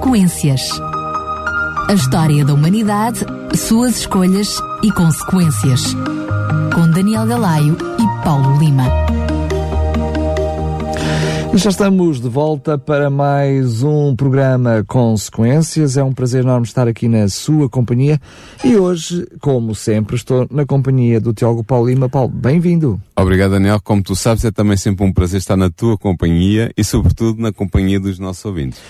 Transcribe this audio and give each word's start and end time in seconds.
Consequências. 0.00 0.70
A 1.86 1.92
história 1.92 2.42
da 2.42 2.54
humanidade, 2.54 3.20
suas 3.54 3.98
escolhas 3.98 4.58
e 4.82 4.90
consequências. 4.90 5.94
Com 6.74 6.90
Daniel 6.90 7.26
Galaio 7.26 7.76
e 7.98 8.24
Paulo 8.24 8.58
Lima. 8.58 8.84
Já 11.52 11.68
estamos 11.68 12.18
de 12.20 12.28
volta 12.28 12.78
para 12.78 13.10
mais 13.10 13.82
um 13.82 14.16
programa 14.16 14.82
Consequências. 14.88 15.98
É 15.98 16.02
um 16.02 16.14
prazer 16.14 16.44
enorme 16.44 16.66
estar 16.66 16.88
aqui 16.88 17.06
na 17.06 17.28
sua 17.28 17.68
companhia 17.68 18.18
e 18.64 18.76
hoje, 18.76 19.26
como 19.40 19.74
sempre, 19.74 20.16
estou 20.16 20.46
na 20.50 20.64
companhia 20.64 21.20
do 21.20 21.34
Tiago 21.34 21.62
Paulo 21.62 21.88
Lima. 21.88 22.08
Paulo, 22.08 22.28
bem-vindo. 22.28 22.98
Obrigado, 23.14 23.50
Daniel. 23.50 23.80
Como 23.82 24.02
tu 24.02 24.16
sabes, 24.16 24.44
é 24.46 24.50
também 24.50 24.78
sempre 24.78 25.04
um 25.04 25.12
prazer 25.12 25.38
estar 25.38 25.56
na 25.56 25.68
tua 25.68 25.98
companhia 25.98 26.72
e, 26.74 26.82
sobretudo, 26.82 27.42
na 27.42 27.52
companhia 27.52 28.00
dos 28.00 28.18
nossos 28.18 28.44
ouvintes. 28.46 28.80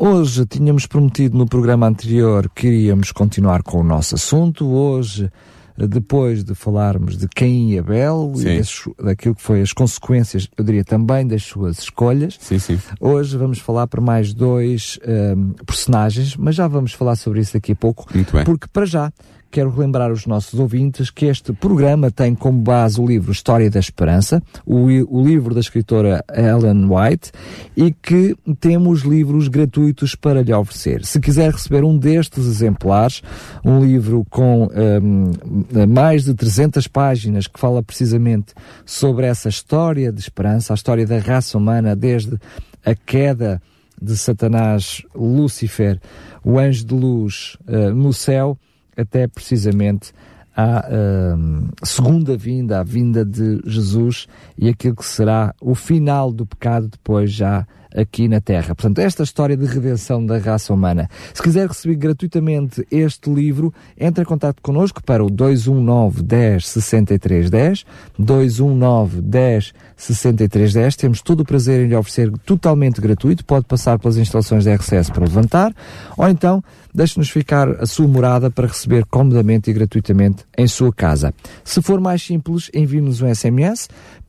Hoje 0.00 0.46
tínhamos 0.46 0.86
prometido 0.86 1.36
no 1.36 1.44
programa 1.44 1.88
anterior 1.88 2.48
que 2.54 2.68
iríamos 2.68 3.10
continuar 3.10 3.64
com 3.64 3.80
o 3.80 3.82
nosso 3.82 4.14
assunto. 4.14 4.64
Hoje 4.64 5.28
depois 5.76 6.44
de 6.44 6.54
falarmos 6.54 7.16
de 7.18 7.26
Caim 7.26 7.72
e 7.72 7.78
Abel 7.80 8.32
sim. 8.36 8.48
e 8.48 8.58
das, 8.58 8.84
daquilo 8.96 9.34
que 9.34 9.42
foi 9.42 9.60
as 9.60 9.72
consequências, 9.72 10.48
eu 10.56 10.62
diria 10.62 10.84
também 10.84 11.26
das 11.26 11.42
suas 11.42 11.80
escolhas. 11.80 12.38
Sim, 12.40 12.60
sim. 12.60 12.78
Hoje 13.00 13.36
vamos 13.36 13.58
falar 13.58 13.88
para 13.88 14.00
mais 14.00 14.32
dois 14.32 15.00
um, 15.36 15.50
personagens, 15.66 16.36
mas 16.36 16.54
já 16.54 16.68
vamos 16.68 16.92
falar 16.92 17.16
sobre 17.16 17.40
isso 17.40 17.54
daqui 17.54 17.72
a 17.72 17.76
pouco. 17.76 18.06
Muito 18.14 18.32
bem. 18.32 18.44
Porque 18.44 18.68
para 18.72 18.86
já 18.86 19.12
quero 19.50 19.70
relembrar 19.70 20.12
os 20.12 20.26
nossos 20.26 20.58
ouvintes 20.58 21.10
que 21.10 21.26
este 21.26 21.52
programa 21.52 22.10
tem 22.10 22.34
como 22.34 22.60
base 22.60 23.00
o 23.00 23.06
livro 23.06 23.32
História 23.32 23.70
da 23.70 23.80
Esperança, 23.80 24.42
o, 24.64 24.86
o, 24.86 25.26
livro 25.26 25.54
da 25.54 25.60
escritora 25.60 26.24
Ellen 26.32 26.88
White, 26.88 27.32
e 27.76 27.92
que 27.92 28.36
temos 28.60 29.02
livros 29.02 29.48
gratuitos 29.48 30.14
para 30.14 30.42
lhe 30.42 30.52
oferecer. 30.52 31.04
Se 31.04 31.20
quiser 31.20 31.52
receber 31.52 31.84
um 31.84 31.96
destes 31.96 32.46
exemplares, 32.46 33.22
um 33.64 33.84
livro 33.84 34.26
com 34.30 34.68
um, 34.68 35.86
mais 35.88 36.24
de 36.24 36.34
300 36.34 36.86
páginas 36.86 37.46
que 37.46 37.58
fala 37.58 37.82
precisamente 37.82 38.54
sobre 38.84 39.26
essa 39.26 39.48
história 39.48 40.12
de 40.12 40.20
esperança, 40.20 40.72
a 40.72 40.76
história 40.76 41.06
da 41.06 41.18
raça 41.18 41.56
humana 41.56 41.96
desde 41.96 42.38
a 42.84 42.94
queda 42.94 43.60
de 44.00 44.16
Satanás, 44.16 45.02
Lúcifer, 45.14 46.00
o 46.44 46.58
anjo 46.58 46.84
de 46.84 46.94
luz 46.94 47.56
uh, 47.66 47.94
no 47.94 48.12
céu, 48.12 48.56
até 48.98 49.26
precisamente 49.26 50.12
à 50.56 50.84
uh, 50.88 51.86
segunda 51.86 52.36
vinda, 52.36 52.80
a 52.80 52.82
vinda 52.82 53.24
de 53.24 53.60
Jesus 53.64 54.26
e 54.58 54.68
aquilo 54.68 54.96
que 54.96 55.04
será 55.04 55.54
o 55.60 55.74
final 55.74 56.32
do 56.32 56.44
pecado 56.44 56.88
depois 56.88 57.30
já 57.32 57.64
aqui 57.94 58.28
na 58.28 58.40
Terra. 58.40 58.74
Portanto, 58.74 58.98
esta 58.98 59.22
história 59.22 59.56
de 59.56 59.64
redenção 59.66 60.24
da 60.24 60.38
raça 60.38 60.72
humana. 60.72 61.08
Se 61.32 61.42
quiser 61.42 61.68
receber 61.68 61.96
gratuitamente 61.96 62.86
este 62.90 63.30
livro, 63.30 63.72
entre 63.98 64.22
em 64.22 64.26
contato 64.26 64.60
connosco 64.62 65.02
para 65.02 65.24
o 65.24 65.30
219 65.30 66.22
10 66.22 66.66
63 66.66 67.50
10, 67.50 67.86
219 68.18 69.20
10 69.20 69.72
63 69.96 70.72
10. 70.72 70.96
Temos 70.96 71.22
todo 71.22 71.40
o 71.40 71.44
prazer 71.44 71.84
em 71.84 71.88
lhe 71.88 71.96
oferecer 71.96 72.30
totalmente 72.44 73.00
gratuito. 73.00 73.44
Pode 73.44 73.66
passar 73.66 73.98
pelas 73.98 74.16
instalações 74.16 74.64
da 74.64 74.74
RCS 74.74 75.10
para 75.10 75.24
levantar, 75.24 75.74
ou 76.16 76.28
então 76.28 76.62
deixe-nos 76.94 77.30
ficar 77.30 77.68
a 77.80 77.86
sua 77.86 78.08
morada 78.08 78.50
para 78.50 78.66
receber 78.66 79.04
comodamente 79.06 79.70
e 79.70 79.72
gratuitamente 79.72 80.44
em 80.56 80.66
sua 80.66 80.92
casa. 80.92 81.32
Se 81.62 81.80
for 81.80 82.00
mais 82.00 82.22
simples, 82.22 82.70
envie-nos 82.74 83.22
um 83.22 83.32
SMS 83.32 83.88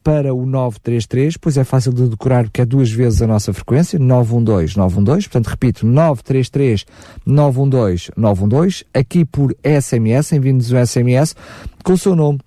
para 0.09 0.33
o 0.33 0.43
933, 0.43 1.37
pois 1.37 1.55
é 1.55 1.63
fácil 1.63 1.93
de 1.93 2.07
decorar 2.07 2.45
porque 2.45 2.61
é 2.61 2.65
duas 2.65 2.89
vezes 2.89 3.21
a 3.21 3.27
nossa 3.27 3.53
frequência, 3.53 3.99
912 3.99 4.75
912, 4.75 5.29
portanto 5.29 5.47
repito, 5.47 5.85
933 5.85 6.83
912 7.27 8.11
912, 8.17 8.85
aqui 8.91 9.23
por 9.23 9.55
SMS, 9.63 10.31
envie-nos 10.31 10.71
um 10.71 10.83
SMS 10.83 11.35
com 11.83 11.93
o 11.93 11.97
seu 11.97 12.15
nome 12.15 12.39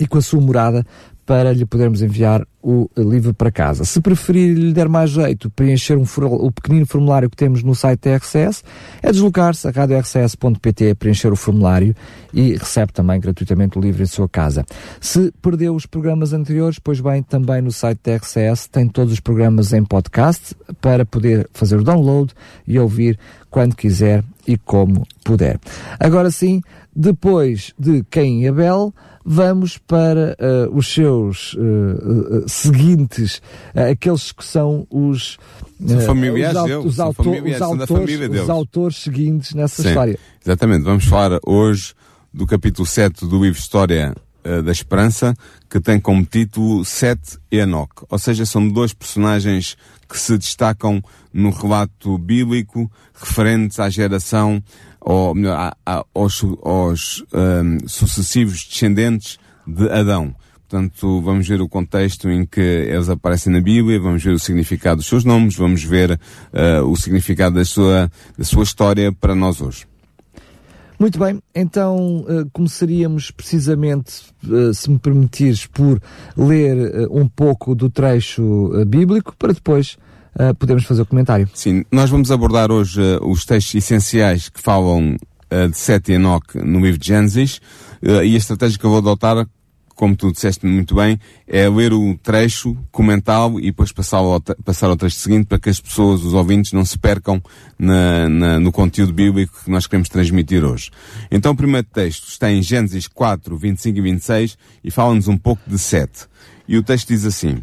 e 0.00 0.06
com 0.08 0.18
a 0.18 0.20
sua 0.20 0.40
morada 0.40 0.84
para 1.24 1.52
lhe 1.52 1.64
podermos 1.64 2.02
enviar 2.02 2.44
o 2.62 2.90
livro 2.96 3.32
para 3.32 3.50
casa. 3.50 3.84
Se 3.84 4.00
preferir 4.00 4.54
lhe 4.54 4.72
der 4.72 4.88
mais 4.88 5.10
jeito 5.10 5.50
preencher 5.50 5.96
um, 5.96 6.04
o 6.04 6.52
pequenino 6.52 6.86
formulário 6.86 7.30
que 7.30 7.36
temos 7.36 7.62
no 7.62 7.74
site 7.74 8.00
da 8.02 8.16
RCS, 8.16 8.62
é 9.02 9.10
deslocar-se 9.10 9.66
a 9.66 9.70
radiorcs.pt, 9.70 10.94
preencher 10.94 11.32
o 11.32 11.36
formulário 11.36 11.94
e 12.32 12.52
recebe 12.56 12.92
também 12.92 13.18
gratuitamente 13.18 13.78
o 13.78 13.80
livro 13.80 14.02
em 14.02 14.06
sua 14.06 14.28
casa. 14.28 14.64
Se 15.00 15.32
perdeu 15.40 15.74
os 15.74 15.86
programas 15.86 16.32
anteriores, 16.32 16.78
pois 16.78 17.00
bem, 17.00 17.22
também 17.22 17.62
no 17.62 17.72
site 17.72 18.00
da 18.04 18.16
RCS 18.16 18.68
tem 18.68 18.88
todos 18.88 19.14
os 19.14 19.20
programas 19.20 19.72
em 19.72 19.84
podcast 19.84 20.54
para 20.80 21.04
poder 21.04 21.48
fazer 21.52 21.76
o 21.76 21.84
download 21.84 22.32
e 22.66 22.78
ouvir 22.78 23.18
quando 23.50 23.74
quiser 23.74 24.22
e 24.50 24.58
como 24.58 25.06
puder. 25.22 25.60
Agora 26.00 26.28
sim, 26.30 26.60
depois 26.94 27.72
de 27.78 28.02
Caim 28.10 28.40
e 28.40 28.48
Abel, 28.48 28.92
vamos 29.24 29.78
para 29.78 30.36
uh, 30.40 30.76
os 30.76 30.92
seus 30.92 31.54
uh, 31.54 31.60
uh, 31.60 32.48
seguintes, 32.48 33.40
aqueles 33.74 34.32
que 34.32 34.44
são 34.44 34.88
os, 34.90 35.38
os, 35.80 36.04
familiares 36.04 36.56
os, 36.56 36.64
deles, 36.64 36.84
os, 36.84 37.00
autor, 37.00 37.42
os, 37.44 37.62
autores, 37.62 38.20
os 38.42 38.50
autores 38.50 38.96
seguintes 38.96 39.54
nessa 39.54 39.82
Sim, 39.82 39.88
história. 39.88 40.18
Exatamente, 40.44 40.82
vamos 40.82 41.04
falar 41.04 41.38
hoje 41.46 41.94
do 42.34 42.44
capítulo 42.44 42.84
7 42.84 43.24
do 43.26 43.40
livro 43.40 43.58
História 43.58 44.12
da 44.64 44.72
Esperança, 44.72 45.34
que 45.68 45.78
tem 45.78 46.00
como 46.00 46.24
título 46.24 46.82
Sete 46.82 47.38
e 47.52 47.58
Enoch. 47.58 47.92
Ou 48.08 48.18
seja, 48.18 48.46
são 48.46 48.66
dois 48.66 48.94
personagens 48.94 49.76
que 50.08 50.18
se 50.18 50.38
destacam 50.38 51.02
no 51.32 51.50
relato 51.50 52.18
bíblico 52.18 52.90
referentes 53.14 53.78
à 53.78 53.88
geração 53.88 54.62
ou 55.00 55.34
melhor, 55.34 55.74
aos, 56.14 56.44
aos 56.62 57.24
um, 57.32 57.88
sucessivos 57.88 58.64
descendentes 58.64 59.38
de 59.66 59.88
Adão. 59.90 60.34
Portanto, 60.68 61.20
vamos 61.22 61.48
ver 61.48 61.60
o 61.60 61.68
contexto 61.68 62.30
em 62.30 62.46
que 62.46 62.60
eles 62.60 63.08
aparecem 63.08 63.52
na 63.52 63.60
Bíblia, 63.60 63.98
vamos 63.98 64.22
ver 64.22 64.30
o 64.30 64.38
significado 64.38 64.98
dos 64.98 65.06
seus 65.06 65.24
nomes, 65.24 65.56
vamos 65.56 65.82
ver 65.82 66.12
uh, 66.12 66.84
o 66.86 66.96
significado 66.96 67.56
da 67.56 67.64
sua, 67.64 68.08
da 68.38 68.44
sua 68.44 68.62
história 68.62 69.10
para 69.10 69.34
nós 69.34 69.60
hoje. 69.60 69.84
Muito 70.96 71.18
bem, 71.18 71.42
então 71.52 72.18
uh, 72.18 72.48
começaríamos 72.52 73.32
precisamente, 73.32 74.22
uh, 74.44 74.72
se 74.72 74.88
me 74.88 74.98
permitires, 74.98 75.66
por 75.66 76.00
ler 76.36 77.08
um 77.10 77.26
pouco 77.26 77.74
do 77.74 77.90
trecho 77.90 78.70
bíblico 78.86 79.34
para 79.36 79.52
depois 79.52 79.96
uh, 80.34 80.54
podemos 80.54 80.84
fazer 80.84 81.02
o 81.02 81.06
comentário. 81.06 81.48
Sim, 81.54 81.84
nós 81.90 82.10
vamos 82.10 82.30
abordar 82.30 82.70
hoje 82.70 83.00
uh, 83.00 83.28
os 83.28 83.44
textos 83.44 83.74
essenciais 83.74 84.48
que 84.48 84.60
falam 84.60 85.16
uh, 85.16 85.68
de 85.68 85.76
Sete 85.76 86.12
Enoch 86.12 86.56
no 86.56 86.80
livro 86.80 86.98
de 86.98 87.06
Gênesis 87.06 87.60
e 88.02 88.34
a 88.34 88.38
estratégia 88.38 88.78
que 88.78 88.84
eu 88.86 88.88
vou 88.88 88.98
adotar, 89.00 89.46
como 89.94 90.16
tu 90.16 90.32
disseste 90.32 90.64
muito 90.64 90.94
bem, 90.94 91.20
é 91.46 91.68
ler 91.68 91.92
o 91.92 92.16
trecho, 92.22 92.74
comentá-lo 92.90 93.60
e 93.60 93.64
depois 93.64 93.92
passar 93.92 94.16
ao, 94.16 94.40
passar 94.40 94.88
ao 94.88 95.10
seguinte 95.10 95.44
para 95.44 95.58
que 95.58 95.68
as 95.68 95.78
pessoas, 95.78 96.24
os 96.24 96.32
ouvintes, 96.32 96.72
não 96.72 96.82
se 96.82 96.98
percam 96.98 97.42
na, 97.78 98.26
na, 98.26 98.58
no 98.58 98.72
conteúdo 98.72 99.12
bíblico 99.12 99.60
que 99.62 99.70
nós 99.70 99.86
queremos 99.86 100.08
transmitir 100.08 100.64
hoje. 100.64 100.90
Então 101.30 101.52
o 101.52 101.54
primeiro 101.54 101.86
texto 101.92 102.28
está 102.28 102.50
em 102.50 102.62
Gênesis 102.62 103.06
4, 103.06 103.54
25 103.54 103.98
e 103.98 104.00
26 104.00 104.58
e 104.82 104.90
fala-nos 104.90 105.28
um 105.28 105.36
pouco 105.36 105.60
de 105.68 105.78
Sete. 105.78 106.26
E 106.66 106.78
o 106.78 106.82
texto 106.82 107.08
diz 107.08 107.26
assim, 107.26 107.62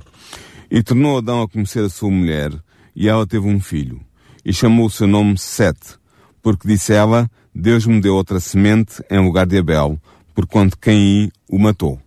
e 0.69 0.83
tornou 0.83 1.17
Adão 1.17 1.41
a 1.41 1.47
conhecer 1.47 1.83
a 1.83 1.89
sua 1.89 2.09
mulher, 2.09 2.51
e 2.95 3.07
ela 3.07 3.25
teve 3.25 3.47
um 3.47 3.59
filho, 3.59 4.01
e 4.43 4.53
chamou 4.53 4.87
o 4.87 4.91
seu 4.91 5.07
nome 5.07 5.37
Sete, 5.37 5.95
porque 6.41 6.67
disse 6.67 6.93
ela, 6.93 7.29
Deus 7.53 7.85
me 7.85 7.99
deu 7.99 8.15
outra 8.15 8.39
semente 8.39 9.01
em 9.09 9.19
lugar 9.19 9.45
de 9.45 9.57
Abel, 9.57 9.99
porquanto 10.33 10.77
Caim 10.77 11.31
o 11.49 11.57
matou. 11.57 11.99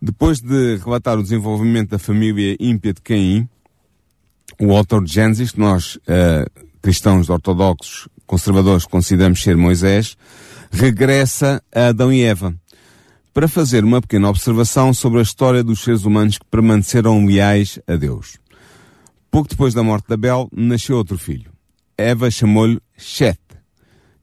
Depois 0.00 0.40
de 0.40 0.76
relatar 0.76 1.18
o 1.18 1.22
desenvolvimento 1.22 1.90
da 1.90 1.98
família 1.98 2.56
ímpia 2.60 2.92
de 2.92 3.00
Caim, 3.00 3.48
o 4.60 4.76
autor 4.76 5.04
de 5.04 5.12
Gênesis, 5.12 5.52
que 5.52 5.60
nós, 5.60 5.96
uh, 5.96 6.66
cristãos 6.82 7.28
ortodoxos, 7.28 8.08
conservadores, 8.26 8.84
consideramos 8.84 9.42
ser 9.42 9.56
Moisés, 9.56 10.16
regressa 10.70 11.62
a 11.74 11.88
Adão 11.88 12.12
e 12.12 12.22
Eva 12.22 12.54
para 13.38 13.46
fazer 13.46 13.84
uma 13.84 14.00
pequena 14.00 14.28
observação 14.28 14.92
sobre 14.92 15.20
a 15.20 15.22
história 15.22 15.62
dos 15.62 15.84
seres 15.84 16.04
humanos 16.04 16.38
que 16.38 16.44
permaneceram 16.46 17.24
leais 17.24 17.78
a 17.86 17.94
Deus. 17.94 18.36
Pouco 19.30 19.48
depois 19.48 19.72
da 19.72 19.80
morte 19.80 20.08
de 20.08 20.14
Abel, 20.14 20.48
nasceu 20.52 20.96
outro 20.96 21.16
filho. 21.16 21.52
Eva 21.96 22.28
chamou-lhe 22.32 22.80
Shet. 22.96 23.38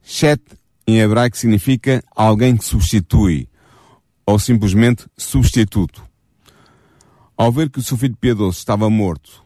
Shet, 0.02 0.42
em 0.86 0.98
hebraico, 0.98 1.34
significa 1.34 2.04
alguém 2.14 2.58
que 2.58 2.64
substitui, 2.66 3.48
ou 4.26 4.38
simplesmente 4.38 5.06
substituto. 5.16 6.04
Ao 7.38 7.50
ver 7.50 7.70
que 7.70 7.78
o 7.78 7.82
seu 7.82 7.96
filho 7.96 8.18
piedoso 8.20 8.58
estava 8.58 8.90
morto, 8.90 9.42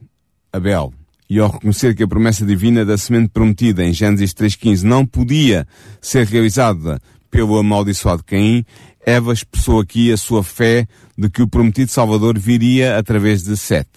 Abel, 0.53 0.93
e 1.29 1.39
ao 1.39 1.49
reconhecer 1.49 1.95
que 1.95 2.03
a 2.03 2.09
promessa 2.09 2.45
divina 2.45 2.85
da 2.85 2.99
semente 2.99 3.29
prometida 3.29 3.85
em 3.85 3.93
Gênesis 3.93 4.35
3.15 4.35 4.83
não 4.83 5.07
podia 5.07 5.65
ser 6.01 6.27
realizada 6.27 7.01
pelo 7.31 7.57
amaldiçoado 7.57 8.25
Caim, 8.25 8.65
Eva 9.05 9.33
expressou 9.33 9.81
aqui 9.81 10.13
a 10.13 10.17
sua 10.17 10.45
fé 10.45 10.87
de 11.17 11.31
que 11.31 11.43
o 11.43 11.49
prometido 11.49 11.91
Salvador 11.91 12.39
viria 12.39 12.99
através 12.99 13.43
de 13.43 13.57
Sete. 13.57 13.91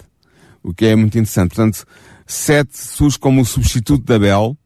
O 0.61 0.73
que 0.73 0.85
é 0.85 0.95
muito 0.95 1.17
interessante. 1.17 1.55
Portanto, 1.55 1.85
Sete 2.25 2.77
surge 2.77 3.19
como 3.19 3.41
o 3.41 3.45
substituto 3.45 4.05
de 4.05 4.13
Abel, 4.13 4.57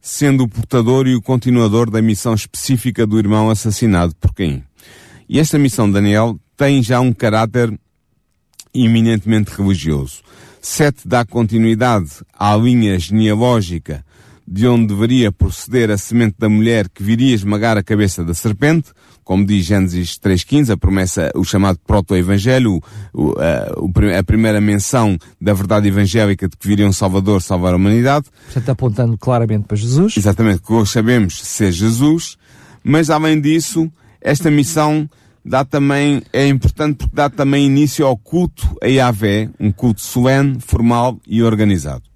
sendo 0.00 0.44
o 0.44 0.48
portador 0.48 1.06
e 1.06 1.14
o 1.14 1.22
continuador 1.22 1.90
da 1.90 2.02
missão 2.02 2.34
específica 2.34 3.06
do 3.06 3.18
irmão 3.18 3.48
assassinado 3.48 4.14
por 4.16 4.34
Caim. 4.34 4.62
E 5.26 5.40
esta 5.40 5.58
missão 5.58 5.86
de 5.86 5.94
Daniel 5.94 6.38
tem 6.56 6.82
já 6.82 7.00
um 7.00 7.12
caráter 7.12 7.72
eminentemente 8.74 9.50
religioso. 9.50 10.22
Sete 10.60 11.08
dá 11.08 11.24
continuidade 11.24 12.10
à 12.32 12.54
linha 12.54 12.98
genealógica 12.98 14.04
de 14.46 14.66
onde 14.66 14.88
deveria 14.88 15.32
proceder 15.32 15.90
a 15.90 15.96
semente 15.96 16.36
da 16.38 16.48
mulher 16.48 16.88
que 16.88 17.02
viria 17.02 17.34
esmagar 17.34 17.76
a 17.78 17.82
cabeça 17.82 18.22
da 18.22 18.34
serpente, 18.34 18.92
como 19.24 19.44
diz 19.44 19.64
Gênesis 19.64 20.18
3.15, 20.18 20.70
a 20.70 20.76
promessa, 20.76 21.30
o 21.34 21.44
chamado 21.44 21.78
proto-evangelho, 21.86 22.80
a, 23.38 24.18
a, 24.18 24.22
primeira 24.22 24.60
menção 24.60 25.16
da 25.40 25.54
verdade 25.54 25.88
evangélica 25.88 26.46
de 26.46 26.56
que 26.56 26.68
viria 26.68 26.86
um 26.86 26.92
Salvador 26.92 27.40
salvar 27.40 27.72
a 27.72 27.76
humanidade. 27.76 28.26
Portanto, 28.44 28.68
apontando 28.68 29.16
claramente 29.16 29.64
para 29.66 29.76
Jesus. 29.76 30.16
Exatamente, 30.16 30.60
que 30.60 30.72
hoje 30.72 30.92
sabemos 30.92 31.40
ser 31.40 31.72
Jesus, 31.72 32.36
mas 32.82 33.08
além 33.08 33.40
disso, 33.40 33.90
esta 34.20 34.50
missão 34.50 35.08
dá 35.42 35.64
também, 35.64 36.22
é 36.32 36.46
importante 36.46 36.98
porque 36.98 37.16
dá 37.16 37.30
também 37.30 37.66
início 37.66 38.06
ao 38.06 38.16
culto 38.16 38.76
a 38.82 38.86
Yahvé, 38.86 39.48
um 39.58 39.72
culto 39.72 40.02
solene, 40.02 40.58
formal 40.60 41.18
e 41.26 41.42
organizado. 41.42 42.13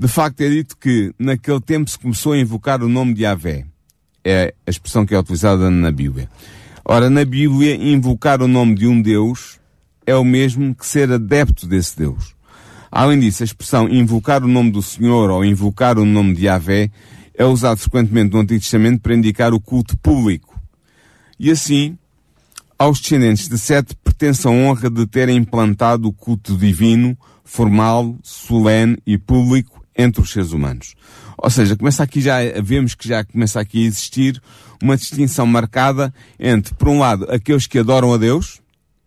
De 0.00 0.08
facto, 0.08 0.40
é 0.40 0.48
dito 0.48 0.78
que 0.78 1.12
naquele 1.18 1.60
tempo 1.60 1.90
se 1.90 1.98
começou 1.98 2.32
a 2.32 2.38
invocar 2.38 2.82
o 2.82 2.88
nome 2.88 3.12
de 3.12 3.24
Yahvé. 3.24 3.66
É 4.24 4.54
a 4.66 4.70
expressão 4.70 5.04
que 5.04 5.14
é 5.14 5.18
utilizada 5.18 5.70
na 5.70 5.92
Bíblia. 5.92 6.26
Ora, 6.82 7.10
na 7.10 7.22
Bíblia, 7.22 7.74
invocar 7.74 8.40
o 8.40 8.48
nome 8.48 8.74
de 8.76 8.86
um 8.86 9.02
Deus 9.02 9.60
é 10.06 10.16
o 10.16 10.24
mesmo 10.24 10.74
que 10.74 10.86
ser 10.86 11.12
adepto 11.12 11.66
desse 11.66 11.98
Deus. 11.98 12.34
Além 12.90 13.20
disso, 13.20 13.42
a 13.42 13.44
expressão 13.44 13.90
invocar 13.90 14.42
o 14.42 14.48
nome 14.48 14.70
do 14.70 14.80
Senhor 14.80 15.28
ou 15.28 15.44
invocar 15.44 15.98
o 15.98 16.06
nome 16.06 16.32
de 16.32 16.46
Yahvé 16.46 16.90
é 17.34 17.44
usado 17.44 17.76
frequentemente 17.76 18.32
no 18.32 18.40
Antigo 18.40 18.58
Testamento 18.58 19.02
para 19.02 19.14
indicar 19.14 19.52
o 19.52 19.60
culto 19.60 19.98
público. 19.98 20.58
E 21.38 21.50
assim, 21.50 21.98
aos 22.78 22.98
descendentes 23.02 23.48
de 23.48 23.58
Sete 23.58 23.94
pertence 24.02 24.48
a 24.48 24.50
honra 24.50 24.88
de 24.88 25.06
terem 25.06 25.36
implantado 25.36 26.08
o 26.08 26.12
culto 26.12 26.56
divino, 26.56 27.18
formal, 27.44 28.16
solene 28.22 28.96
e 29.06 29.18
público 29.18 29.79
entre 29.96 30.22
os 30.22 30.30
seres 30.30 30.52
humanos. 30.52 30.94
Ou 31.36 31.50
seja, 31.50 31.76
começa 31.76 32.02
aqui 32.02 32.20
já, 32.20 32.38
vemos 32.62 32.94
que 32.94 33.08
já 33.08 33.24
começa 33.24 33.60
aqui 33.60 33.84
a 33.84 33.86
existir 33.86 34.40
uma 34.82 34.96
distinção 34.96 35.46
marcada 35.46 36.12
entre, 36.38 36.74
por 36.74 36.88
um 36.88 36.98
lado, 36.98 37.26
aqueles 37.30 37.66
que 37.66 37.78
adoram 37.78 38.12
a 38.12 38.16
Deus 38.16 38.60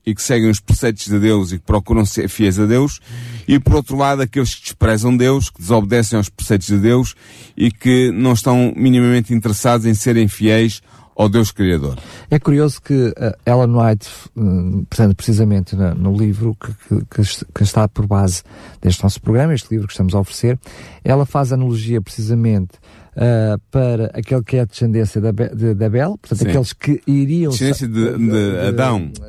e 0.05 0.13
que 0.13 0.21
seguem 0.21 0.49
os 0.49 0.59
preceitos 0.59 1.05
de 1.05 1.17
Deus 1.17 1.51
e 1.51 1.59
que 1.59 1.65
procuram 1.65 2.05
ser 2.05 2.27
fiéis 2.27 2.59
a 2.59 2.65
Deus, 2.65 2.99
e 3.47 3.57
por 3.57 3.75
outro 3.75 3.95
lado, 3.95 4.21
aqueles 4.21 4.53
que 4.53 4.63
desprezam 4.63 5.15
Deus, 5.15 5.49
que 5.49 5.61
desobedecem 5.61 6.17
aos 6.17 6.27
preceitos 6.27 6.67
de 6.67 6.77
Deus 6.77 7.15
e 7.55 7.71
que 7.71 8.11
não 8.11 8.33
estão 8.33 8.73
minimamente 8.75 9.33
interessados 9.33 9.85
em 9.85 9.93
serem 9.93 10.27
fiéis 10.27 10.81
ao 11.15 11.29
Deus 11.29 11.51
Criador. 11.51 11.97
É 12.29 12.39
curioso 12.39 12.81
que 12.81 12.93
uh, 12.93 13.13
Ellen 13.45 13.75
White, 13.75 14.09
uh, 14.35 14.85
portanto, 14.89 15.15
precisamente 15.15 15.75
no, 15.75 15.93
no 15.95 16.17
livro 16.17 16.55
que, 16.55 17.05
que, 17.05 17.45
que, 17.53 17.63
está 17.63 17.87
por 17.87 18.07
base 18.07 18.43
deste 18.81 19.03
nosso 19.03 19.21
programa, 19.21 19.53
este 19.53 19.71
livro 19.71 19.87
que 19.87 19.93
estamos 19.93 20.15
a 20.15 20.19
oferecer, 20.19 20.59
ela 21.03 21.25
faz 21.25 21.51
analogia 21.51 22.01
precisamente 22.01 22.79
uh, 23.15 23.59
para 23.71 24.11
aquele 24.13 24.43
que 24.43 24.57
é 24.57 24.61
a 24.61 24.65
descendência 24.65 25.21
de, 25.21 25.31
de, 25.31 25.73
de 25.73 25.85
Abel, 25.85 26.17
portanto, 26.17 26.39
Sim. 26.39 26.49
aqueles 26.49 26.73
que 26.73 27.01
iriam... 27.07 27.51
Descendência 27.51 27.87
de, 27.87 28.17
de, 28.17 28.67
Adão. 28.67 29.11
De. 29.11 29.21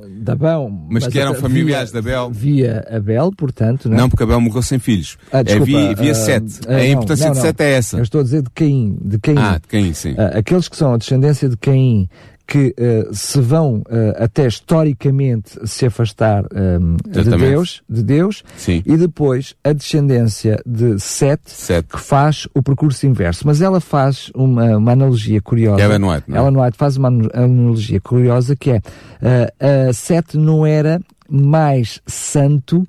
Mas, 0.88 1.04
mas 1.04 1.06
que 1.08 1.18
eram 1.18 1.34
familiares 1.34 1.92
de 1.92 1.98
Abel. 1.98 2.30
Via 2.30 2.84
Abel, 2.90 3.30
portanto... 3.36 3.88
Não, 3.88 3.96
é? 3.96 4.00
não 4.00 4.08
porque 4.08 4.22
Abel 4.22 4.40
morreu 4.40 4.62
sem 4.62 4.78
filhos. 4.78 5.18
Ah, 5.30 5.42
desculpa, 5.42 5.70
é 5.70 5.94
via, 5.94 5.94
via 5.94 6.12
uh, 6.12 6.14
Sete. 6.14 6.60
Uh, 6.66 6.72
a 6.72 6.86
importância 6.86 7.26
não, 7.26 7.34
não, 7.34 7.40
de 7.40 7.46
Sete 7.46 7.62
é 7.62 7.72
essa. 7.72 7.96
Eu 7.98 8.02
estou 8.02 8.20
a 8.20 8.24
dizer 8.24 8.42
de 8.42 8.50
Caim. 8.50 8.98
De 9.02 9.18
Caim. 9.18 9.38
Ah, 9.38 9.58
de 9.60 9.68
Caim, 9.68 9.92
sim. 9.92 10.14
aqueles 10.32 10.68
que 10.68 10.76
são 10.76 10.94
a 10.94 10.96
descendência 10.96 11.48
de 11.48 11.56
Caim 11.56 12.08
que 12.46 12.74
uh, 12.78 13.14
se 13.14 13.40
vão 13.40 13.76
uh, 13.78 13.84
até 14.16 14.46
historicamente 14.46 15.58
se 15.64 15.86
afastar 15.86 16.44
um, 16.44 16.96
de 17.08 17.36
Deus, 17.36 17.82
de 17.88 18.02
Deus 18.02 18.44
Sim. 18.56 18.82
e 18.84 18.96
depois 18.96 19.54
a 19.64 19.72
descendência 19.72 20.60
de 20.66 20.98
Sete, 20.98 21.50
Sete, 21.50 21.88
que 21.88 22.00
faz 22.00 22.46
o 22.54 22.62
percurso 22.62 23.06
inverso. 23.06 23.46
Mas 23.46 23.62
ela 23.62 23.80
faz 23.80 24.30
uma, 24.34 24.76
uma 24.76 24.92
analogia 24.92 25.40
curiosa. 25.40 25.82
Ellen 25.82 26.04
White, 26.04 26.24
não 26.28 26.36
é? 26.36 26.40
Ellen 26.40 26.60
White 26.60 26.76
faz 26.76 26.96
uma 26.96 27.08
analogia 27.08 28.00
curiosa 28.00 28.54
que 28.54 28.70
é 28.70 28.78
uh, 28.78 29.94
Sete 29.94 30.36
não 30.36 30.66
era 30.66 31.00
mais 31.28 32.00
santo, 32.06 32.80
uh, 32.80 32.86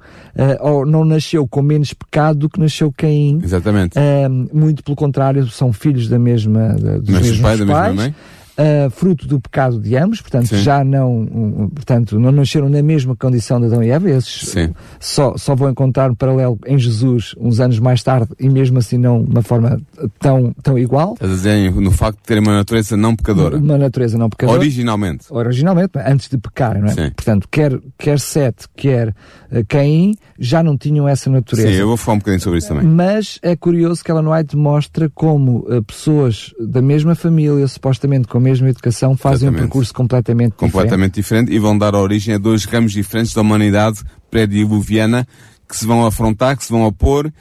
ou 0.59 0.85
não 0.85 1.05
nasceu 1.05 1.47
com 1.47 1.61
menos 1.61 1.93
pecado 1.93 2.39
do 2.39 2.49
que 2.49 2.59
nasceu 2.59 2.93
Caim. 2.95 3.39
Exatamente. 3.41 3.97
Uh, 3.97 4.49
muito 4.53 4.83
pelo 4.83 4.95
contrário, 4.95 5.47
são 5.47 5.71
filhos 5.71 6.09
da 6.09 6.19
mesma, 6.19 6.75
da, 6.75 6.97
dos 6.97 7.09
mesmos 7.09 7.39
pai, 7.39 7.57
pais. 7.57 7.59
Da 7.59 7.65
mesma 7.65 7.93
mãe 7.93 8.15
uh, 8.57 8.89
fruto 8.89 9.27
do 9.27 9.39
pecado 9.39 9.79
de 9.79 9.95
ambos, 9.95 10.21
portanto 10.21 10.47
Sim. 10.47 10.57
já 10.57 10.83
não, 10.83 11.69
portanto, 11.73 12.19
não 12.19 12.31
nasceram 12.31 12.69
na 12.69 12.81
mesma 12.81 13.15
condição 13.15 13.59
de 13.59 13.67
Adão 13.67 13.83
e 13.83 13.89
Eva, 13.89 14.09
esses 14.09 14.55
só, 14.99 15.37
só 15.37 15.55
vão 15.55 15.69
encontrar 15.69 16.11
um 16.11 16.15
paralelo 16.15 16.59
em 16.65 16.77
Jesus 16.77 17.35
uns 17.37 17.59
anos 17.59 17.79
mais 17.79 18.03
tarde 18.03 18.29
e 18.39 18.49
mesmo 18.49 18.79
assim 18.79 18.97
não 18.97 19.23
de 19.23 19.31
uma 19.31 19.41
forma 19.41 19.81
tão, 20.19 20.53
tão 20.63 20.77
igual. 20.77 21.13
Estás 21.13 21.31
a 21.31 21.35
dizer 21.35 21.71
no 21.71 21.91
facto 21.91 22.17
de 22.17 22.23
terem 22.23 22.43
uma 22.43 22.53
natureza 22.53 22.97
não 22.97 23.15
pecadora. 23.15 23.57
Uma 23.57 23.77
natureza 23.77 24.17
não 24.17 24.29
pecadora. 24.29 24.59
Originalmente. 24.59 25.25
Originalmente, 25.29 25.97
antes 25.97 26.29
de 26.29 26.37
pecar, 26.37 26.79
não 26.79 26.87
é? 26.87 26.93
Sim. 26.93 27.11
Portanto, 27.15 27.47
quer, 27.49 27.79
quer 27.97 28.19
Sete, 28.19 28.65
quer 28.75 29.09
uh, 29.09 29.65
Caim, 29.67 30.15
já 30.39 30.63
não 30.63 30.77
tinham 30.77 31.07
essa 31.07 31.29
natureza. 31.29 31.69
Sim, 31.69 31.75
eu 31.75 31.87
vou 31.87 31.97
falar 31.97 32.15
um 32.15 32.19
bocadinho 32.19 32.41
sobre 32.41 32.59
isso 32.59 32.67
também. 32.67 32.85
Mas 32.85 33.39
é 33.41 33.55
curioso 33.55 34.03
que 34.03 34.11
Ellen 34.11 34.27
White 34.27 34.55
mostra 34.55 35.09
como 35.09 35.59
uh, 35.59 35.83
pessoas 35.83 36.53
da 36.59 36.81
mesma 36.81 37.15
família, 37.15 37.67
supostamente 37.67 38.27
com 38.27 38.39
mesma 38.45 38.69
educação 38.69 39.17
fazem 39.17 39.47
Exatamente. 39.47 39.59
um 39.59 39.65
percurso 39.65 39.93
completamente, 39.93 40.55
completamente 40.55 41.15
diferente. 41.15 41.47
diferente. 41.47 41.55
e 41.55 41.59
vão 41.59 41.77
dar 41.77 41.95
origem 41.95 42.35
a 42.35 42.37
dois 42.37 42.65
ramos 42.65 42.93
diferentes 42.93 43.33
da 43.33 43.41
humanidade 43.41 44.01
pré-diluviana 44.29 45.27
que 45.67 45.77
se 45.77 45.85
vão 45.85 46.05
afrontar, 46.05 46.55
que 46.55 46.63
se 46.63 46.71
vão 46.71 46.83
opor, 46.83 47.27
uh, 47.27 47.31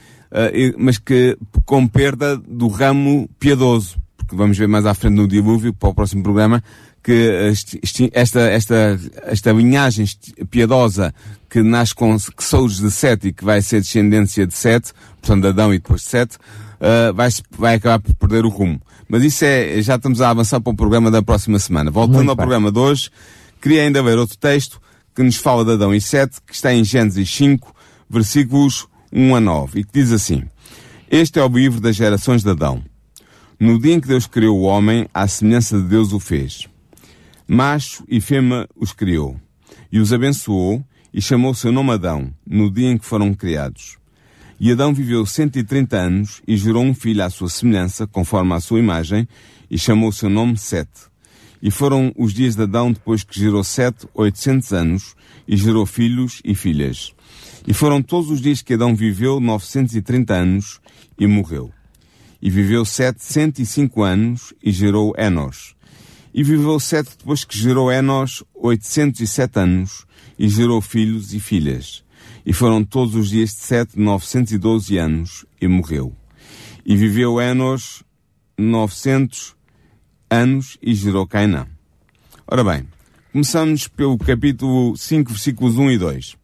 mas 0.77 0.97
que 0.97 1.37
com 1.65 1.87
perda 1.87 2.37
do 2.37 2.67
ramo 2.67 3.29
piedoso. 3.39 3.97
Porque 4.17 4.35
vamos 4.35 4.57
ver 4.57 4.67
mais 4.67 4.85
à 4.85 4.93
frente 4.93 5.13
no 5.13 5.27
dilúvio, 5.27 5.73
para 5.73 5.89
o 5.89 5.93
próximo 5.93 6.23
programa, 6.23 6.63
que 7.03 7.53
esta, 8.11 8.39
esta, 8.39 8.99
esta 9.25 9.51
linhagem 9.51 10.07
piedosa 10.49 11.13
que 11.47 11.61
nasce 11.61 11.93
com, 11.93 12.17
que 12.17 12.43
Souls 12.43 12.79
de 12.79 12.89
Sete 12.89 13.27
e 13.27 13.33
que 13.33 13.45
vai 13.45 13.61
ser 13.61 13.81
descendência 13.81 14.47
de 14.47 14.55
Sete, 14.55 14.91
portanto 15.21 15.43
de 15.43 15.49
Adão 15.49 15.71
e 15.71 15.77
depois 15.77 16.01
de 16.01 16.07
Sete, 16.07 16.37
uh, 16.37 17.13
vai, 17.13 17.29
vai 17.51 17.75
acabar 17.75 17.99
por 17.99 18.15
perder 18.15 18.43
o 18.43 18.49
rumo. 18.49 18.81
Mas 19.07 19.23
isso 19.23 19.45
é, 19.45 19.81
já 19.81 19.95
estamos 19.95 20.21
a 20.21 20.29
avançar 20.29 20.59
para 20.59 20.73
o 20.73 20.75
programa 20.75 21.11
da 21.11 21.21
próxima 21.21 21.59
semana. 21.59 21.91
Voltando 21.91 22.17
Muito 22.17 22.29
ao 22.29 22.35
bem. 22.35 22.43
programa 22.45 22.71
de 22.71 22.79
hoje, 22.79 23.09
queria 23.61 23.83
ainda 23.83 24.01
ver 24.01 24.17
outro 24.17 24.37
texto 24.37 24.81
que 25.15 25.23
nos 25.23 25.37
fala 25.37 25.63
de 25.63 25.71
Adão 25.71 25.93
e 25.93 26.01
Sete, 26.01 26.37
que 26.45 26.53
está 26.53 26.73
em 26.73 26.83
Gênesis 26.83 27.29
5, 27.29 27.73
versículos 28.09 28.87
1 29.11 29.35
a 29.35 29.39
9, 29.39 29.79
e 29.79 29.83
que 29.83 29.91
diz 29.93 30.11
assim: 30.11 30.43
Este 31.09 31.39
é 31.39 31.43
o 31.43 31.47
livro 31.47 31.79
das 31.79 31.95
gerações 31.95 32.43
de 32.43 32.49
Adão. 32.49 32.83
No 33.59 33.79
dia 33.79 33.93
em 33.93 33.99
que 34.01 34.07
Deus 34.07 34.27
criou 34.27 34.59
o 34.59 34.63
homem, 34.63 35.07
à 35.13 35.27
semelhança 35.27 35.77
de 35.77 35.87
Deus 35.87 36.11
o 36.11 36.19
fez. 36.19 36.67
Macho 37.47 38.03
e 38.09 38.19
fêmea 38.19 38.67
os 38.75 38.91
criou, 38.91 39.37
e 39.91 39.99
os 39.99 40.11
abençoou, 40.11 40.83
e 41.13 41.21
chamou 41.21 41.53
seu 41.53 41.71
nome 41.71 41.91
Adão, 41.91 42.33
no 42.45 42.69
dia 42.69 42.89
em 42.89 42.97
que 42.97 43.05
foram 43.05 43.33
criados. 43.33 43.97
E 44.57 44.71
Adão 44.71 44.93
viveu 44.93 45.25
cento 45.25 45.57
e 45.57 45.63
trinta 45.63 45.97
anos 45.97 46.41
e 46.47 46.55
gerou 46.55 46.83
um 46.83 46.93
filho 46.93 47.23
à 47.23 47.29
sua 47.29 47.49
semelhança, 47.49 48.07
conforme 48.07 48.53
à 48.53 48.59
sua 48.61 48.79
imagem, 48.79 49.27
e 49.69 49.77
chamou 49.77 50.11
seu 50.13 50.29
nome 50.29 50.57
Sete. 50.57 51.13
E 51.61 51.69
foram 51.69 52.13
os 52.17 52.33
dias 52.33 52.55
de 52.55 52.61
Adão 52.61 52.91
depois 52.91 53.23
que 53.23 53.37
gerou 53.37 53.63
Sete, 53.65 54.07
oitocentos 54.13 54.71
anos, 54.71 55.13
e 55.45 55.57
gerou 55.57 55.85
filhos 55.85 56.41
e 56.45 56.55
filhas. 56.55 57.13
E 57.67 57.73
foram 57.73 58.01
todos 58.01 58.29
os 58.29 58.39
dias 58.39 58.61
que 58.61 58.75
Adão 58.75 58.95
viveu 58.95 59.41
novecentos 59.41 59.93
e 59.93 60.01
trinta 60.01 60.35
anos 60.35 60.79
e 61.19 61.27
morreu. 61.27 61.69
E 62.41 62.49
viveu 62.49 62.85
Sete 62.85 63.23
cento 63.25 63.59
e 63.59 63.65
cinco 63.65 64.03
anos 64.03 64.53
e 64.63 64.71
gerou 64.71 65.13
Enos. 65.17 65.75
E 66.33 66.43
viveu 66.43 66.79
Sete 66.79 67.09
depois 67.17 67.43
que 67.43 67.57
gerou 67.57 67.91
Enos 67.91 68.41
oitocentos 68.53 69.19
e 69.19 69.27
sete 69.27 69.59
anos 69.59 70.05
e 70.39 70.47
gerou 70.47 70.79
filhos 70.79 71.33
e 71.33 71.39
filhas. 71.39 72.04
E 72.45 72.53
foram 72.53 72.83
todos 72.83 73.15
os 73.15 73.29
dias 73.29 73.49
de 73.49 73.61
Sete, 73.61 73.99
912 73.99 74.97
anos, 74.97 75.45
e 75.59 75.67
morreu. 75.67 76.15
E 76.85 76.95
viveu 76.95 77.41
Enos 77.41 78.03
900 78.57 79.55
anos 80.29 80.77
e 80.81 80.93
gerou 80.93 81.25
Cainã. 81.25 81.67
Ora 82.47 82.63
bem, 82.63 82.87
começamos 83.31 83.87
pelo 83.87 84.17
capítulo 84.17 84.95
5, 84.95 85.31
versículos 85.31 85.77
1 85.77 85.91
e 85.91 85.97
2. 85.97 86.35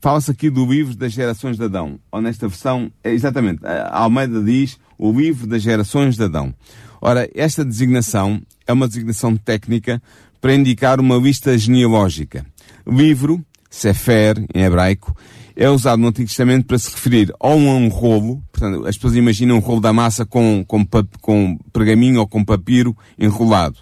Fala-se 0.00 0.30
aqui 0.30 0.50
do 0.50 0.66
livro 0.66 0.94
das 0.96 1.12
gerações 1.12 1.56
de 1.56 1.64
Adão. 1.64 1.98
Ou 2.10 2.20
nesta 2.20 2.48
versão, 2.48 2.90
é 3.02 3.12
exatamente, 3.12 3.60
Almeida 3.90 4.42
diz 4.42 4.78
o 4.98 5.12
livro 5.12 5.46
das 5.46 5.62
gerações 5.62 6.16
de 6.16 6.24
Adão. 6.24 6.54
Ora, 7.00 7.28
esta 7.34 7.64
designação 7.64 8.40
é 8.66 8.72
uma 8.72 8.88
designação 8.88 9.36
técnica 9.36 10.02
para 10.40 10.54
indicar 10.54 11.00
uma 11.00 11.16
lista 11.16 11.56
genealógica. 11.56 12.44
Livro 12.86 13.44
Sefer, 13.74 14.44
em 14.54 14.62
hebraico, 14.62 15.16
é 15.56 15.68
usado 15.68 16.00
no 16.00 16.08
Antigo 16.08 16.28
Testamento 16.28 16.66
para 16.66 16.78
se 16.78 16.90
referir 16.90 17.34
ou 17.40 17.52
a 17.52 17.74
um 17.74 17.88
rolo, 17.88 18.42
portanto, 18.52 18.86
as 18.86 18.96
pessoas 18.96 19.16
imaginam 19.16 19.56
um 19.56 19.60
rolo 19.60 19.80
da 19.80 19.92
massa 19.92 20.24
com, 20.24 20.64
com, 20.66 20.86
com 21.20 21.58
pergaminho 21.72 22.20
ou 22.20 22.26
com 22.26 22.44
papiro 22.44 22.96
enrolado. 23.18 23.78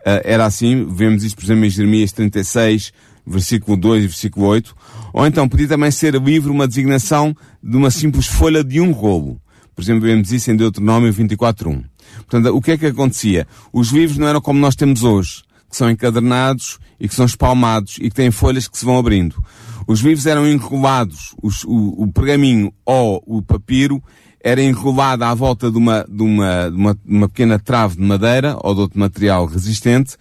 Uh, 0.00 0.24
era 0.24 0.46
assim, 0.46 0.86
vemos 0.90 1.24
isto, 1.24 1.36
por 1.36 1.44
exemplo, 1.44 1.66
em 1.66 1.70
Jeremias 1.70 2.12
36, 2.12 2.92
versículo 3.26 3.76
2 3.76 4.04
e 4.04 4.06
versículo 4.06 4.46
8. 4.46 4.74
Ou 5.12 5.26
então 5.26 5.46
podia 5.46 5.68
também 5.68 5.90
ser 5.90 6.14
livre 6.14 6.50
uma 6.50 6.66
designação 6.66 7.36
de 7.62 7.76
uma 7.76 7.90
simples 7.90 8.26
folha 8.26 8.64
de 8.64 8.80
um 8.80 8.92
rolo. 8.92 9.40
Por 9.74 9.82
exemplo, 9.82 10.02
vemos 10.02 10.32
isso 10.32 10.50
em 10.50 10.56
Deuteronômio 10.56 11.12
24.1. 11.12 11.84
Portanto, 12.16 12.56
o 12.56 12.60
que 12.62 12.72
é 12.72 12.78
que 12.78 12.86
acontecia? 12.86 13.46
Os 13.72 13.90
livros 13.90 14.16
não 14.16 14.26
eram 14.26 14.40
como 14.40 14.58
nós 14.58 14.74
temos 14.74 15.02
hoje, 15.02 15.42
que 15.68 15.76
são 15.76 15.90
encadernados 15.90 16.78
e 16.98 17.08
que 17.08 17.14
são 17.14 17.26
espalmados 17.26 17.96
e 17.98 18.08
que 18.08 18.14
têm 18.14 18.30
folhas 18.30 18.66
que 18.66 18.78
se 18.78 18.84
vão 18.84 18.98
abrindo. 18.98 19.42
Os 19.86 20.00
livros 20.00 20.26
eram 20.26 20.46
enrolados, 20.46 21.34
os, 21.42 21.64
o, 21.64 22.02
o, 22.02 22.12
pergaminho 22.12 22.72
ou 22.84 23.22
o 23.26 23.40
papiro 23.40 24.02
era 24.40 24.62
enrolado 24.62 25.24
à 25.24 25.34
volta 25.34 25.70
de 25.70 25.78
uma, 25.78 26.04
de 26.08 26.22
uma, 26.22 26.70
de 26.70 26.76
uma, 26.76 26.94
de 26.94 27.00
uma 27.06 27.28
pequena 27.28 27.58
trave 27.58 27.96
de 27.96 28.02
madeira 28.02 28.56
ou 28.60 28.74
de 28.74 28.80
outro 28.82 28.98
material 28.98 29.46
resistente, 29.46 30.16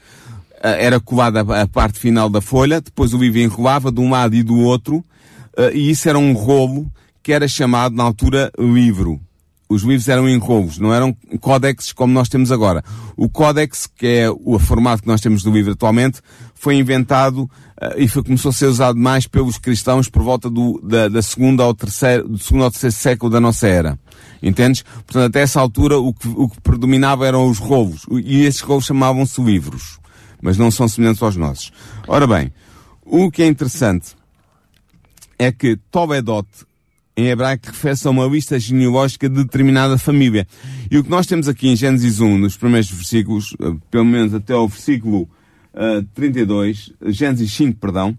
eh, 0.64 0.86
era 0.86 1.00
colada 1.00 1.42
a 1.42 1.68
parte 1.68 2.00
final 2.00 2.30
da 2.30 2.42
folha, 2.42 2.82
depois 2.82 3.14
o 3.14 3.18
livro 3.18 3.40
enrolava 3.40 3.92
de 3.92 4.00
um 4.00 4.10
lado 4.10 4.36
e 4.36 4.42
do 4.42 4.58
outro, 4.58 5.04
eh, 5.56 5.72
e 5.74 5.90
isso 5.90 6.10
era 6.10 6.18
um 6.18 6.34
rolo 6.34 6.92
que 7.22 7.32
era 7.34 7.48
chamado 7.48 7.96
na 7.96 8.04
altura 8.04 8.52
livro 8.58 9.20
os 9.70 9.84
livros 9.84 10.08
eram 10.08 10.30
enrolos, 10.30 10.78
não 10.78 10.94
eram 10.94 11.16
códex 11.40 11.92
como 11.92 12.14
nós 12.14 12.30
temos 12.30 12.52
agora. 12.52 12.84
O 13.16 13.28
códex, 13.28 13.88
que 13.88 14.08
é 14.08 14.30
o 14.30 14.58
formato 14.60 15.02
que 15.04 15.08
nós 15.08 15.22
temos 15.22 15.44
do 15.44 15.52
livro 15.52 15.74
atualmente, 15.74 16.22
foi 16.56 16.76
inventado 16.76 17.40
uh, 17.44 17.50
e 17.98 18.08
foi, 18.08 18.24
começou 18.24 18.50
a 18.50 18.54
ser 18.54 18.68
usado 18.68 18.98
mais 18.98 19.28
pelos 19.28 19.58
cristãos 19.58 20.08
por 20.08 20.24
volta 20.24 20.50
do, 20.50 20.80
da, 20.82 21.10
da 21.10 21.22
segunda 21.22 21.64
ao 21.64 21.74
terceiro, 21.74 22.28
do 22.28 22.40
segundo 22.40 22.64
ao 22.64 22.72
terceiro 22.72 22.96
século 22.96 23.32
da 23.32 23.40
nossa 23.40 23.68
era. 23.68 24.00
Entendes? 24.42 24.84
Portanto, 24.84 25.26
até 25.26 25.42
essa 25.42 25.60
altura 25.60 25.98
o 25.98 26.14
que, 26.14 26.28
o 26.28 26.48
que 26.48 26.62
predominava 26.62 27.28
eram 27.28 27.50
os 27.50 27.58
rolos. 27.58 28.06
E 28.24 28.44
esses 28.46 28.62
rolos 28.62 28.86
chamavam-se 28.86 29.42
livros. 29.42 30.00
Mas 30.42 30.58
não 30.58 30.70
são 30.70 30.88
semelhantes 30.88 31.22
aos 31.22 31.36
nossos. 31.36 31.72
Ora 32.08 32.28
bem, 32.28 32.54
o 33.04 33.32
que 33.32 33.42
é 33.42 33.48
interessante 33.48 34.16
é 35.40 35.52
que 35.52 35.78
Tobedot 35.92 36.48
em 37.18 37.30
hebraico 37.30 37.66
refere-se 37.66 38.08
a 38.08 38.12
uma 38.12 38.28
lista 38.28 38.60
genealógica 38.60 39.28
de 39.28 39.44
determinada 39.44 39.98
família. 39.98 40.48
E 40.90 41.00
o 41.00 41.04
que 41.04 41.10
nós 41.10 41.26
temos 41.26 41.48
aqui 41.48 41.68
em 41.68 41.76
Gênesis 41.76 42.20
1, 42.20 42.38
nos 42.38 42.56
primeiros 42.56 42.92
versículos, 42.92 43.56
eh, 43.60 43.74
pelo 43.90 44.06
menos 44.06 44.36
até 44.36 44.54
ao 44.54 44.68
versículo 44.68 45.28
uh, 45.74 46.04
32, 46.14 46.94
Gênesis 47.08 47.52
5, 47.54 47.80
perdão, 47.80 48.16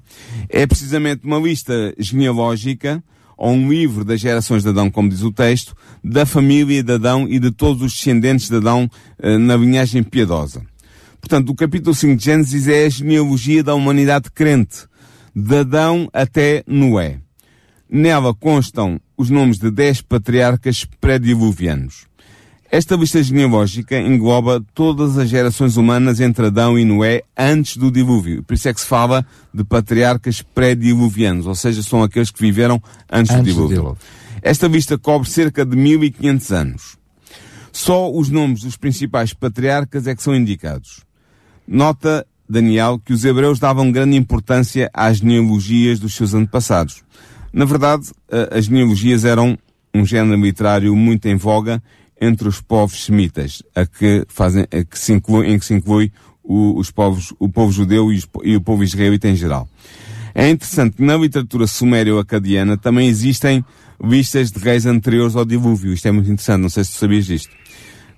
é 0.49 0.67
precisamente 0.67 1.25
uma 1.25 1.39
lista 1.39 1.95
genealógica, 1.97 3.03
ou 3.37 3.53
um 3.53 3.71
livro 3.71 4.05
das 4.05 4.19
gerações 4.19 4.65
de 4.65 4.69
Adão, 4.71 4.91
como 4.91 5.09
diz 5.09 5.23
o 5.23 5.31
texto, 5.31 5.77
da 6.03 6.27
família 6.27 6.83
de 6.83 6.93
Adão 6.93 7.29
e 7.29 7.39
de 7.39 7.53
todos 7.53 7.85
os 7.85 7.93
descendentes 7.93 8.49
de 8.49 8.57
Adão 8.57 8.91
uh, 9.23 9.39
na 9.39 9.57
linhagem 9.57 10.03
piedosa. 10.03 10.61
Portanto, 11.21 11.51
o 11.51 11.55
capítulo 11.55 11.95
5 11.95 12.17
de 12.17 12.25
Gênesis 12.25 12.67
é 12.67 12.87
a 12.87 12.89
genealogia 12.89 13.63
da 13.63 13.77
humanidade 13.77 14.29
crente, 14.33 14.89
de 15.37 15.57
Adão 15.57 16.09
até 16.13 16.65
Noé. 16.67 17.21
Nela 17.91 18.35
constam 18.35 19.01
os 19.17 19.31
nomes 19.31 19.59
de 19.59 19.71
dez 19.71 20.01
patriarcas 20.03 20.85
pré-diluvianos. 21.01 22.07
Esta 22.71 22.97
lista 22.97 23.23
genealógica 23.23 23.99
engloba 23.99 24.63
todas 24.75 25.17
as 25.17 25.31
gerações 25.31 25.79
humanas 25.79 26.21
entre 26.21 26.47
Adão 26.47 26.79
e 26.79 26.85
Noé 26.85 27.23
antes 27.35 27.79
do 27.79 27.91
dilúvio. 27.91 28.43
Por 28.43 28.53
isso 28.53 28.69
é 28.69 28.75
que 28.75 28.81
se 28.81 28.87
fala 28.87 29.25
de 29.55 29.65
patriarcas 29.65 30.43
pré-diluvianos, 30.43 31.47
ou 31.47 31.55
seja, 31.55 31.83
são 31.83 32.03
aqueles 32.03 32.31
que 32.31 32.41
viveram 32.41 32.83
antes, 33.11 33.35
antes 33.35 33.37
do, 33.37 33.43
dilúvio. 33.45 33.69
do 33.69 33.83
dilúvio. 33.83 33.99
Esta 34.43 34.69
lista 34.69 34.99
cobre 34.99 35.31
cerca 35.31 35.65
de 35.65 35.75
1500 35.75 36.53
anos. 36.53 36.99
Só 37.73 38.13
os 38.13 38.29
nomes 38.29 38.63
dos 38.63 38.77
principais 38.77 39.33
patriarcas 39.33 40.07
é 40.07 40.15
que 40.15 40.23
são 40.23 40.35
indicados. 40.35 41.05
Nota, 41.67 42.27
Daniel, 42.47 43.01
que 43.03 43.15
os 43.15 43.25
hebreus 43.25 43.59
davam 43.59 43.91
grande 43.91 44.17
importância 44.17 44.91
às 44.93 45.19
genealogias 45.19 45.99
dos 45.99 46.15
seus 46.15 46.35
antepassados. 46.35 47.03
Na 47.53 47.65
verdade, 47.65 48.11
as 48.51 48.67
genealogias 48.67 49.25
eram 49.25 49.59
um 49.95 50.05
género 50.05 50.41
literário 50.41 50.95
muito 50.95 51.27
em 51.27 51.37
voga 51.37 51.83
entre 52.21 52.49
os 52.49 52.61
povos 52.61 53.05
semitas, 53.05 53.63
a 53.75 53.87
que 53.87 54.25
fazem, 54.29 54.65
a 54.65 54.85
que 54.85 54.99
se 54.99 55.13
inclui, 55.13 55.49
em 55.49 55.59
que 55.59 55.65
se 55.65 55.75
inclui 55.75 56.13
o, 56.43 56.79
os 56.79 56.91
povos, 56.91 57.33
o 57.39 57.49
povo 57.49 57.71
judeu 57.71 58.13
e, 58.13 58.17
os, 58.17 58.29
e 58.43 58.57
o 58.57 58.61
povo 58.61 58.83
israelita 58.83 59.29
em 59.29 59.37
geral. 59.37 59.69
É 60.35 60.49
interessante 60.49 60.97
que 60.97 61.03
na 61.03 61.17
literatura 61.17 61.67
sumério-acadiana 61.67 62.77
também 62.77 63.09
existem 63.09 63.65
listas 64.03 64.51
de 64.51 64.59
reis 64.59 64.87
anteriores 64.87 65.35
ao 65.35 65.45
dilúvio. 65.45 65.93
Isto 65.93 66.09
é 66.09 66.13
muito 66.13 66.31
interessante, 66.31 66.63
não 66.63 66.69
sei 66.69 66.85
se 66.85 66.93
tu 66.93 66.99
sabias 66.99 67.27
disto. 67.27 67.51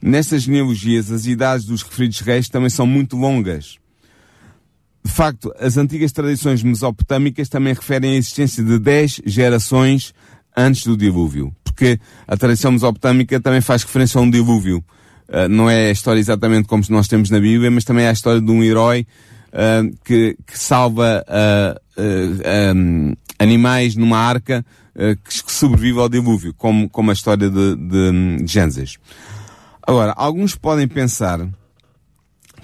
Nestas 0.02 0.42
genealogias, 0.42 1.10
as 1.10 1.26
idades 1.26 1.66
dos 1.66 1.82
referidos 1.82 2.20
reis 2.20 2.48
também 2.48 2.70
são 2.70 2.86
muito 2.86 3.16
longas. 3.16 3.78
De 5.02 5.10
facto, 5.10 5.52
as 5.58 5.76
antigas 5.76 6.12
tradições 6.12 6.62
mesopotâmicas 6.62 7.48
também 7.48 7.72
referem 7.72 8.12
a 8.12 8.16
existência 8.16 8.62
de 8.62 8.78
10 8.78 9.22
gerações 9.24 10.12
antes 10.56 10.84
do 10.84 10.96
dilúvio. 10.96 11.54
Porque 11.64 11.98
a 12.26 12.36
tradição 12.36 12.72
mesopotâmica 12.72 13.40
também 13.40 13.60
faz 13.60 13.82
referência 13.82 14.18
a 14.18 14.22
um 14.22 14.30
dilúvio. 14.30 14.84
Uh, 15.28 15.48
não 15.48 15.70
é 15.70 15.88
a 15.88 15.90
história 15.90 16.20
exatamente 16.20 16.68
como 16.68 16.82
nós 16.90 17.08
temos 17.08 17.30
na 17.30 17.40
Bíblia, 17.40 17.70
mas 17.70 17.84
também 17.84 18.04
é 18.04 18.10
a 18.10 18.12
história 18.12 18.40
de 18.40 18.50
um 18.50 18.62
herói 18.62 19.06
uh, 19.48 19.96
que, 20.04 20.36
que, 20.46 20.58
salva 20.58 21.24
uh, 21.26 22.76
um, 22.76 23.14
animais 23.38 23.96
numa 23.96 24.18
arca 24.18 24.64
que 25.24 25.50
sobrevive 25.50 25.98
ao 25.98 26.10
dilúvio, 26.10 26.52
como, 26.52 26.90
como 26.90 27.10
a 27.10 27.14
história 27.14 27.48
de, 27.48 27.76
de, 27.76 28.36
de 28.42 28.46
Gênesis. 28.46 28.98
Agora, 29.82 30.12
alguns 30.14 30.54
podem 30.54 30.86
pensar 30.86 31.48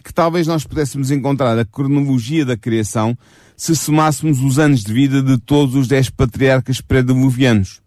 que 0.06 0.14
talvez 0.14 0.46
nós 0.46 0.62
pudéssemos 0.62 1.10
encontrar 1.10 1.58
a 1.58 1.64
cronologia 1.64 2.44
da 2.44 2.56
criação 2.56 3.18
se 3.56 3.74
somássemos 3.74 4.40
os 4.40 4.56
anos 4.56 4.84
de 4.84 4.92
vida 4.92 5.20
de 5.20 5.36
todos 5.36 5.74
os 5.74 5.88
dez 5.88 6.08
patriarcas 6.08 6.80
pré-diluvianos. 6.80 7.82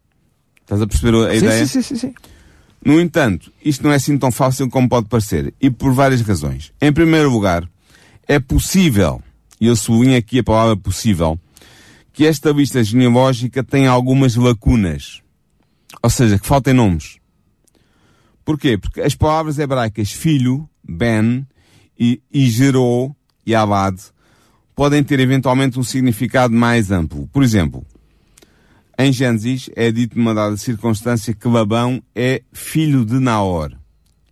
Estás 0.59 0.81
a 0.81 0.87
perceber 0.87 1.15
a 1.15 1.31
sim, 1.31 1.37
ideia? 1.37 1.65
Sim, 1.65 1.81
sim, 1.81 1.95
sim, 1.95 2.13
No 2.83 2.99
entanto, 2.99 3.53
isto 3.63 3.85
não 3.85 3.93
é 3.93 3.95
assim 3.95 4.17
tão 4.17 4.33
fácil 4.33 4.69
como 4.69 4.89
pode 4.89 5.07
parecer, 5.07 5.53
e 5.61 5.71
por 5.71 5.93
várias 5.93 6.19
razões. 6.19 6.73
Em 6.81 6.91
primeiro 6.91 7.31
lugar, 7.31 7.65
é 8.27 8.37
possível, 8.37 9.23
e 9.57 9.67
eu 9.67 9.75
sublinho 9.77 10.17
aqui 10.17 10.39
a 10.39 10.43
palavra 10.43 10.75
possível, 10.75 11.39
que 12.11 12.25
esta 12.25 12.51
lista 12.51 12.83
genealógica 12.83 13.63
tem 13.63 13.87
algumas 13.87 14.35
lacunas. 14.35 15.21
Ou 16.03 16.09
seja, 16.09 16.37
que 16.37 16.45
faltem 16.45 16.73
nomes. 16.73 17.17
Porquê? 18.43 18.77
Porque 18.77 18.99
as 18.99 19.15
palavras 19.15 19.57
hebraicas 19.57 20.11
filho, 20.11 20.69
ben, 20.83 21.47
e, 21.99 22.21
e 22.31 22.49
gerou 22.49 23.15
e 23.45 23.53
abad 23.53 23.99
podem 24.79 25.03
ter 25.03 25.19
eventualmente 25.19 25.77
um 25.77 25.83
significado 25.83 26.53
mais 26.53 26.89
amplo. 26.89 27.27
Por 27.33 27.43
exemplo, 27.43 27.85
em 28.97 29.11
Gênesis 29.11 29.69
é 29.75 29.91
dito 29.91 30.17
numa 30.17 30.33
dada 30.33 30.55
circunstância 30.55 31.33
que 31.33 31.49
Labão 31.49 32.01
é 32.15 32.41
filho 32.53 33.03
de 33.03 33.19
Naor. 33.19 33.73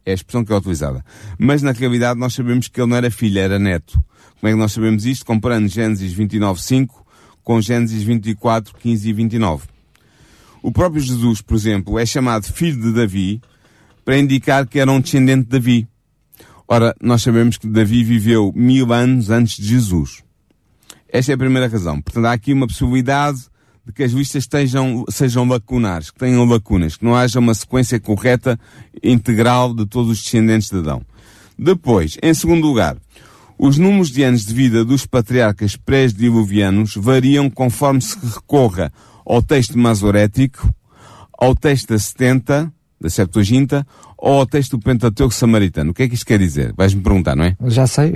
É 0.06 0.12
a 0.12 0.14
expressão 0.14 0.46
que 0.46 0.54
é 0.54 0.56
utilizada. 0.56 1.04
Mas 1.38 1.62
na 1.62 1.74
realidade 1.74 2.18
nós 2.18 2.34
sabemos 2.34 2.70
que 2.70 2.80
ele 2.80 2.90
não 2.90 2.96
era 2.96 3.12
filho, 3.12 3.40
era 3.40 3.60
neto. 3.60 4.02
Como 4.40 4.50
é 4.50 4.52
que 4.52 4.58
nós 4.58 4.72
sabemos 4.72 5.06
isto? 5.06 5.26
Comparando 5.26 5.68
Gênesis 5.68 6.14
29.5 6.14 6.88
com 7.44 7.60
Gênesis 7.60 8.04
24, 8.04 8.74
15 8.76 9.10
e 9.10 9.12
29. 9.12 9.68
O 10.64 10.72
próprio 10.72 11.02
Jesus, 11.02 11.42
por 11.42 11.56
exemplo, 11.56 12.00
é 12.00 12.06
chamado 12.06 12.46
filho 12.46 12.82
de 12.82 12.94
Davi 12.94 13.42
para 14.06 14.18
indicar 14.18 14.66
que 14.66 14.80
era 14.80 14.90
um 14.90 15.02
descendente 15.02 15.44
de 15.44 15.50
Davi. 15.50 15.88
Ora, 16.68 16.94
nós 17.02 17.22
sabemos 17.22 17.58
que 17.58 17.66
Davi 17.66 18.04
viveu 18.04 18.52
mil 18.54 18.92
anos 18.92 19.30
antes 19.30 19.56
de 19.56 19.66
Jesus. 19.66 20.22
Esta 21.08 21.32
é 21.32 21.36
a 21.36 21.38
primeira 21.38 21.68
razão. 21.68 22.02
Portanto, 22.02 22.26
há 22.26 22.34
aqui 22.34 22.52
uma 22.52 22.68
possibilidade 22.68 23.40
de 23.86 23.94
que 23.94 24.04
as 24.04 24.12
listas 24.12 24.44
estejam, 24.44 25.06
sejam 25.10 25.48
lacunares, 25.48 26.12
que 26.12 26.20
tenham 26.20 26.44
lacunas, 26.44 26.98
que 26.98 27.06
não 27.06 27.16
haja 27.16 27.40
uma 27.40 27.54
sequência 27.54 27.98
correta, 28.02 28.60
integral 29.02 29.74
de 29.74 29.86
todos 29.86 30.12
os 30.12 30.22
descendentes 30.22 30.70
de 30.70 30.80
Adão. 30.80 31.02
Depois, 31.58 32.18
em 32.22 32.34
segundo 32.34 32.68
lugar, 32.68 32.98
os 33.58 33.78
números 33.78 34.12
de 34.12 34.24
anos 34.24 34.46
de 34.46 34.54
vida 34.54 34.84
dos 34.84 35.06
patriarcas 35.06 35.78
pré-diluvianos 35.78 36.96
variam 36.96 37.50
conforme 37.50 38.02
se 38.02 38.18
recorra 38.20 38.92
ao 39.26 39.42
texto 39.42 39.78
masorético, 39.78 40.70
ao 41.32 41.56
texto 41.56 41.90
da 41.90 42.00
70, 42.00 42.74
da 43.00 43.10
Septuaginta, 43.10 43.86
ou 44.18 44.40
ao 44.40 44.46
texto 44.46 44.78
do 44.78 44.84
Pentateuco 44.84 45.34
Samaritano. 45.34 45.92
O 45.92 45.94
que 45.94 46.04
é 46.04 46.08
que 46.08 46.16
isto 46.16 46.26
quer 46.26 46.40
dizer? 46.40 46.74
Vais-me 46.76 47.02
perguntar, 47.02 47.36
não 47.36 47.44
é? 47.44 47.56
Já 47.68 47.86
sei. 47.86 48.14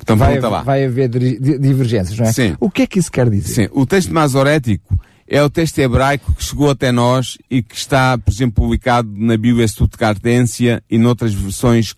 Então 0.00 0.16
vai, 0.16 0.40
lá. 0.40 0.62
vai 0.62 0.84
haver 0.84 1.08
divergências, 1.08 2.18
não 2.18 2.26
é? 2.26 2.32
Sim. 2.32 2.56
O 2.58 2.70
que 2.70 2.82
é 2.82 2.86
que 2.86 2.98
isso 2.98 3.12
quer 3.12 3.28
dizer? 3.28 3.66
Sim. 3.66 3.68
O 3.72 3.84
texto 3.84 4.12
masorético 4.12 4.98
é 5.28 5.42
o 5.42 5.50
texto 5.50 5.78
hebraico 5.78 6.32
que 6.34 6.44
chegou 6.44 6.70
até 6.70 6.90
nós 6.90 7.38
e 7.50 7.62
que 7.62 7.74
está, 7.74 8.16
por 8.18 8.30
exemplo, 8.30 8.62
publicado 8.62 9.08
na 9.14 9.36
Bíblia 9.36 9.66
Stuttgartensia 9.66 10.82
e 10.90 10.98
noutras 10.98 11.32
versões 11.34 11.94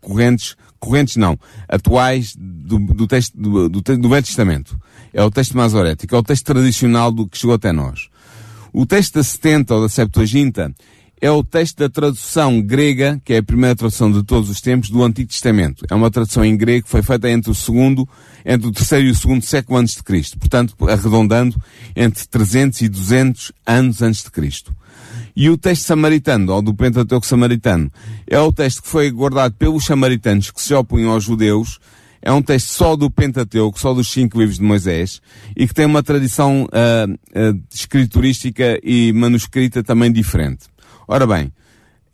correntes, 0.00 0.56
correntes 0.78 1.16
não, 1.16 1.38
atuais 1.68 2.34
do, 2.36 2.78
do 2.78 3.06
texto 3.06 3.36
do, 3.36 3.68
do, 3.68 3.80
do 3.80 4.08
Velho 4.08 4.24
Testamento. 4.24 4.78
É 5.12 5.22
o 5.22 5.30
texto 5.30 5.56
masorético, 5.56 6.14
é 6.14 6.18
o 6.18 6.22
texto 6.22 6.44
tradicional 6.44 7.12
do 7.12 7.26
que 7.26 7.38
chegou 7.38 7.54
até 7.54 7.72
nós. 7.72 8.08
O 8.72 8.84
texto 8.84 9.14
da 9.14 9.22
70 9.22 9.74
ou 9.74 9.82
da 9.82 9.88
Septuaginta 9.88 10.74
é 11.20 11.30
o 11.30 11.42
texto 11.42 11.78
da 11.78 11.88
tradução 11.88 12.60
grega, 12.60 13.20
que 13.24 13.32
é 13.32 13.38
a 13.38 13.42
primeira 13.42 13.74
tradução 13.74 14.10
de 14.10 14.22
todos 14.22 14.50
os 14.50 14.60
tempos, 14.60 14.90
do 14.90 15.02
Antigo 15.02 15.30
Testamento. 15.30 15.84
É 15.90 15.94
uma 15.94 16.10
tradução 16.10 16.44
em 16.44 16.56
grego 16.56 16.84
que 16.84 16.90
foi 16.90 17.02
feita 17.02 17.30
entre 17.30 17.50
o 17.50 17.54
segundo, 17.54 18.08
entre 18.44 18.68
o 18.68 18.72
terceiro 18.72 19.06
e 19.06 19.10
o 19.10 19.14
segundo 19.14 19.44
século 19.44 19.78
antes 19.78 19.94
de 19.94 20.02
Cristo. 20.02 20.38
Portanto, 20.38 20.74
arredondando 20.88 21.56
entre 21.96 22.26
300 22.26 22.82
e 22.82 22.88
200 22.88 23.52
anos 23.66 24.02
antes 24.02 24.22
de 24.22 24.30
Cristo. 24.30 24.74
E 25.36 25.50
o 25.50 25.58
texto 25.58 25.82
samaritano, 25.82 26.52
ou 26.52 26.62
do 26.62 26.74
Pentateuco 26.74 27.26
samaritano, 27.26 27.90
é 28.26 28.38
o 28.38 28.52
texto 28.52 28.82
que 28.82 28.88
foi 28.88 29.10
guardado 29.10 29.54
pelos 29.54 29.84
samaritanos 29.84 30.50
que 30.50 30.62
se 30.62 30.72
opunham 30.74 31.10
aos 31.10 31.24
judeus, 31.24 31.80
é 32.22 32.32
um 32.32 32.40
texto 32.40 32.68
só 32.68 32.96
do 32.96 33.10
Pentateuco, 33.10 33.78
só 33.78 33.92
dos 33.92 34.10
cinco 34.10 34.38
livros 34.38 34.58
de 34.58 34.64
Moisés, 34.64 35.20
e 35.54 35.68
que 35.68 35.74
tem 35.74 35.84
uma 35.84 36.02
tradição 36.02 36.64
uh, 36.64 37.12
uh, 37.12 37.62
escriturística 37.72 38.80
e 38.82 39.12
manuscrita 39.12 39.82
também 39.82 40.10
diferente. 40.10 40.64
Ora 41.06 41.26
bem, 41.26 41.52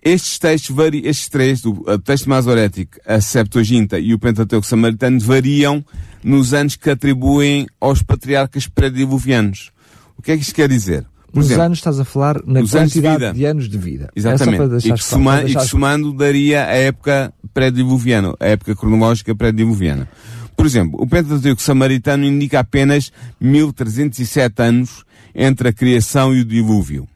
estes 0.02 0.38
textos, 0.38 0.75
estes 1.04 1.28
três, 1.28 1.64
o 1.64 1.99
texto 1.99 2.28
masorético, 2.28 2.99
a 3.06 3.20
Septuaginta 3.20 3.99
e 3.99 4.14
o 4.14 4.18
Pentateuco 4.18 4.66
samaritano, 4.66 5.20
variam 5.20 5.85
nos 6.25 6.54
anos 6.54 6.76
que 6.76 6.90
atribuem 6.90 7.66
aos 7.78 8.02
patriarcas 8.02 8.66
pré-diluvianos. 8.66 9.70
O 10.16 10.23
que 10.23 10.32
é 10.32 10.37
que 10.37 10.42
isto 10.42 10.54
quer 10.54 10.68
dizer? 10.68 11.06
Por 11.32 11.38
Nos 11.38 11.47
exemplo, 11.47 11.64
anos 11.64 11.78
estás 11.78 12.00
a 12.00 12.04
falar 12.04 12.40
na 12.44 12.61
quantidade 12.66 13.26
de, 13.26 13.38
de, 13.38 13.44
anos 13.44 13.68
de 13.68 13.78
vida. 13.78 14.11
Exatamente. 14.16 14.87
É 14.87 14.88
e, 14.88 14.92
que 14.94 15.04
soma, 15.04 15.44
e 15.44 15.54
que 15.54 15.64
somando 15.66 16.12
daria 16.12 16.64
a 16.66 16.75
época 16.75 17.32
pré-diluviana, 17.54 18.35
a 18.40 18.47
época 18.47 18.75
cronológica 18.75 19.35
pré-diluviana. 19.35 20.09
Por 20.56 20.66
exemplo, 20.66 21.00
o 21.00 21.06
Pentateuco 21.06 21.62
samaritano 21.62 22.25
indica 22.25 22.61
apenas 22.61 23.12
1307 23.40 24.62
anos 24.62 25.04
entre 25.35 25.68
a 25.68 25.73
criação 25.73 26.35
e 26.35 26.40
o 26.40 26.44
dilúvio. 26.44 27.06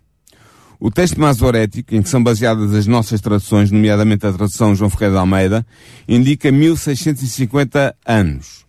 O 0.84 0.90
texto 0.90 1.18
masorético, 1.18 1.94
em 1.94 2.02
que 2.02 2.10
são 2.10 2.22
baseadas 2.22 2.74
as 2.74 2.86
nossas 2.86 3.18
traduções, 3.18 3.70
nomeadamente 3.70 4.26
a 4.26 4.32
tradução 4.34 4.74
João 4.74 4.90
Ferreira 4.90 5.14
de 5.14 5.18
Almeida, 5.18 5.66
indica 6.06 6.52
1650 6.52 7.96
anos. 8.04 8.66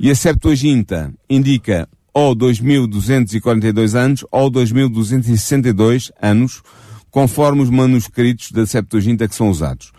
E 0.00 0.10
a 0.10 0.14
Septuaginta 0.14 1.12
indica 1.28 1.86
ou 2.14 2.34
2.242 2.34 3.94
anos 3.94 4.24
ou 4.32 4.50
2.262 4.50 6.10
anos, 6.22 6.62
conforme 7.10 7.60
os 7.60 7.68
manuscritos 7.68 8.50
da 8.50 8.64
Septuaginta 8.64 9.28
que 9.28 9.34
são 9.34 9.50
usados. 9.50 9.92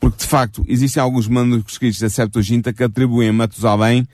Porque, 0.00 0.24
de 0.24 0.26
facto, 0.26 0.64
existem 0.66 1.00
alguns 1.00 1.28
manuscritos 1.28 2.00
da 2.00 2.10
Septuaginta 2.10 2.72
que 2.72 2.82
atribuem 2.82 3.28
a 3.28 3.32
Matusalém 3.32 4.08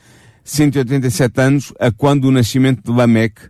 187 0.45 1.41
anos 1.41 1.73
a 1.81 1.91
quando 1.91 2.27
o 2.27 2.31
nascimento 2.31 2.83
de 2.85 2.93
Lameque. 2.95 3.49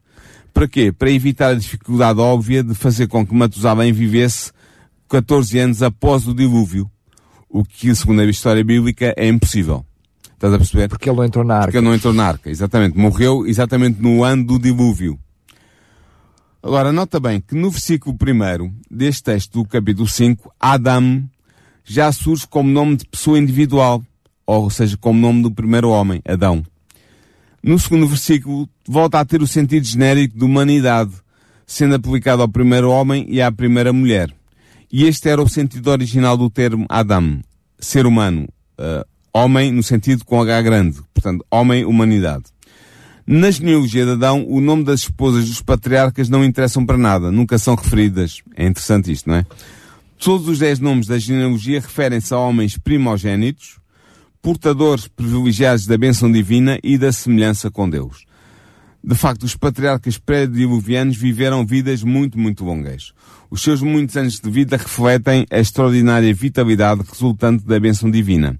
Para 0.58 0.66
quê? 0.66 0.90
Para 0.90 1.08
evitar 1.08 1.50
a 1.50 1.54
dificuldade 1.54 2.18
óbvia 2.18 2.64
de 2.64 2.74
fazer 2.74 3.06
com 3.06 3.24
que 3.24 3.32
Matusalém 3.32 3.92
vivesse 3.92 4.50
14 5.08 5.56
anos 5.56 5.84
após 5.84 6.26
o 6.26 6.34
dilúvio. 6.34 6.90
O 7.48 7.64
que, 7.64 7.94
segundo 7.94 8.22
a 8.22 8.24
história 8.24 8.64
bíblica, 8.64 9.14
é 9.16 9.28
impossível. 9.28 9.86
Estás 10.34 10.52
a 10.52 10.58
perceber? 10.58 10.88
Porque 10.88 11.08
ele 11.08 11.16
não 11.16 11.24
entrou 11.24 11.44
na 11.44 11.54
arca. 11.54 11.66
Porque 11.66 11.78
ele 11.78 11.86
não 11.86 11.94
entrou 11.94 12.12
na 12.12 12.26
arca, 12.26 12.50
exatamente. 12.50 12.98
Morreu 12.98 13.46
exatamente 13.46 14.02
no 14.02 14.24
ano 14.24 14.44
do 14.44 14.58
dilúvio. 14.58 15.16
Agora, 16.60 16.90
nota 16.90 17.20
bem 17.20 17.40
que 17.40 17.54
no 17.54 17.70
versículo 17.70 18.16
1 18.20 18.72
deste 18.90 19.22
texto 19.22 19.62
do 19.62 19.64
capítulo 19.64 20.08
5, 20.08 20.52
Adam 20.58 21.22
já 21.84 22.10
surge 22.10 22.48
como 22.48 22.68
nome 22.68 22.96
de 22.96 23.04
pessoa 23.04 23.38
individual, 23.38 24.02
ou 24.44 24.68
seja, 24.70 24.96
como 24.96 25.20
nome 25.20 25.40
do 25.40 25.52
primeiro 25.52 25.88
homem, 25.90 26.20
Adão. 26.26 26.64
No 27.62 27.78
segundo 27.78 28.06
versículo, 28.06 28.68
volta 28.86 29.20
a 29.20 29.24
ter 29.24 29.42
o 29.42 29.46
sentido 29.46 29.84
genérico 29.84 30.38
de 30.38 30.44
humanidade, 30.44 31.12
sendo 31.66 31.94
aplicado 31.94 32.42
ao 32.42 32.48
primeiro 32.48 32.90
homem 32.90 33.26
e 33.28 33.40
à 33.42 33.50
primeira 33.50 33.92
mulher. 33.92 34.32
E 34.90 35.04
este 35.04 35.28
era 35.28 35.42
o 35.42 35.48
sentido 35.48 35.90
original 35.90 36.36
do 36.36 36.48
termo 36.48 36.86
Adam, 36.88 37.40
ser 37.78 38.06
humano, 38.06 38.48
uh, 38.78 39.04
Homem 39.32 39.70
no 39.70 39.82
sentido 39.82 40.24
com 40.24 40.40
H 40.40 40.62
grande. 40.62 40.98
Portanto, 41.12 41.44
homem, 41.50 41.84
humanidade. 41.84 42.44
Na 43.26 43.50
genealogia 43.50 44.04
de 44.04 44.12
Adão, 44.12 44.44
o 44.48 44.60
nome 44.60 44.84
das 44.84 45.00
esposas 45.00 45.48
dos 45.48 45.60
patriarcas 45.60 46.28
não 46.28 46.44
interessam 46.44 46.84
para 46.84 46.96
nada. 46.96 47.30
Nunca 47.30 47.58
são 47.58 47.74
referidas. 47.74 48.42
É 48.56 48.66
interessante 48.66 49.12
isto, 49.12 49.28
não 49.28 49.36
é? 49.36 49.46
Todos 50.18 50.48
os 50.48 50.58
dez 50.58 50.80
nomes 50.80 51.06
da 51.06 51.18
genealogia 51.18 51.80
referem-se 51.80 52.32
a 52.34 52.38
homens 52.38 52.76
primogênitos, 52.76 53.77
portadores 54.48 55.06
privilegiados 55.06 55.86
da 55.86 55.98
bênção 55.98 56.32
divina 56.32 56.78
e 56.82 56.96
da 56.96 57.12
semelhança 57.12 57.70
com 57.70 57.86
Deus. 57.86 58.24
De 59.04 59.14
facto, 59.14 59.42
os 59.42 59.54
patriarcas 59.54 60.16
pré-diluvianos 60.16 61.18
viveram 61.18 61.66
vidas 61.66 62.02
muito, 62.02 62.38
muito 62.38 62.64
longas. 62.64 63.12
Os 63.50 63.60
seus 63.60 63.82
muitos 63.82 64.16
anos 64.16 64.40
de 64.40 64.50
vida 64.50 64.78
refletem 64.78 65.44
a 65.50 65.58
extraordinária 65.58 66.32
vitalidade 66.32 67.02
resultante 67.06 67.62
da 67.66 67.78
bênção 67.78 68.10
divina. 68.10 68.58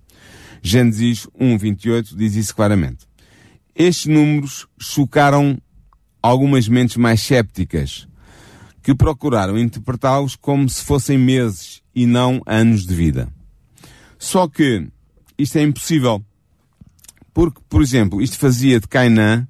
Gênesis 0.61 1.27
1.28 1.40 2.14
diz 2.14 2.35
isso 2.35 2.55
claramente. 2.55 3.07
Estes 3.74 4.12
números 4.12 4.66
chocaram 4.79 5.57
algumas 6.22 6.68
mentes 6.68 6.98
mais 6.98 7.22
sépticas, 7.22 8.07
que 8.83 8.94
procuraram 8.94 9.57
interpretá-los 9.57 10.37
como 10.37 10.68
se 10.68 10.85
fossem 10.85 11.16
meses 11.16 11.81
e 11.94 12.05
não 12.05 12.42
anos 12.44 12.87
de 12.87 12.94
vida. 12.94 13.27
Só 14.18 14.46
que 14.48 14.87
isto 15.38 15.57
é 15.57 15.62
impossível. 15.62 16.22
Porque, 17.33 17.61
por 17.68 17.83
exemplo, 17.83 18.20
isto 18.20 18.37
fazia 18.38 18.81
de 18.81 18.88
Cainã 18.88 19.46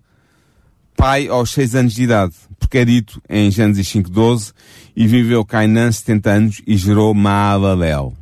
pai 0.96 1.28
aos 1.28 1.50
seis 1.50 1.74
anos 1.74 1.94
de 1.94 2.02
idade, 2.02 2.34
porque 2.58 2.78
é 2.78 2.84
dito 2.84 3.22
em 3.28 3.50
Gênesis 3.50 3.86
5.12, 3.86 4.52
e 4.96 5.06
viveu 5.06 5.44
Cainã 5.44 5.90
70 5.90 6.30
anos 6.30 6.62
e 6.66 6.76
gerou 6.76 7.14
Maalalel. 7.14 8.14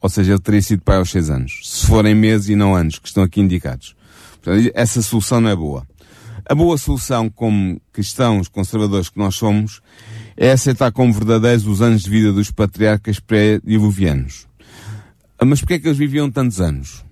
Ou 0.00 0.08
seja, 0.08 0.32
ele 0.32 0.40
teria 0.40 0.62
sido 0.62 0.82
pai 0.82 0.96
aos 0.96 1.10
6 1.10 1.28
anos. 1.28 1.60
Se 1.64 1.86
forem 1.86 2.14
meses 2.14 2.48
e 2.48 2.56
não 2.56 2.74
anos, 2.74 2.98
que 2.98 3.08
estão 3.08 3.22
aqui 3.22 3.40
indicados. 3.40 3.94
Portanto, 4.42 4.70
essa 4.74 5.02
solução 5.02 5.40
não 5.40 5.50
é 5.50 5.56
boa. 5.56 5.86
A 6.46 6.54
boa 6.54 6.78
solução, 6.78 7.28
como 7.28 7.80
cristãos 7.92 8.48
conservadores 8.48 9.10
que 9.10 9.18
nós 9.18 9.34
somos, 9.36 9.82
é 10.36 10.52
aceitar 10.52 10.90
como 10.90 11.12
verdadeiros 11.12 11.66
os 11.66 11.82
anos 11.82 12.02
de 12.02 12.10
vida 12.10 12.32
dos 12.32 12.50
patriarcas 12.50 13.20
pré-diluvianos. 13.20 14.48
Ah, 15.38 15.44
mas 15.44 15.60
porquê 15.60 15.74
é 15.74 15.78
que 15.78 15.86
eles 15.86 15.98
viviam 15.98 16.30
tantos 16.30 16.60
anos? 16.60 17.04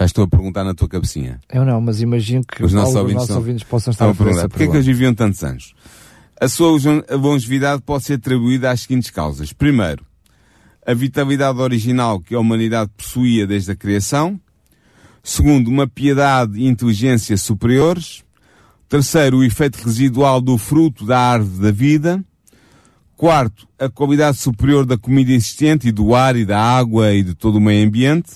Estou 0.00 0.24
a 0.24 0.28
perguntar 0.28 0.64
na 0.64 0.74
tua 0.74 0.88
cabecinha. 0.88 1.40
Eu 1.52 1.64
não, 1.64 1.80
mas 1.80 2.00
imagino 2.00 2.42
que 2.44 2.64
os 2.64 2.72
nossos, 2.72 2.96
ouvintes, 2.96 3.20
nossos 3.22 3.36
ouvintes, 3.36 3.62
possam 3.62 3.92
estar 3.92 4.08
a 4.08 4.14
perguntar. 4.14 4.48
Porquê 4.48 4.64
é 4.64 4.66
que 4.66 4.76
eles 4.76 4.86
viviam 4.86 5.14
tantos 5.14 5.42
anos? 5.44 5.74
A 6.40 6.48
sua 6.48 6.76
longevidade 7.10 7.82
pode 7.82 8.04
ser 8.04 8.14
atribuída 8.14 8.70
às 8.70 8.80
seguintes 8.80 9.10
causas. 9.10 9.52
Primeiro, 9.52 10.04
a 10.84 10.94
vitalidade 10.94 11.60
original 11.60 12.20
que 12.20 12.34
a 12.34 12.40
humanidade 12.40 12.90
possuía 12.96 13.46
desde 13.46 13.70
a 13.70 13.76
criação. 13.76 14.40
Segundo, 15.22 15.68
uma 15.68 15.86
piedade 15.86 16.58
e 16.58 16.66
inteligência 16.66 17.36
superiores. 17.36 18.24
Terceiro, 18.88 19.38
o 19.38 19.44
efeito 19.44 19.76
residual 19.76 20.40
do 20.40 20.58
fruto 20.58 21.06
da 21.06 21.18
árvore 21.18 21.62
da 21.62 21.70
vida. 21.70 22.24
Quarto, 23.16 23.68
a 23.78 23.88
qualidade 23.88 24.38
superior 24.38 24.84
da 24.84 24.98
comida 24.98 25.30
existente 25.30 25.88
e 25.88 25.92
do 25.92 26.12
ar 26.12 26.34
e 26.34 26.44
da 26.44 26.60
água 26.60 27.12
e 27.12 27.22
de 27.22 27.34
todo 27.34 27.56
o 27.56 27.60
meio 27.60 27.86
ambiente. 27.86 28.32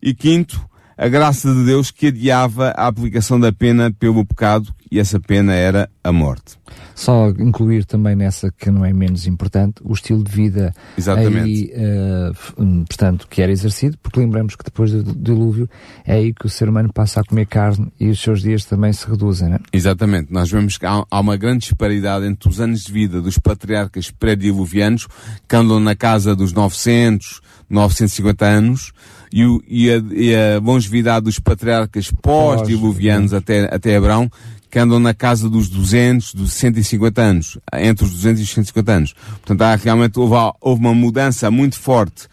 E 0.00 0.14
quinto, 0.14 0.64
a 0.96 1.08
graça 1.08 1.52
de 1.52 1.64
Deus 1.64 1.90
que 1.90 2.08
adiava 2.08 2.68
a 2.70 2.86
aplicação 2.86 3.38
da 3.38 3.52
pena 3.52 3.92
pelo 3.92 4.24
pecado 4.24 4.72
e 4.90 5.00
essa 5.00 5.18
pena 5.18 5.54
era 5.54 5.88
a 6.04 6.12
morte. 6.12 6.58
Só 6.94 7.30
incluir 7.30 7.86
também 7.86 8.14
nessa 8.14 8.52
que 8.52 8.70
não 8.70 8.84
é 8.84 8.92
menos 8.92 9.26
importante 9.26 9.76
o 9.82 9.94
estilo 9.94 10.22
de 10.22 10.30
vida 10.30 10.74
Exatamente. 10.96 11.38
aí, 11.38 11.72
uh, 11.74 12.84
portanto, 12.84 13.26
que 13.28 13.40
era 13.40 13.50
exercido, 13.50 13.96
porque 14.02 14.20
lembramos 14.20 14.54
que 14.54 14.62
depois 14.62 14.92
do 14.92 15.14
dilúvio 15.14 15.68
é 16.04 16.14
aí 16.14 16.34
que 16.34 16.44
o 16.44 16.48
ser 16.50 16.68
humano 16.68 16.92
passa 16.92 17.20
a 17.20 17.24
comer 17.24 17.46
carne 17.46 17.90
e 17.98 18.10
os 18.10 18.20
seus 18.20 18.42
dias 18.42 18.66
também 18.66 18.92
se 18.92 19.08
reduzem, 19.08 19.48
não 19.48 19.56
é? 19.56 19.60
Exatamente. 19.72 20.30
Nós 20.30 20.50
vemos 20.50 20.76
que 20.76 20.84
há, 20.84 21.02
há 21.10 21.20
uma 21.20 21.36
grande 21.36 21.60
disparidade 21.60 22.26
entre 22.26 22.48
os 22.48 22.60
anos 22.60 22.82
de 22.82 22.92
vida 22.92 23.22
dos 23.22 23.38
patriarcas 23.38 24.10
pré-diluvianos, 24.10 25.08
que 25.48 25.56
andam 25.56 25.80
na 25.80 25.96
casa 25.96 26.36
dos 26.36 26.52
900, 26.52 27.40
950 27.70 28.44
anos, 28.44 28.92
e, 29.32 29.44
o, 29.44 29.62
e, 29.66 29.90
a, 29.90 30.02
e 30.12 30.34
a 30.34 30.58
longevidade 30.60 31.24
dos 31.24 31.38
patriarcas 31.38 32.10
pós-diluvianos 32.22 33.32
até, 33.32 33.72
até 33.74 33.96
Abraão, 33.96 34.30
que 34.70 34.78
andam 34.78 34.98
na 34.98 35.12
casa 35.12 35.50
dos 35.50 35.68
200, 35.68 36.34
dos 36.34 36.52
150 36.54 37.20
anos, 37.20 37.58
entre 37.74 38.04
os 38.04 38.12
200 38.12 38.40
e 38.40 38.44
os 38.44 38.50
150 38.50 38.92
anos. 38.92 39.14
Portanto, 39.14 39.62
há, 39.62 39.74
realmente 39.76 40.18
houve, 40.18 40.34
houve 40.60 40.80
uma 40.80 40.94
mudança 40.94 41.50
muito 41.50 41.78
forte 41.78 42.28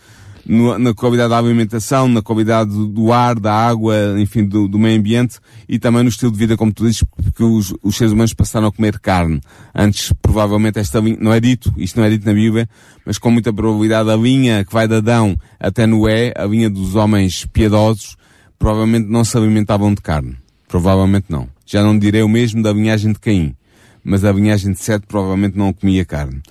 no, 0.49 0.79
na 0.79 0.95
qualidade 0.95 1.29
da 1.29 1.37
alimentação, 1.37 2.07
na 2.07 2.23
qualidade 2.23 2.71
do, 2.71 3.13
ar, 3.13 3.39
da 3.39 3.53
água, 3.53 4.19
enfim, 4.19 4.43
do, 4.43 4.67
do, 4.67 4.79
meio 4.79 4.97
ambiente 4.97 5.37
e 5.67 5.77
também 5.77 6.01
no 6.01 6.09
estilo 6.09 6.31
de 6.31 6.39
vida, 6.39 6.57
como 6.57 6.73
tu 6.73 6.85
dizes, 6.85 7.03
porque 7.03 7.43
os, 7.43 7.71
os 7.83 7.95
seres 7.95 8.11
humanos 8.11 8.33
passaram 8.33 8.65
a 8.65 8.71
comer 8.71 8.97
carne. 8.97 9.39
Antes, 9.75 10.11
provavelmente, 10.19 10.79
esta 10.79 10.99
linha, 10.99 11.17
não 11.21 11.31
é 11.31 11.39
dito, 11.39 11.71
isto 11.77 11.99
não 11.99 12.05
é 12.05 12.09
dito 12.09 12.25
na 12.25 12.33
Bíblia, 12.33 12.67
mas 13.05 13.19
com 13.19 13.29
muita 13.29 13.53
probabilidade 13.53 14.09
a 14.09 14.15
linha 14.15 14.65
que 14.65 14.73
vai 14.73 14.87
de 14.87 14.95
Adão 14.95 15.37
até 15.59 15.85
Noé, 15.85 16.33
a 16.35 16.45
linha 16.45 16.69
dos 16.69 16.95
homens 16.95 17.45
piedosos, 17.45 18.17
provavelmente 18.57 19.07
não 19.07 19.23
se 19.23 19.37
alimentavam 19.37 19.93
de 19.93 20.01
carne. 20.01 20.35
Provavelmente 20.67 21.27
não. 21.29 21.47
Já 21.63 21.83
não 21.83 21.97
direi 21.97 22.23
o 22.23 22.27
mesmo 22.27 22.63
da 22.63 22.73
linhagem 22.73 23.13
de 23.13 23.19
Caim. 23.19 23.55
mas 24.03 24.25
a 24.25 24.31
linhagem 24.31 24.73
de 24.73 24.79
Sete 24.79 25.05
provavelmente 25.05 25.55
não 25.55 25.71
comia 25.71 26.03
carne. 26.03 26.41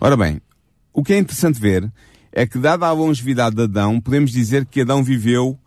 Ora 0.00 0.16
bem, 0.16 0.40
o 0.92 1.02
que 1.02 1.14
é 1.14 1.18
interessante 1.18 1.60
ver 1.60 1.90
é 2.32 2.46
que, 2.46 2.58
dada 2.58 2.86
a 2.86 2.92
longevidade 2.92 3.56
de 3.56 3.62
Adão, 3.62 4.00
podemos 4.00 4.30
dizer 4.30 4.64
que 4.66 4.82
Adão 4.82 5.02
viveu 5.02 5.58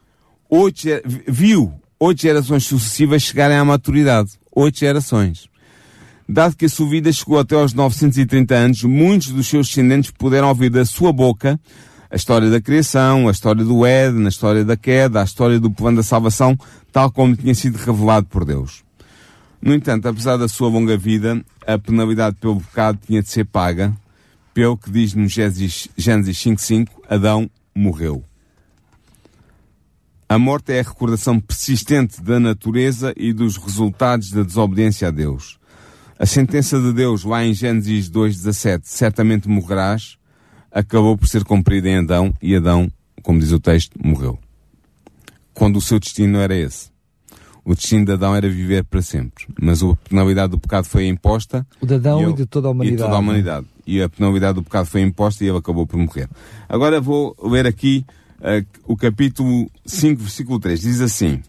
oito, 0.49 0.87
viu 1.27 1.73
oito 1.99 2.21
gerações 2.21 2.65
sucessivas 2.65 3.23
chegarem 3.23 3.57
à 3.57 3.65
maturidade. 3.65 4.31
Oito 4.51 4.79
gerações. 4.79 5.47
Dado 6.27 6.55
que 6.55 6.65
a 6.65 6.69
sua 6.69 6.89
vida 6.89 7.11
chegou 7.11 7.39
até 7.39 7.55
aos 7.55 7.73
930 7.73 8.55
anos, 8.55 8.83
muitos 8.83 9.29
dos 9.29 9.47
seus 9.47 9.67
descendentes 9.67 10.11
puderam 10.11 10.47
ouvir 10.47 10.69
da 10.69 10.85
sua 10.85 11.11
boca 11.11 11.59
a 12.09 12.15
história 12.15 12.49
da 12.49 12.61
criação, 12.61 13.27
a 13.27 13.31
história 13.31 13.65
do 13.65 13.83
Éden, 13.85 14.25
a 14.25 14.29
história 14.29 14.63
da 14.63 14.77
queda, 14.77 15.19
a 15.19 15.23
história 15.23 15.59
do 15.59 15.71
plano 15.71 15.97
da 15.97 16.03
salvação, 16.03 16.55
tal 16.91 17.11
como 17.11 17.35
tinha 17.35 17.55
sido 17.55 17.75
revelado 17.75 18.27
por 18.27 18.45
Deus. 18.45 18.83
No 19.59 19.73
entanto, 19.73 20.07
apesar 20.07 20.37
da 20.37 20.47
sua 20.47 20.69
longa 20.69 20.95
vida, 20.95 21.43
a 21.65 21.79
penalidade 21.79 22.35
pelo 22.35 22.61
pecado 22.61 22.99
tinha 23.05 23.21
de 23.21 23.29
ser 23.29 23.45
paga, 23.45 23.91
pelo 24.53 24.77
que 24.77 24.91
diz 24.91 25.13
no 25.13 25.27
Gênesis 25.27 25.89
5.5, 25.97 26.87
Adão 27.09 27.49
morreu. 27.75 28.23
A 30.29 30.39
morte 30.39 30.73
é 30.73 30.79
a 30.79 30.83
recordação 30.83 31.39
persistente 31.39 32.21
da 32.21 32.39
natureza 32.39 33.13
e 33.15 33.33
dos 33.33 33.57
resultados 33.57 34.31
da 34.31 34.43
desobediência 34.43 35.07
a 35.07 35.11
Deus. 35.11 35.59
A 36.17 36.25
sentença 36.25 36.79
de 36.79 36.93
Deus 36.93 37.23
lá 37.23 37.43
em 37.43 37.53
Gênesis 37.53 38.09
2.17, 38.09 38.81
certamente 38.83 39.47
morrerás, 39.47 40.17
acabou 40.71 41.17
por 41.17 41.27
ser 41.27 41.43
cumprida 41.43 41.89
em 41.89 41.97
Adão 41.97 42.33
e 42.41 42.55
Adão, 42.55 42.91
como 43.21 43.39
diz 43.39 43.51
o 43.51 43.59
texto, 43.59 43.97
morreu. 44.03 44.39
Quando 45.53 45.77
o 45.77 45.81
seu 45.81 45.99
destino 45.99 46.39
era 46.39 46.55
esse. 46.55 46.91
O 47.65 47.75
destino 47.75 48.05
de 48.05 48.11
Adão 48.11 48.35
era 48.35 48.49
viver 48.49 48.83
para 48.83 49.01
sempre. 49.01 49.45
Mas 49.61 49.81
a 49.81 49.95
penalidade 50.09 50.51
do 50.51 50.59
pecado 50.59 50.85
foi 50.85 51.07
imposta. 51.07 51.65
O 51.79 51.85
de 51.85 51.93
Adão 51.95 52.19
e, 52.19 52.23
eu, 52.23 52.29
e 52.31 52.33
de 52.33 52.45
toda 52.45 52.67
a 52.67 52.71
humanidade. 52.71 52.95
E 52.95 52.97
de 52.97 53.03
toda 53.03 53.15
a 53.15 53.19
humanidade. 53.19 53.67
E 53.85 54.01
a 54.01 54.09
penalidade 54.09 54.55
do 54.55 54.63
pecado 54.63 54.85
foi 54.85 55.01
imposta 55.01 55.43
e 55.43 55.47
ele 55.47 55.57
acabou 55.57 55.85
por 55.85 55.97
morrer. 55.97 56.29
Agora 56.69 57.01
vou 57.01 57.35
ler 57.41 57.67
aqui 57.67 58.05
uh, 58.39 58.65
o 58.85 58.95
capítulo 58.95 59.69
5, 59.85 60.21
versículo 60.21 60.59
3. 60.59 60.81
Diz 60.81 61.01
assim. 61.01 61.41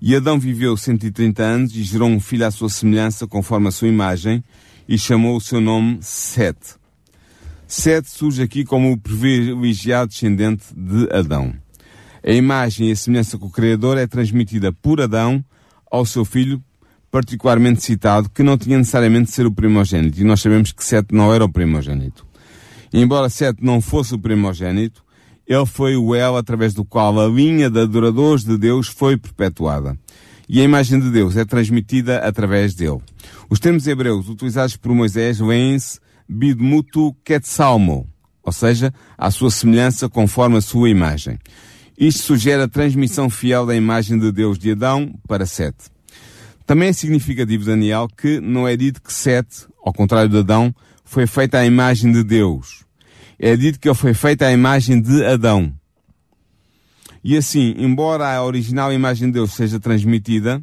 E 0.00 0.14
Adão 0.14 0.38
viveu 0.38 0.76
130 0.76 1.42
anos 1.42 1.74
e 1.74 1.82
gerou 1.82 2.08
um 2.08 2.20
filho 2.20 2.46
à 2.46 2.50
sua 2.50 2.68
semelhança, 2.68 3.26
conforme 3.26 3.68
a 3.68 3.70
sua 3.70 3.88
imagem, 3.88 4.44
e 4.88 4.98
chamou 4.98 5.36
o 5.36 5.40
seu 5.40 5.60
nome 5.60 5.98
Sete. 6.02 6.74
Sete 7.66 8.08
surge 8.08 8.42
aqui 8.42 8.64
como 8.64 8.92
o 8.92 8.98
privilegiado 8.98 10.10
descendente 10.10 10.66
de 10.74 11.08
Adão. 11.10 11.54
A 12.24 12.30
imagem 12.30 12.88
e 12.88 12.92
a 12.92 12.96
semelhança 12.96 13.38
com 13.38 13.46
o 13.46 13.50
Criador 13.50 13.98
é 13.98 14.06
transmitida 14.06 14.72
por 14.72 15.00
Adão 15.00 15.44
ao 15.90 16.04
seu 16.04 16.24
filho, 16.24 16.62
particularmente 17.16 17.82
citado, 17.82 18.28
que 18.28 18.42
não 18.42 18.58
tinha 18.58 18.76
necessariamente 18.76 19.30
de 19.30 19.30
ser 19.30 19.46
o 19.46 19.50
primogênito. 19.50 20.20
E 20.20 20.24
nós 20.24 20.42
sabemos 20.42 20.70
que 20.70 20.84
Sete 20.84 21.14
não 21.14 21.32
era 21.32 21.42
o 21.42 21.48
primogênito. 21.48 22.26
E 22.92 23.00
embora 23.00 23.30
Sete 23.30 23.64
não 23.64 23.80
fosse 23.80 24.14
o 24.14 24.18
primogênito, 24.18 25.02
ele 25.46 25.64
foi 25.64 25.96
o 25.96 26.14
elo 26.14 26.36
através 26.36 26.74
do 26.74 26.84
qual 26.84 27.18
a 27.18 27.26
linha 27.26 27.70
de 27.70 27.80
adoradores 27.80 28.44
de 28.44 28.58
Deus 28.58 28.88
foi 28.88 29.16
perpetuada. 29.16 29.98
E 30.46 30.60
a 30.60 30.64
imagem 30.64 31.00
de 31.00 31.10
Deus 31.10 31.38
é 31.38 31.46
transmitida 31.46 32.18
através 32.18 32.74
dele. 32.74 33.00
Os 33.48 33.58
termos 33.58 33.86
hebreus 33.86 34.28
utilizados 34.28 34.76
por 34.76 34.94
Moisés 34.94 35.38
vêm-se 35.38 35.98
bidmutu 36.28 37.16
ketsalmo, 37.24 38.06
ou 38.42 38.52
seja, 38.52 38.92
à 39.16 39.30
sua 39.30 39.50
semelhança 39.50 40.06
conforme 40.06 40.58
a 40.58 40.60
sua 40.60 40.90
imagem. 40.90 41.38
Isto 41.96 42.24
sugere 42.24 42.62
a 42.62 42.68
transmissão 42.68 43.30
fiel 43.30 43.64
da 43.64 43.74
imagem 43.74 44.18
de 44.18 44.30
Deus 44.30 44.58
de 44.58 44.72
Adão 44.72 45.14
para 45.26 45.46
Sete. 45.46 45.95
Também 46.66 46.88
é 46.88 46.92
significativo, 46.92 47.64
Daniel, 47.64 48.08
que 48.08 48.40
não 48.40 48.66
é 48.66 48.76
dito 48.76 49.00
que 49.00 49.12
Sete, 49.12 49.66
ao 49.84 49.92
contrário 49.92 50.28
de 50.28 50.38
Adão, 50.38 50.74
foi 51.04 51.26
feita 51.26 51.58
à 51.58 51.64
imagem 51.64 52.10
de 52.10 52.24
Deus. 52.24 52.84
É 53.38 53.56
dito 53.56 53.78
que 53.78 53.88
ele 53.88 53.94
foi 53.94 54.12
feito 54.12 54.42
à 54.42 54.50
imagem 54.50 55.00
de 55.00 55.24
Adão. 55.24 55.72
E 57.22 57.36
assim, 57.36 57.74
embora 57.78 58.28
a 58.28 58.44
original 58.44 58.92
imagem 58.92 59.28
de 59.28 59.34
Deus 59.34 59.52
seja 59.52 59.78
transmitida, 59.78 60.60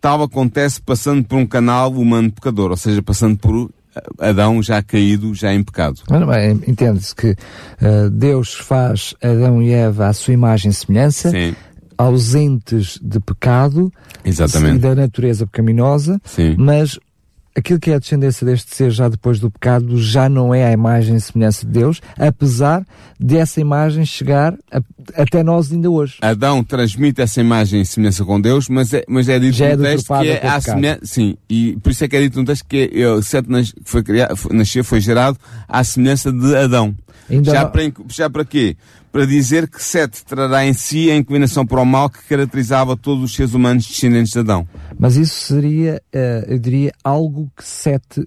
tal 0.00 0.22
acontece 0.22 0.80
passando 0.80 1.22
por 1.24 1.36
um 1.36 1.46
canal 1.46 1.92
humano 1.92 2.32
pecador, 2.32 2.70
ou 2.70 2.76
seja, 2.76 3.02
passando 3.02 3.36
por 3.36 3.70
Adão 4.18 4.62
já 4.62 4.82
caído, 4.82 5.34
já 5.34 5.52
em 5.54 5.62
pecado. 5.62 6.02
Entende-se 6.66 7.14
que 7.14 7.30
uh, 7.30 8.10
Deus 8.10 8.54
faz 8.54 9.14
Adão 9.22 9.62
e 9.62 9.72
Eva 9.72 10.08
à 10.08 10.12
sua 10.12 10.34
imagem 10.34 10.70
e 10.70 10.74
semelhança, 10.74 11.30
Sim. 11.30 11.54
Ausentes 11.96 12.98
de 13.02 13.20
pecado 13.20 13.92
Exatamente. 14.24 14.76
e 14.76 14.78
da 14.78 14.94
natureza 14.94 15.46
pecaminosa, 15.46 16.20
Sim. 16.24 16.54
mas 16.58 16.98
aquilo 17.56 17.80
que 17.80 17.90
é 17.90 17.94
a 17.94 17.98
descendência 17.98 18.46
deste 18.46 18.74
ser 18.76 18.90
já 18.90 19.08
depois 19.08 19.40
do 19.40 19.50
pecado 19.50 19.98
já 19.98 20.28
não 20.28 20.54
é 20.54 20.66
a 20.66 20.72
imagem 20.72 21.16
e 21.16 21.20
semelhança 21.20 21.64
de 21.64 21.72
Deus, 21.72 22.02
apesar 22.18 22.84
dessa 23.18 23.60
imagem 23.60 24.04
chegar 24.04 24.54
a, 24.70 24.80
até 25.14 25.42
nós 25.42 25.72
ainda 25.72 25.90
hoje. 25.90 26.18
Adão 26.20 26.62
transmite 26.62 27.22
essa 27.22 27.40
imagem 27.40 27.80
e 27.80 27.86
semelhança 27.86 28.24
com 28.24 28.38
Deus, 28.38 28.68
mas 28.68 28.92
é, 28.92 29.04
mas 29.08 29.28
é 29.28 29.38
dito 29.38 29.56
já 29.56 29.74
no 29.74 29.86
é 29.86 29.90
texto 29.90 30.06
que 30.20 30.28
é 30.28 30.46
a 30.46 30.60
semelhança, 30.60 31.00
sim, 31.04 31.36
e 31.48 31.78
por 31.82 31.90
isso 31.90 32.04
é 32.04 32.08
que 32.08 32.16
é 32.16 32.20
dito 32.20 32.38
no 32.38 32.44
texto 32.44 32.66
que 32.68 32.90
é, 32.92 33.08
o 33.08 33.22
Sete 33.22 33.48
foi 33.84 34.02
criado, 34.02 34.36
nasceu, 34.52 34.84
foi 34.84 35.00
gerado 35.00 35.38
à 35.66 35.82
semelhança 35.82 36.30
de 36.30 36.54
Adão. 36.54 36.94
Ainda 37.28 37.50
já, 37.50 37.62
não... 37.62 37.70
para, 37.70 37.82
já 38.08 38.30
para 38.30 38.44
quê? 38.44 38.76
Para 39.16 39.24
dizer 39.24 39.66
que 39.66 39.82
Sete 39.82 40.22
trará 40.26 40.66
em 40.66 40.74
si 40.74 41.10
a 41.10 41.16
inclinação 41.16 41.64
para 41.64 41.80
o 41.80 41.86
mal 41.86 42.10
que 42.10 42.22
caracterizava 42.28 42.94
todos 42.98 43.24
os 43.24 43.34
seres 43.34 43.54
humanos 43.54 43.86
descendentes 43.86 44.30
de 44.30 44.40
Adão. 44.40 44.68
Mas 44.98 45.16
isso 45.16 45.54
seria, 45.54 46.02
uh, 46.14 46.52
eu 46.52 46.58
diria, 46.58 46.92
algo 47.02 47.50
que 47.56 47.64
Sete, 47.64 48.22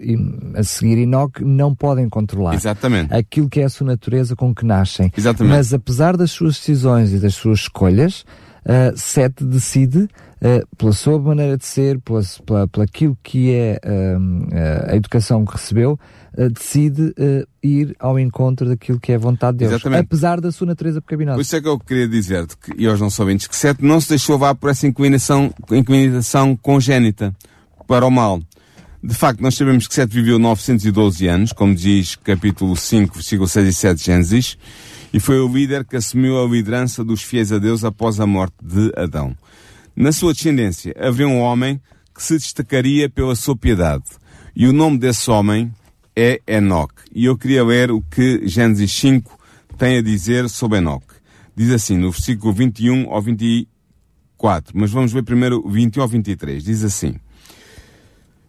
a 0.56 0.64
seguir 0.64 0.98
Enoque, 0.98 1.46
não 1.46 1.76
podem 1.76 2.10
controlar. 2.10 2.56
Exatamente. 2.56 3.14
Aquilo 3.14 3.48
que 3.48 3.62
é 3.62 3.66
a 3.66 3.70
sua 3.70 3.86
natureza 3.86 4.36
com 4.36 4.52
que 4.52 4.66
nascem. 4.66 5.14
Exatamente. 5.16 5.56
Mas 5.56 5.76
apesar 5.76 6.18
das 6.18 6.32
suas 6.32 6.56
decisões 6.56 7.14
e 7.14 7.20
das 7.20 7.36
suas 7.36 7.60
escolhas, 7.60 8.26
uh, 8.66 8.92
Sete 8.96 9.46
decide 9.46 10.10
Uh, 10.40 10.66
pela 10.78 10.94
sua 10.94 11.20
maneira 11.20 11.58
de 11.58 11.66
ser, 11.66 12.00
pela, 12.00 12.22
pela, 12.46 12.68
pela 12.68 12.86
aquilo 12.86 13.18
que 13.22 13.54
é 13.54 13.78
uh, 13.84 14.92
a 14.92 14.96
educação 14.96 15.46
que 15.46 15.52
recebeu, 15.52 16.00
uh, 16.38 16.50
decide 16.50 17.02
uh, 17.02 17.48
ir 17.62 17.94
ao 18.00 18.18
encontro 18.18 18.68
daquilo 18.68 19.00
que 19.02 19.12
é 19.12 19.16
a 19.16 19.20
vontade 19.20 19.58
de 19.58 19.66
Deus, 19.66 19.74
Exatamente. 19.74 20.06
apesar 20.06 20.40
da 20.40 20.50
sua 20.50 20.68
natureza 20.68 21.02
pecaminosa. 21.02 21.42
Isso 21.42 21.56
é 21.58 21.62
que 21.62 21.68
eu 21.68 21.78
queria 21.78 22.08
dizer-te, 22.08 22.56
e 22.78 22.88
aos 22.88 23.02
não 23.02 23.10
ouvintes, 23.20 23.48
que 23.48 23.56
Sete 23.56 23.84
não 23.84 24.00
se 24.00 24.08
deixou 24.08 24.36
levar 24.36 24.56
por 24.56 24.70
essa 24.70 24.88
inclinação, 24.88 25.54
inclinação 25.72 26.56
congénita 26.56 27.36
para 27.86 28.06
o 28.06 28.10
mal. 28.10 28.42
De 29.04 29.16
facto, 29.16 29.42
nós 29.42 29.56
sabemos 29.56 29.88
que 29.88 29.94
Sete 29.94 30.14
viveu 30.14 30.40
912 30.40 31.28
anos, 31.28 31.54
como 31.54 31.76
diz 31.76 32.16
capítulo 32.16 32.76
5, 32.76 33.16
versículo 33.16 33.48
6 33.48 33.68
e 33.68 33.74
7 33.74 33.98
de 33.98 34.06
Gênesis, 34.06 34.58
e 35.14 35.20
foi 35.20 35.40
o 35.40 35.48
líder 35.48 35.86
que 35.86 35.96
assumiu 35.96 36.42
a 36.42 36.48
liderança 36.48 37.04
dos 37.04 37.24
fiéis 37.24 37.52
a 37.52 37.58
Deus 37.58 37.84
após 37.84 38.20
a 38.20 38.28
morte 38.28 38.56
de 38.62 38.92
Adão. 38.96 39.36
Na 40.00 40.14
sua 40.14 40.32
descendência 40.32 40.96
haveria 40.98 41.28
um 41.28 41.42
homem 41.42 41.78
que 42.16 42.24
se 42.24 42.38
destacaria 42.38 43.10
pela 43.10 43.36
sua 43.36 43.54
piedade. 43.54 44.06
E 44.56 44.66
o 44.66 44.72
nome 44.72 44.98
desse 44.98 45.30
homem 45.30 45.74
é 46.16 46.42
Enoque. 46.48 47.02
E 47.14 47.26
eu 47.26 47.38
queria 47.38 47.66
ler 47.66 47.92
o 47.92 48.02
que 48.02 48.48
Gênesis 48.48 48.94
5 48.94 49.38
tem 49.78 49.98
a 49.98 50.02
dizer 50.02 50.48
sobre 50.48 50.78
Enoque. 50.78 51.16
Diz 51.54 51.70
assim, 51.72 51.98
no 51.98 52.12
versículo 52.12 52.54
21 52.54 53.12
ao 53.12 53.22
24, 53.22 54.72
mas 54.74 54.90
vamos 54.90 55.12
ver 55.12 55.24
primeiro 55.24 55.62
o 55.68 55.70
21 55.70 56.02
ao 56.02 56.08
23. 56.08 56.64
Diz 56.64 56.82
assim, 56.82 57.16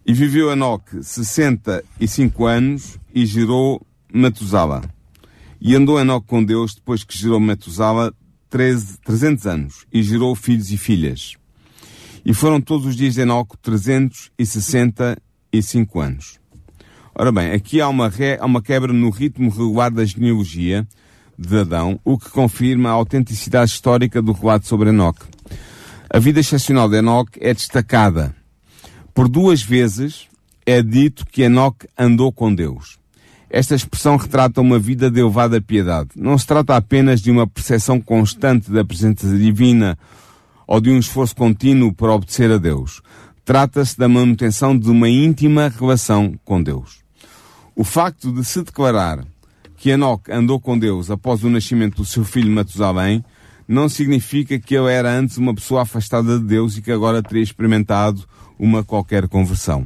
E 0.07 0.13
viveu 0.13 0.53
Enoque 0.53 1.03
65 1.03 2.47
anos 2.47 2.97
e 3.13 3.27
gerou 3.27 3.85
Metusala. 4.15 4.83
E 5.61 5.75
andou 5.75 5.99
Enoque 5.99 6.29
com 6.29 6.45
Deus 6.45 6.77
depois 6.77 7.03
que 7.03 7.19
gerou 7.19 7.41
Metusala 7.41 8.15
13, 8.49 8.99
300 9.05 9.47
anos 9.47 9.87
e 9.93 10.01
gerou 10.01 10.37
filhos 10.37 10.71
e 10.71 10.77
filhas. 10.77 11.40
E 12.25 12.33
foram 12.35 12.61
todos 12.61 12.87
os 12.87 12.97
dias 12.97 13.15
de 13.15 13.23
Enoque 13.23 13.57
365 13.63 16.01
anos. 16.01 16.39
Ora 17.15 17.33
bem, 17.33 17.53
aqui 17.53 17.81
há 17.81 17.89
uma, 17.89 18.09
ré, 18.09 18.39
há 18.41 18.47
uma 18.47 18.63
quebra 18.63 18.93
no 18.93 19.11
ritmo 19.11 19.51
regular 19.51 19.91
da 19.91 20.05
genealogia 20.05 20.87
de 21.39 21.59
Adão, 21.59 21.99
o 22.05 22.19
que 22.19 22.31
confirma 22.31 22.91
a 22.91 22.93
autenticidade 22.93 23.71
histórica 23.71 24.21
do 24.21 24.33
relato 24.33 24.67
sobre 24.67 24.91
Enoque. 24.91 25.25
A 26.09 26.19
vida 26.19 26.41
excepcional 26.41 26.89
de 26.89 26.97
Enoque 26.97 27.39
é 27.41 27.55
destacada. 27.55 28.35
Por 29.15 29.29
duas 29.29 29.63
vezes 29.63 30.29
é 30.67 30.83
dito 30.83 31.25
que 31.27 31.43
Enoque 31.43 31.87
andou 31.99 32.33
com 32.33 32.55
Deus. 32.55 32.99
Esta 33.49 33.75
expressão 33.75 34.17
retrata 34.17 34.61
uma 34.61 34.79
vida 34.79 35.11
de 35.11 35.19
elevada 35.19 35.61
piedade. 35.61 36.11
Não 36.15 36.39
se 36.39 36.47
trata 36.47 36.77
apenas 36.77 37.21
de 37.21 37.31
uma 37.31 37.47
percepção 37.47 38.01
constante 38.01 38.71
da 38.71 38.85
presença 38.85 39.27
divina 39.37 39.99
ou 40.71 40.81
de 40.81 40.89
um 40.89 41.01
esforço 41.01 41.35
contínuo 41.35 41.93
para 41.93 42.13
obedecer 42.13 42.49
a 42.53 42.57
Deus. 42.57 43.03
Trata-se 43.45 43.99
da 43.99 44.09
manutenção 44.09 44.79
de 44.79 44.89
uma 44.89 45.09
íntima 45.09 45.69
relação 45.69 46.39
com 46.45 46.63
Deus. 46.63 47.01
O 47.75 47.83
facto 47.83 48.33
de 48.33 48.45
se 48.45 48.63
declarar 48.63 49.27
que 49.77 49.91
Enoque 49.91 50.31
andou 50.31 50.61
com 50.61 50.79
Deus 50.79 51.11
após 51.11 51.43
o 51.43 51.51
nascimento 51.51 51.97
do 51.97 52.05
seu 52.05 52.25
filho 52.25 52.53
Matusalém 52.53 53.25
não 53.67 53.89
significa 53.89 54.61
que 54.61 54.77
ele 54.77 54.93
era 54.93 55.13
antes 55.13 55.39
uma 55.39 55.53
pessoa 55.53 55.83
afastada 55.83 56.39
de 56.39 56.45
Deus 56.45 56.77
e 56.77 56.83
que 56.83 56.93
agora 56.93 57.21
teria 57.21 57.43
experimentado 57.43 58.25
uma 58.57 58.85
qualquer 58.85 59.27
conversão. 59.27 59.85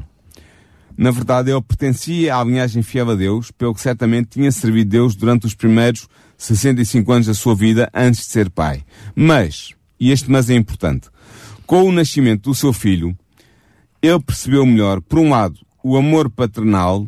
Na 0.99 1.11
verdade, 1.11 1.51
ele 1.51 1.62
pertencia 1.62 2.37
à 2.37 2.44
linhagem 2.44 2.83
fiel 2.83 3.11
a 3.11 3.14
Deus, 3.14 3.51
pelo 3.51 3.75
que 3.75 3.81
certamente 3.81 4.29
tinha 4.33 4.53
servido 4.53 4.90
Deus 4.90 5.16
durante 5.16 5.47
os 5.47 5.55
primeiros 5.55 6.07
65 6.37 7.11
anos 7.11 7.27
da 7.27 7.35
sua 7.35 7.55
vida 7.55 7.88
antes 7.94 8.20
de 8.20 8.27
ser 8.27 8.51
pai. 8.51 8.85
Mas, 9.16 9.75
e 9.98 10.11
este 10.11 10.30
mas 10.30 10.50
é 10.50 10.54
importante, 10.54 11.09
com 11.66 11.85
o 11.85 11.92
nascimento 11.92 12.50
do 12.50 12.54
seu 12.54 12.72
filho, 12.72 13.16
ele 14.02 14.20
percebeu 14.20 14.66
melhor, 14.66 15.00
por 15.00 15.18
um 15.18 15.30
lado, 15.30 15.59
o 15.83 15.96
amor 15.96 16.30
paternal 16.30 17.07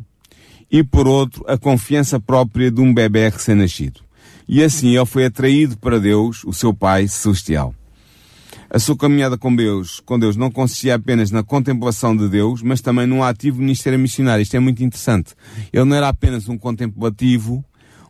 e, 0.70 0.82
por 0.82 1.06
outro, 1.06 1.44
a 1.46 1.58
confiança 1.58 2.18
própria 2.18 2.70
de 2.70 2.80
um 2.80 2.92
bebê 2.92 3.28
recém-nascido. 3.28 4.00
E 4.48 4.62
assim 4.62 4.96
ele 4.96 5.06
foi 5.06 5.26
atraído 5.26 5.76
para 5.76 5.98
Deus, 5.98 6.44
o 6.44 6.52
seu 6.52 6.72
Pai 6.72 7.08
Celestial. 7.08 7.74
A 8.68 8.78
sua 8.78 8.96
caminhada 8.96 9.38
com 9.38 9.54
Deus, 9.54 10.00
com 10.00 10.18
Deus 10.18 10.36
não 10.36 10.50
consistia 10.50 10.96
apenas 10.96 11.30
na 11.30 11.42
contemplação 11.42 12.16
de 12.16 12.28
Deus, 12.28 12.62
mas 12.62 12.80
também 12.80 13.06
num 13.06 13.22
ativo 13.22 13.60
ministério 13.60 13.98
missionário. 13.98 14.42
Isto 14.42 14.56
é 14.56 14.60
muito 14.60 14.82
interessante. 14.82 15.34
Ele 15.72 15.84
não 15.84 15.96
era 15.96 16.08
apenas 16.08 16.48
um 16.48 16.58
contemplativo, 16.58 17.64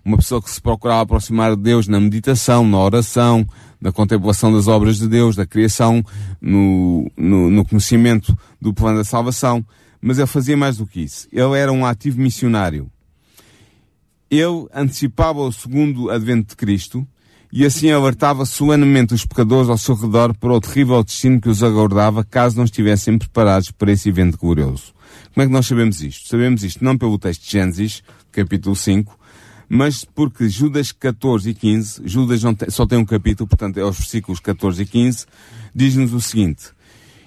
uma 0.07 0.17
pessoa 0.17 0.41
que 0.41 0.49
se 0.49 0.63
procurava 0.63 1.03
aproximar 1.03 1.57
de 1.57 1.63
Deus 1.63 1.89
na 1.89 1.99
meditação, 1.99 2.65
na 2.65 2.79
oração, 2.79 3.45
na 3.81 3.91
contemplação 3.91 4.53
das 4.53 4.69
obras 4.69 4.99
de 4.99 5.09
Deus, 5.09 5.35
da 5.35 5.45
criação, 5.45 6.01
no, 6.41 7.11
no, 7.17 7.51
no 7.51 7.65
conhecimento 7.65 8.39
do 8.61 8.73
plano 8.73 8.99
da 8.99 9.05
salvação. 9.05 9.67
Mas 10.01 10.19
ele 10.19 10.29
fazia 10.29 10.57
mais 10.57 10.77
do 10.77 10.87
que 10.87 11.01
isso. 11.01 11.27
Ele 11.33 11.59
era 11.59 11.73
um 11.73 11.85
ativo 11.85 12.21
missionário. 12.21 12.89
Ele 14.31 14.69
antecipava 14.73 15.41
o 15.41 15.51
segundo 15.51 16.09
advento 16.09 16.51
de 16.51 16.57
Cristo, 16.57 17.05
e 17.53 17.65
assim 17.65 17.91
alertava 17.91 18.45
solenemente 18.45 19.15
os 19.15 19.27
pecadores 19.27 19.69
ao 19.69 19.79
seu 19.79 19.95
redor 19.97 20.37
para 20.37 20.53
o 20.53 20.61
terrível 20.61 21.03
destino 21.03 21.41
que 21.41 21.49
os 21.49 21.63
aguardava 21.63 22.23
caso 22.23 22.57
não 22.57 22.65
estivessem 22.65 23.19
preparados 23.19 23.73
para 23.73 23.91
esse 23.91 24.09
evento 24.09 24.39
glorioso. 24.39 24.95
Como 25.35 25.43
é 25.43 25.47
que 25.47 25.53
nós 25.53 25.67
sabemos 25.67 26.01
isto? 26.01 26.29
Sabemos 26.29 26.63
isto 26.63 26.85
não 26.85 26.97
pelo 26.97 27.19
texto 27.19 27.45
de 27.45 27.51
Gênesis, 27.51 28.03
capítulo 28.31 28.77
5, 28.77 29.26
mas 29.69 30.05
porque 30.05 30.49
Judas 30.49 30.93
14 30.93 31.51
e 31.51 31.55
15, 31.55 32.03
Judas 32.05 32.43
tem, 32.57 32.71
só 32.71 32.87
tem 32.87 32.99
um 32.99 33.05
capítulo, 33.05 33.49
portanto 33.49 33.79
é 33.79 33.85
os 33.85 33.97
versículos 33.97 34.41
14 34.41 34.83
e 34.83 34.87
15, 34.87 35.27
diz-nos 35.75 36.13
o 36.13 36.21
seguinte, 36.21 36.65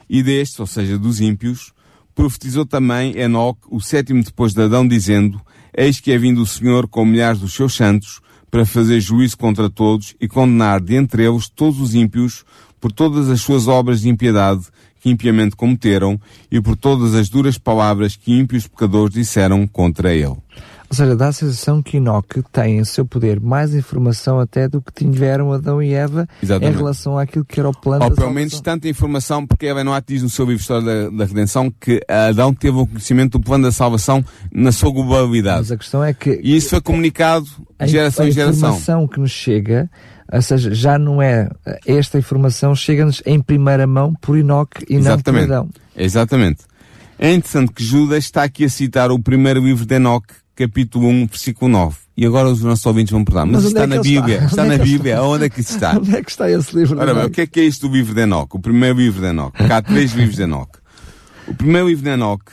e 0.10 0.24
destes, 0.24 0.60
ou 0.60 0.68
seja, 0.68 0.98
dos 0.98 1.22
ímpios, 1.22 1.74
profetizou 2.16 2.66
também 2.66 3.18
Enoque, 3.18 3.62
o 3.70 3.80
sétimo 3.80 4.24
depois 4.24 4.54
de 4.54 4.62
Adão, 4.62 4.88
dizendo, 4.88 5.40
Eis 5.76 6.00
que 6.00 6.12
é 6.12 6.18
vindo 6.18 6.42
o 6.42 6.48
Senhor 6.48 6.88
com 6.88 7.06
milhares 7.06 7.40
dos 7.40 7.54
seus 7.54 7.76
santos, 7.76 8.20
para 8.50 8.66
fazer 8.66 9.00
juízo 9.00 9.38
contra 9.38 9.70
todos 9.70 10.16
e 10.20 10.28
condenar 10.28 10.82
de 10.82 10.96
entre 10.96 11.24
eles 11.24 11.48
todos 11.50 11.80
os 11.80 11.94
ímpios 11.94 12.44
por 12.80 12.92
todas 12.92 13.30
as 13.30 13.42
suas 13.42 13.68
obras 13.68 14.02
de 14.02 14.10
impiedade 14.10 14.66
que 15.00 15.10
impiamente 15.10 15.56
cometeram 15.56 16.20
e 16.52 16.60
por 16.60 16.76
todas 16.76 17.14
as 17.14 17.30
duras 17.30 17.58
palavras 17.58 18.16
que 18.16 18.34
ímpios 18.34 18.68
pecadores 18.68 19.14
disseram 19.14 19.66
contra 19.68 20.14
ele. 20.14 20.36
Ou 20.90 20.96
seja, 20.96 21.16
dá 21.16 21.28
a 21.28 21.32
sensação 21.32 21.84
que 21.84 21.98
Enoque 21.98 22.42
tem 22.52 22.80
em 22.80 22.84
seu 22.84 23.06
poder 23.06 23.40
mais 23.40 23.76
informação 23.76 24.40
até 24.40 24.68
do 24.68 24.82
que 24.82 24.92
tiveram 24.92 25.54
Adão 25.54 25.84
e 25.84 25.94
Eva 25.94 26.28
Exatamente. 26.42 26.74
em 26.74 26.78
relação 26.78 27.18
àquilo 27.18 27.46
que 27.46 27.60
era 27.60 27.70
o 27.70 27.80
plano 27.80 28.06
Ou 28.06 28.12
pelo 28.12 28.32
menos 28.32 28.60
tanta 28.60 28.90
informação, 28.90 29.46
porque 29.46 29.68
Eva 29.68 29.84
não 29.84 29.94
diz 30.06 30.24
no 30.24 30.30
seu 30.30 30.46
livro 30.46 30.62
História 30.62 30.84
da, 30.84 31.10
da, 31.10 31.26
Redenção 31.26 31.70
que 31.70 32.02
Adão 32.08 32.54
teve 32.56 32.76
o 32.76 32.88
conhecimento 32.88 33.38
do 33.38 33.44
plano 33.44 33.66
da 33.66 33.72
salvação 33.72 34.26
na 34.52 34.72
sua 34.72 34.92
globalidade. 34.92 35.60
Mas 35.60 35.72
a 35.72 35.78
questão 35.78 36.04
é 36.04 36.12
que... 36.12 36.40
E 36.44 36.56
isso 36.56 36.72
foi 36.72 36.82
comunicado 36.82 37.46
de 37.80 37.88
geração 37.88 38.28
em 38.28 38.32
geração. 38.32 38.70
A 38.70 38.72
informação 38.72 39.08
que 39.08 39.20
nos 39.20 39.32
chega 39.32 39.90
ou 40.32 40.42
seja, 40.42 40.74
já 40.74 41.00
não 41.00 41.22
é 41.22 41.50
esta 41.88 42.20
informação 42.20 42.76
chega-nos 42.76 43.22
em 43.26 43.42
primeira 43.42 43.88
mão 43.88 44.14
por 44.22 44.38
Enoque 44.38 44.86
e 44.88 44.96
Exatamente. 44.96 45.48
não 45.48 45.48
por 45.48 45.54
Adão. 45.54 45.70
Exatamente. 45.96 46.60
É 47.18 47.34
interessante 47.34 47.74
que 47.74 47.84
Judas 47.84 48.24
está 48.24 48.44
aqui 48.44 48.64
a 48.64 48.70
citar 48.70 49.12
o 49.12 49.20
primeiro 49.20 49.60
livro 49.60 49.86
de 49.86 49.96
Enoque 49.96 50.34
capítulo 50.60 51.08
1, 51.08 51.28
versículo 51.28 51.72
9. 51.72 51.96
E 52.18 52.26
agora 52.26 52.50
os 52.50 52.62
nossos 52.62 52.86
ouvintes 52.86 53.12
vão 53.12 53.24
perguntar, 53.24 53.46
mas, 53.46 53.64
mas 53.64 53.66
está, 53.68 53.84
é 53.84 53.88
na 53.88 54.02
Bíblia, 54.02 54.36
está? 54.36 54.46
está 54.48 54.66
na 54.66 54.78
Bíblia, 54.78 55.24
onde 55.24 55.46
é 55.46 55.50
que 55.50 55.62
isso 55.62 55.76
está? 55.76 55.98
onde 55.98 56.14
é 56.14 56.22
que 56.22 56.30
está 56.30 56.52
esse 56.52 56.76
livro 56.76 57.00
Ora 57.00 57.14
bem, 57.14 57.24
o 57.24 57.30
que 57.30 57.42
é 57.42 57.48
que 57.48 57.62
é 57.62 57.64
isto 57.64 57.88
do 57.88 57.94
livro 57.96 58.14
de 58.14 58.20
Enoque? 58.20 58.58
O 58.58 58.60
primeiro 58.60 58.98
livro 58.98 59.22
de 59.22 59.28
Enoque. 59.28 59.64
Há 59.64 59.82
três 59.82 60.12
livros 60.12 60.36
de 60.36 60.42
Enoque. 60.42 60.80
O 61.48 61.56
primeiro 61.56 61.88
livro 61.88 62.04
de 62.04 62.10
Enoque 62.10 62.52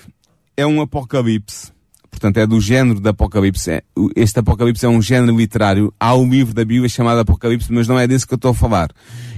é 0.57 0.65
um 0.65 0.81
apocalipse, 0.81 1.73
portanto 2.09 2.37
é 2.37 2.47
do 2.47 2.61
género 2.61 3.01
de 3.01 3.09
apocalipse. 3.09 3.73
É, 3.73 3.83
este 4.15 4.39
apocalipse 4.39 4.87
é 4.87 4.89
um 4.89 5.03
género 5.03 5.37
literário. 5.37 5.93
Há 5.99 6.15
um 6.15 6.31
livro 6.31 6.55
da 6.55 6.65
Bíblia 6.65 6.89
chamado 6.89 7.19
Apocalipse, 7.19 7.73
mas 7.73 7.89
não 7.89 7.99
é 7.99 8.07
desse 8.07 8.25
que 8.25 8.35
eu 8.35 8.37
estou 8.37 8.53
a 8.53 8.55
falar. 8.55 8.91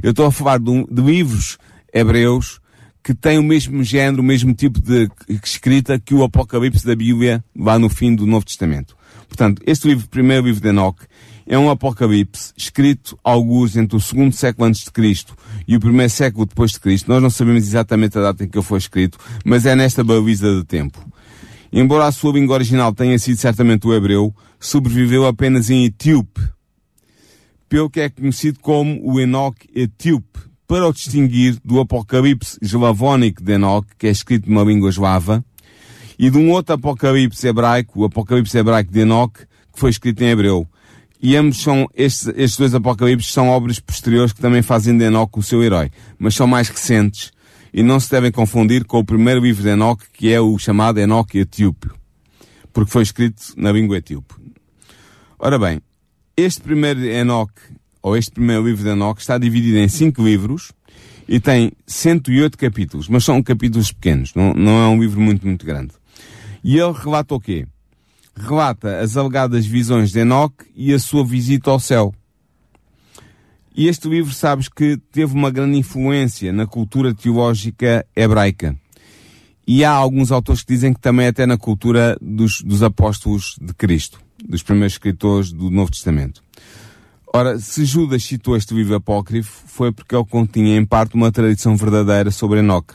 Eu 0.03 0.11
estou 0.11 0.27
a 0.27 0.31
falar 0.31 0.59
de, 0.59 0.87
de 0.91 1.01
livros 1.01 1.57
hebreus 1.91 2.61
que 3.03 3.15
tem 3.15 3.39
o 3.39 3.43
mesmo 3.43 3.83
género, 3.83 4.23
o 4.23 4.25
mesmo 4.25 4.53
tipo 4.55 4.81
de 4.81 5.09
escrita 5.43 5.99
que 5.99 6.15
o 6.15 6.23
Apocalipse 6.23 6.87
da 6.87 6.95
Bíblia 6.95 7.43
lá 7.57 7.79
no 7.79 7.89
fim 7.89 8.15
do 8.15 8.27
Novo 8.27 8.45
Testamento. 8.45 8.97
Portanto, 9.27 9.63
este 9.67 9.89
livro, 9.89 10.09
primeiro 10.09 10.47
livro 10.47 10.61
de 10.61 10.69
Enoch, 10.69 10.99
é 11.47 11.59
um 11.59 11.71
Apocalipse 11.71 12.53
escrito 12.57 13.19
alguns 13.25 13.77
entre 13.77 13.97
o 13.97 14.01
segundo 14.01 14.35
século 14.35 14.67
antes 14.67 14.85
de 14.85 14.91
Cristo 14.91 15.35
e 15.67 15.77
o 15.77 15.81
primeiro 15.81 16.11
século 16.11 16.45
depois 16.45 16.73
de 16.73 16.81
Cristo. 16.81 17.09
Nós 17.11 17.23
não 17.23 17.31
sabemos 17.31 17.67
exatamente 17.67 18.19
a 18.19 18.21
data 18.21 18.45
em 18.45 18.49
que 18.49 18.59
ele 18.59 18.65
foi 18.65 18.79
escrito, 18.79 19.19
mas 19.45 19.65
é 19.65 19.75
nesta 19.75 20.05
baliza 20.05 20.55
de 20.55 20.65
tempo. 20.65 20.99
Embora 21.73 22.07
a 22.07 22.13
sua 22.13 22.33
língua 22.33 22.55
original 22.55 22.95
tenha 22.95 23.19
sido 23.19 23.39
certamente 23.39 23.87
o 23.87 23.95
hebreu, 23.95 24.35
sobreviveu 24.61 25.27
apenas 25.27 25.71
em 25.71 25.85
etíope, 25.85 26.41
pelo 27.69 27.91
que 27.91 28.01
é 28.01 28.09
conhecido 28.09 28.59
como 28.61 29.01
o 29.03 29.21
Enoch 29.21 29.57
etíope, 29.75 30.41
para 30.69 30.87
o 30.87 30.93
distinguir 30.93 31.59
do 31.65 31.81
Apocalipse 31.81 32.59
eslavónico 32.61 33.43
de 33.43 33.55
Enoch, 33.55 33.89
que 33.99 34.07
é 34.07 34.11
escrito 34.11 34.51
numa 34.51 34.63
língua 34.63 34.91
eslava, 34.91 35.43
e 36.19 36.29
de 36.29 36.37
um 36.37 36.51
outro 36.51 36.75
Apocalipse 36.75 37.49
hebraico, 37.49 38.03
o 38.03 38.05
Apocalipse 38.05 38.59
hebraico 38.59 38.93
de 38.93 39.01
Enoch, 39.01 39.33
que 39.73 39.81
foi 39.81 39.89
escrito 39.89 40.23
em 40.23 40.29
hebreu. 40.29 40.69
E 41.23 41.35
ambos 41.37 41.63
são, 41.63 41.89
estes, 41.95 42.29
estes 42.37 42.59
dois 42.59 42.75
Apocalipses 42.75 43.33
são 43.33 43.49
obras 43.49 43.81
posteriores 43.81 44.35
que 44.35 44.43
também 44.43 44.61
fazem 44.61 44.97
de 44.97 45.05
Enoch 45.05 45.39
o 45.39 45.43
seu 45.43 45.65
herói, 45.65 45.91
mas 46.19 46.35
são 46.35 46.47
mais 46.47 46.69
recentes 46.69 47.33
e 47.73 47.83
não 47.83 47.99
se 47.99 48.11
devem 48.11 48.31
confundir 48.31 48.85
com 48.85 48.99
o 48.99 49.05
primeiro 49.05 49.41
livro 49.41 49.63
de 49.63 49.71
Enoch, 49.71 50.05
que 50.13 50.31
é 50.31 50.39
o 50.39 50.59
chamado 50.59 51.01
Enoch 51.01 51.35
etíope, 51.35 51.89
porque 52.75 52.91
foi 52.91 53.03
escrito 53.03 53.55
na 53.57 53.73
língua 53.73 53.97
etíope. 53.97 54.35
Ora 55.39 55.59
bem, 55.59 55.81
este 56.37 56.61
primeiro 56.61 57.03
Enoch 57.07 57.53
ou 58.03 58.17
este 58.17 58.31
primeiro 58.31 58.67
livro 58.67 58.83
de 58.83 58.91
Enoch, 58.91 59.21
está 59.21 59.39
dividido 59.39 59.79
em 59.79 59.89
cinco 59.89 60.23
livros 60.23 60.73
e 61.29 61.39
tem 61.39 61.73
108 61.87 62.57
capítulos, 62.57 63.09
mas 63.09 63.25
são 63.25 63.43
capítulos 63.43 63.93
pequenos, 63.93 64.35
não, 64.35 64.55
não 64.55 64.83
é 64.83 64.89
um 64.89 65.01
livro 65.01 65.21
muito, 65.21 65.47
muito 65.47 65.67
grande. 65.67 65.93
E 66.65 66.79
ele 66.79 66.93
relata 66.93 67.35
o 67.35 67.41
quê? 67.41 67.67
Relata 68.37 69.01
as 69.01 69.17
alegadas 69.17 69.67
visões 69.67 70.11
de 70.11 70.21
Enoch 70.21 70.55
e 70.75 70.93
a 70.93 70.99
sua 70.99 71.25
visita 71.25 71.71
ao 71.71 71.79
céu. 71.79 72.15
E 73.77 73.87
este 73.87 74.09
livro, 74.09 74.35
sabes 74.35 74.69
que 74.69 74.97
teve 75.13 75.35
uma 75.35 75.51
grande 75.51 75.79
influência 75.79 76.53
na 76.53 76.67
cultura 76.67 77.15
teológica 77.15 78.05
hebraica. 78.17 78.77
E 79.67 79.85
há 79.85 79.91
alguns 79.93 80.33
autores 80.33 80.63
que 80.63 80.73
dizem 80.73 80.93
que 80.93 81.01
também 81.01 81.27
até 81.27 81.47
na 81.47 81.57
cultura 81.57 82.17
dos, 82.21 82.61
dos 82.63 82.83
apóstolos 82.83 83.55
de 83.61 83.73
Cristo, 83.75 84.19
dos 84.45 84.63
primeiros 84.63 84.95
escritores 84.95 85.53
do 85.53 85.71
Novo 85.71 85.91
Testamento. 85.91 86.43
Ora, 87.35 87.59
se 87.59 87.85
Judas 87.85 88.25
citou 88.25 88.57
este 88.57 88.75
livro 88.75 88.95
apócrifo, 88.95 89.63
foi 89.67 89.93
porque 89.93 90.15
ele 90.15 90.25
continha 90.25 90.77
em 90.77 90.85
parte 90.85 91.15
uma 91.15 91.31
tradição 91.31 91.77
verdadeira 91.77 92.31
sobre 92.31 92.61
Enoque. 92.61 92.95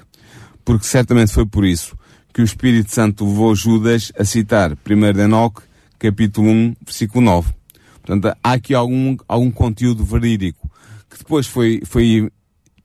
Porque 0.65 0.85
certamente 0.85 1.31
foi 1.31 1.45
por 1.45 1.65
isso 1.65 1.95
que 2.33 2.41
o 2.41 2.43
Espírito 2.43 2.91
Santo 2.91 3.27
levou 3.27 3.55
Judas 3.55 4.11
a 4.17 4.25
citar 4.25 4.71
1 4.71 5.13
de 5.13 5.21
Enoque, 5.21 5.61
capítulo 5.99 6.49
1, 6.49 6.75
versículo 6.83 7.23
9. 7.23 7.53
Portanto, 8.01 8.35
há 8.43 8.51
aqui 8.53 8.73
algum, 8.73 9.15
algum 9.27 9.51
conteúdo 9.51 10.03
verídico 10.03 10.69
que 11.09 11.19
depois 11.19 11.45
foi, 11.45 11.81
foi 11.85 12.31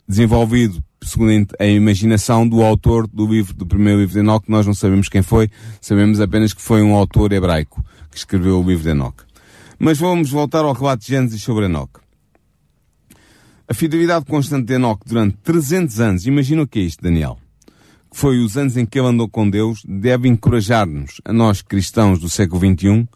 desenvolvido 0.07 0.83
segundo 1.03 1.55
a 1.59 1.65
imaginação 1.65 2.47
do 2.47 2.63
autor 2.63 3.07
do 3.07 3.27
livro, 3.27 3.55
do 3.55 3.67
primeiro 3.67 4.01
livro 4.01 4.13
de 4.13 4.21
Enoque. 4.21 4.51
Nós 4.51 4.67
não 4.67 4.75
sabemos 4.75 5.09
quem 5.09 5.23
foi, 5.23 5.51
sabemos 5.81 6.21
apenas 6.21 6.53
que 6.53 6.61
foi 6.61 6.83
um 6.83 6.95
autor 6.95 7.33
hebraico 7.33 7.83
que 8.11 8.19
escreveu 8.19 8.61
o 8.61 8.67
livro 8.67 8.83
de 8.83 8.91
Enoque. 8.91 9.28
Mas 9.79 9.97
vamos 9.97 10.31
voltar 10.31 10.65
ao 10.65 10.73
relato 10.73 11.03
de 11.03 11.13
Gênesis 11.13 11.41
sobre 11.41 11.67
Enoque. 11.67 12.01
A 13.69 13.73
fidelidade 13.73 14.25
constante 14.25 14.67
de 14.67 14.75
Enoque 14.75 15.05
durante 15.07 15.37
300 15.37 16.01
anos, 16.01 16.27
imagina 16.27 16.63
o 16.63 16.67
que 16.67 16.81
é 16.81 16.83
isto, 16.83 17.01
Daniel, 17.01 17.39
que 18.11 18.19
foi 18.19 18.41
os 18.41 18.57
anos 18.57 18.77
em 18.77 18.85
que 18.85 18.99
ele 18.99 19.07
andou 19.07 19.29
com 19.29 19.49
Deus, 19.49 19.83
deve 19.87 20.27
encorajar-nos, 20.27 21.21
a 21.25 21.33
nós 21.33 21.63
cristãos 21.63 22.19
do 22.19 22.29
século 22.29 22.61
XXI, 22.61 23.07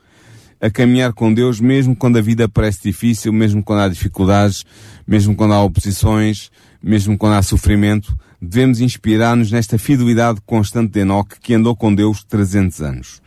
a 0.61 0.71
caminhar 0.71 1.13
com 1.13 1.35
Deus 1.35 1.59
mesmo 1.59 1.97
quando 1.97 2.19
a 2.19 2.23
vida 2.23 2.49
parece 2.49 2.83
difícil, 2.85 3.33
mesmo 3.33 3.65
quando 3.65 3.81
há 3.81 3.89
dificuldades, 3.89 4.65
mesmo 5.05 5.35
quando 5.35 5.55
há 5.55 5.65
oposições, 5.65 6.49
mesmo 6.81 7.19
quando 7.19 7.33
há 7.33 7.43
sofrimento, 7.43 8.17
devemos 8.41 8.81
inspirar-nos 8.81 9.51
nesta 9.51 9.79
fidelidade 9.79 10.41
constante 10.47 10.93
de 10.93 11.01
Enoque 11.01 11.41
que 11.41 11.55
andou 11.55 11.75
com 11.75 11.93
Deus 11.93 12.23
300 12.23 12.81
anos. 12.83 13.21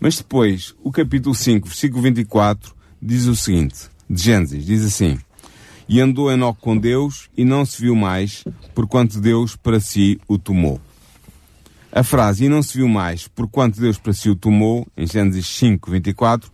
Mas 0.00 0.16
depois, 0.16 0.74
o 0.82 0.90
capítulo 0.90 1.36
5, 1.36 1.68
versículo 1.68 2.02
24, 2.02 2.79
diz 3.00 3.26
o 3.26 3.34
seguinte, 3.34 3.88
de 4.08 4.22
Gênesis, 4.22 4.64
diz 4.64 4.84
assim, 4.84 5.18
E 5.88 6.00
andou 6.00 6.30
Enoque 6.30 6.60
com 6.60 6.76
Deus 6.76 7.28
e 7.36 7.44
não 7.44 7.64
se 7.64 7.80
viu 7.80 7.96
mais, 7.96 8.44
porquanto 8.74 9.20
Deus 9.20 9.56
para 9.56 9.80
si 9.80 10.20
o 10.28 10.38
tomou. 10.38 10.80
A 11.92 12.04
frase, 12.04 12.44
e 12.44 12.48
não 12.48 12.62
se 12.62 12.78
viu 12.78 12.88
mais, 12.88 13.26
porquanto 13.26 13.80
Deus 13.80 13.98
para 13.98 14.12
si 14.12 14.30
o 14.30 14.36
tomou, 14.36 14.86
em 14.96 15.06
Gênesis 15.06 15.46
5, 15.46 15.90
24, 15.90 16.52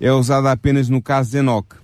é 0.00 0.12
usada 0.12 0.50
apenas 0.50 0.88
no 0.88 1.02
caso 1.02 1.30
de 1.30 1.38
Enoque, 1.38 1.76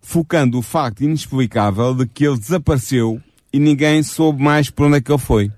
focando 0.00 0.58
o 0.58 0.62
facto 0.62 1.02
inexplicável 1.02 1.94
de 1.94 2.06
que 2.06 2.24
ele 2.26 2.38
desapareceu 2.38 3.20
e 3.52 3.58
ninguém 3.58 4.02
soube 4.02 4.42
mais 4.42 4.70
por 4.70 4.86
onde 4.86 4.96
é 4.96 5.00
que 5.00 5.12
ele 5.12 5.18
foi. 5.18 5.52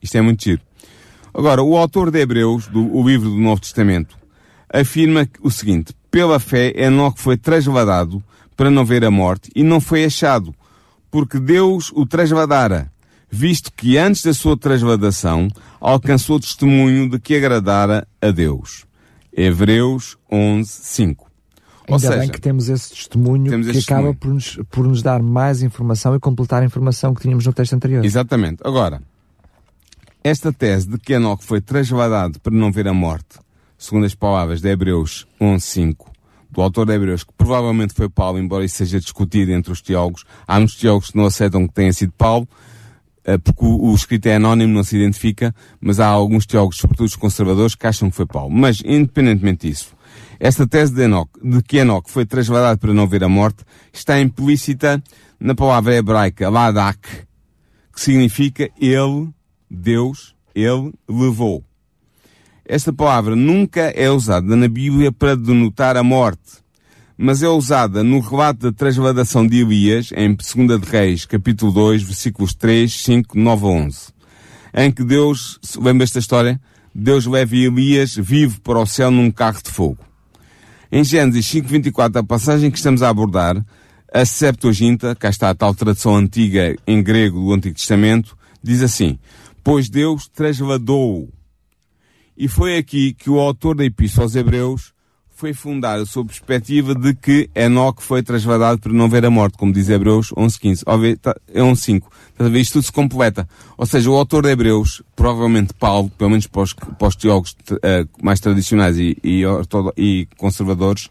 Isto 0.00 0.18
é 0.18 0.20
muito 0.20 0.44
giro. 0.44 0.60
Agora, 1.34 1.62
o 1.62 1.76
autor 1.76 2.10
de 2.10 2.20
Hebreus, 2.20 2.68
do 2.68 2.94
o 2.94 3.06
livro 3.06 3.30
do 3.30 3.38
Novo 3.38 3.60
Testamento, 3.60 4.16
afirma 4.72 5.26
o 5.42 5.50
seguinte, 5.50 5.94
pela 6.12 6.38
fé 6.38 6.72
Enoque 6.76 7.20
foi 7.20 7.38
trasladado 7.38 8.22
para 8.54 8.70
não 8.70 8.84
ver 8.84 9.02
a 9.02 9.10
morte 9.10 9.50
e 9.56 9.62
não 9.64 9.80
foi 9.80 10.04
achado, 10.04 10.54
porque 11.10 11.40
Deus 11.40 11.90
o 11.94 12.04
trasladara, 12.04 12.92
visto 13.30 13.72
que 13.74 13.96
antes 13.96 14.22
da 14.22 14.34
sua 14.34 14.56
trasladação 14.56 15.48
alcançou 15.80 16.38
testemunho 16.38 17.08
de 17.08 17.18
que 17.18 17.34
agradara 17.34 18.06
a 18.20 18.30
Deus. 18.30 18.84
Hebreus 19.34 20.18
11, 20.30 20.68
5. 20.70 21.32
Ainda 21.88 21.98
seja, 21.98 22.18
bem 22.18 22.28
que 22.28 22.40
temos 22.40 22.68
esse 22.68 22.90
testemunho 22.90 23.50
temos 23.50 23.70
que 23.70 23.78
acaba 23.78 24.12
testemunho. 24.12 24.16
Por, 24.16 24.28
nos, 24.34 24.60
por 24.70 24.86
nos 24.86 25.02
dar 25.02 25.22
mais 25.22 25.62
informação 25.62 26.14
e 26.14 26.20
completar 26.20 26.62
a 26.62 26.66
informação 26.66 27.14
que 27.14 27.22
tínhamos 27.22 27.46
no 27.46 27.54
texto 27.54 27.72
anterior. 27.72 28.04
Exatamente. 28.04 28.58
Agora, 28.62 29.02
esta 30.22 30.52
tese 30.52 30.88
de 30.88 30.98
que 30.98 31.14
Enoque 31.14 31.42
foi 31.42 31.62
trasladado 31.62 32.38
para 32.38 32.54
não 32.54 32.70
ver 32.70 32.86
a 32.86 32.92
morte, 32.92 33.38
segundo 33.82 34.06
as 34.06 34.14
palavras 34.14 34.60
de 34.60 34.68
Hebreus 34.68 35.26
11, 35.40 35.66
5, 35.66 36.12
do 36.48 36.62
autor 36.62 36.86
de 36.86 36.92
Hebreus, 36.92 37.24
que 37.24 37.32
provavelmente 37.36 37.92
foi 37.92 38.08
Paulo, 38.08 38.38
embora 38.38 38.64
isso 38.64 38.76
seja 38.76 39.00
discutido 39.00 39.50
entre 39.50 39.72
os 39.72 39.82
teólogos. 39.82 40.24
Há 40.46 40.56
muitos 40.60 40.76
teólogos 40.76 41.10
que 41.10 41.16
não 41.16 41.26
aceitam 41.26 41.66
que 41.66 41.74
tenha 41.74 41.92
sido 41.92 42.12
Paulo, 42.12 42.48
eh, 43.24 43.36
porque 43.38 43.64
o, 43.64 43.90
o 43.90 43.92
escrito 43.92 44.26
é 44.26 44.36
anónimo, 44.36 44.72
não 44.72 44.84
se 44.84 44.96
identifica, 44.96 45.52
mas 45.80 45.98
há 45.98 46.06
alguns 46.06 46.46
teólogos, 46.46 46.76
sobretudo 46.76 47.06
os 47.06 47.16
conservadores, 47.16 47.74
que 47.74 47.84
acham 47.84 48.08
que 48.08 48.14
foi 48.14 48.24
Paulo. 48.24 48.54
Mas, 48.54 48.80
independentemente 48.84 49.68
disso, 49.68 49.96
esta 50.38 50.64
tese 50.64 50.94
de, 50.94 51.02
Enoch, 51.02 51.28
de 51.42 51.60
que 51.60 51.78
Enoch 51.78 52.08
foi 52.08 52.24
trasladado 52.24 52.78
para 52.78 52.94
não 52.94 53.08
ver 53.08 53.24
a 53.24 53.28
morte 53.28 53.64
está 53.92 54.20
implícita 54.20 55.02
na 55.40 55.56
palavra 55.56 55.96
hebraica 55.96 56.48
ladak, 56.48 57.00
que 57.92 58.00
significa 58.00 58.70
ele, 58.80 59.30
Deus, 59.68 60.36
ele 60.54 60.92
levou. 61.08 61.64
Esta 62.64 62.92
palavra 62.92 63.34
nunca 63.34 63.92
é 63.96 64.08
usada 64.08 64.54
na 64.54 64.68
Bíblia 64.68 65.10
para 65.10 65.36
denotar 65.36 65.96
a 65.96 66.02
morte, 66.02 66.62
mas 67.18 67.42
é 67.42 67.48
usada 67.48 68.04
no 68.04 68.20
relato 68.20 68.60
da 68.60 68.72
transladação 68.72 69.44
de 69.44 69.60
Elias, 69.60 70.10
em 70.16 70.32
2 70.32 70.80
de 70.80 70.88
Reis, 70.88 71.26
capítulo 71.26 71.72
2, 71.72 72.04
versículos 72.04 72.54
3, 72.54 72.92
5, 73.02 73.36
9 73.36 73.64
a 73.64 73.68
11, 73.68 73.98
em 74.74 74.92
que 74.92 75.02
Deus, 75.02 75.58
lembra 75.76 76.04
esta 76.04 76.20
história? 76.20 76.60
Deus 76.94 77.26
leva 77.26 77.56
Elias 77.56 78.14
vivo 78.14 78.60
para 78.60 78.78
o 78.78 78.86
céu 78.86 79.10
num 79.10 79.30
carro 79.30 79.60
de 79.62 79.70
fogo. 79.70 79.98
Em 80.90 81.02
Gênesis 81.02 81.46
5.24, 81.46 82.20
a 82.20 82.22
passagem 82.22 82.70
que 82.70 82.76
estamos 82.76 83.02
a 83.02 83.08
abordar, 83.08 83.56
a 84.14 84.24
Septuaginta, 84.24 85.16
cá 85.16 85.30
está 85.30 85.50
a 85.50 85.54
tal 85.54 85.74
tradução 85.74 86.14
antiga 86.14 86.76
em 86.86 87.02
grego 87.02 87.40
do 87.40 87.52
Antigo 87.52 87.74
Testamento, 87.74 88.36
diz 88.62 88.82
assim, 88.82 89.18
pois 89.64 89.88
Deus 89.88 90.28
trasladou 90.28 91.28
e 92.36 92.48
foi 92.48 92.76
aqui 92.76 93.12
que 93.12 93.30
o 93.30 93.38
autor 93.38 93.76
da 93.76 93.84
Epístola 93.84 94.26
aos 94.26 94.34
Hebreus 94.34 94.92
foi 95.42 95.52
fundar 95.52 95.98
a 95.98 96.06
sua 96.06 96.24
perspectiva 96.24 96.94
de 96.94 97.14
que 97.14 97.50
Enoque 97.52 98.00
foi 98.00 98.22
trasladado 98.22 98.78
para 98.78 98.92
não 98.92 99.08
ver 99.08 99.24
a 99.24 99.30
morte, 99.30 99.58
como 99.58 99.72
diz 99.72 99.88
Hebreus 99.88 100.28
11.15. 100.34 101.18
Tá, 101.18 101.34
é 101.52 101.60
11.5. 101.60 102.04
Estás 102.30 102.46
a 102.46 102.48
ver? 102.48 102.60
Isto 102.60 102.74
tudo 102.74 102.84
se 102.84 102.92
completa. 102.92 103.48
Ou 103.76 103.84
seja, 103.84 104.08
o 104.08 104.14
autor 104.14 104.44
de 104.44 104.50
Hebreus, 104.50 105.02
provavelmente 105.16 105.74
Paulo, 105.74 106.08
pelo 106.16 106.30
menos 106.30 106.46
para 106.46 106.62
os, 106.62 106.72
para 106.72 107.08
os 107.08 107.16
teólogos 107.16 107.56
uh, 107.72 108.08
mais 108.22 108.38
tradicionais 108.38 108.96
e, 108.96 109.18
e, 109.24 109.42
e, 109.96 110.28
conservadores, 110.36 111.10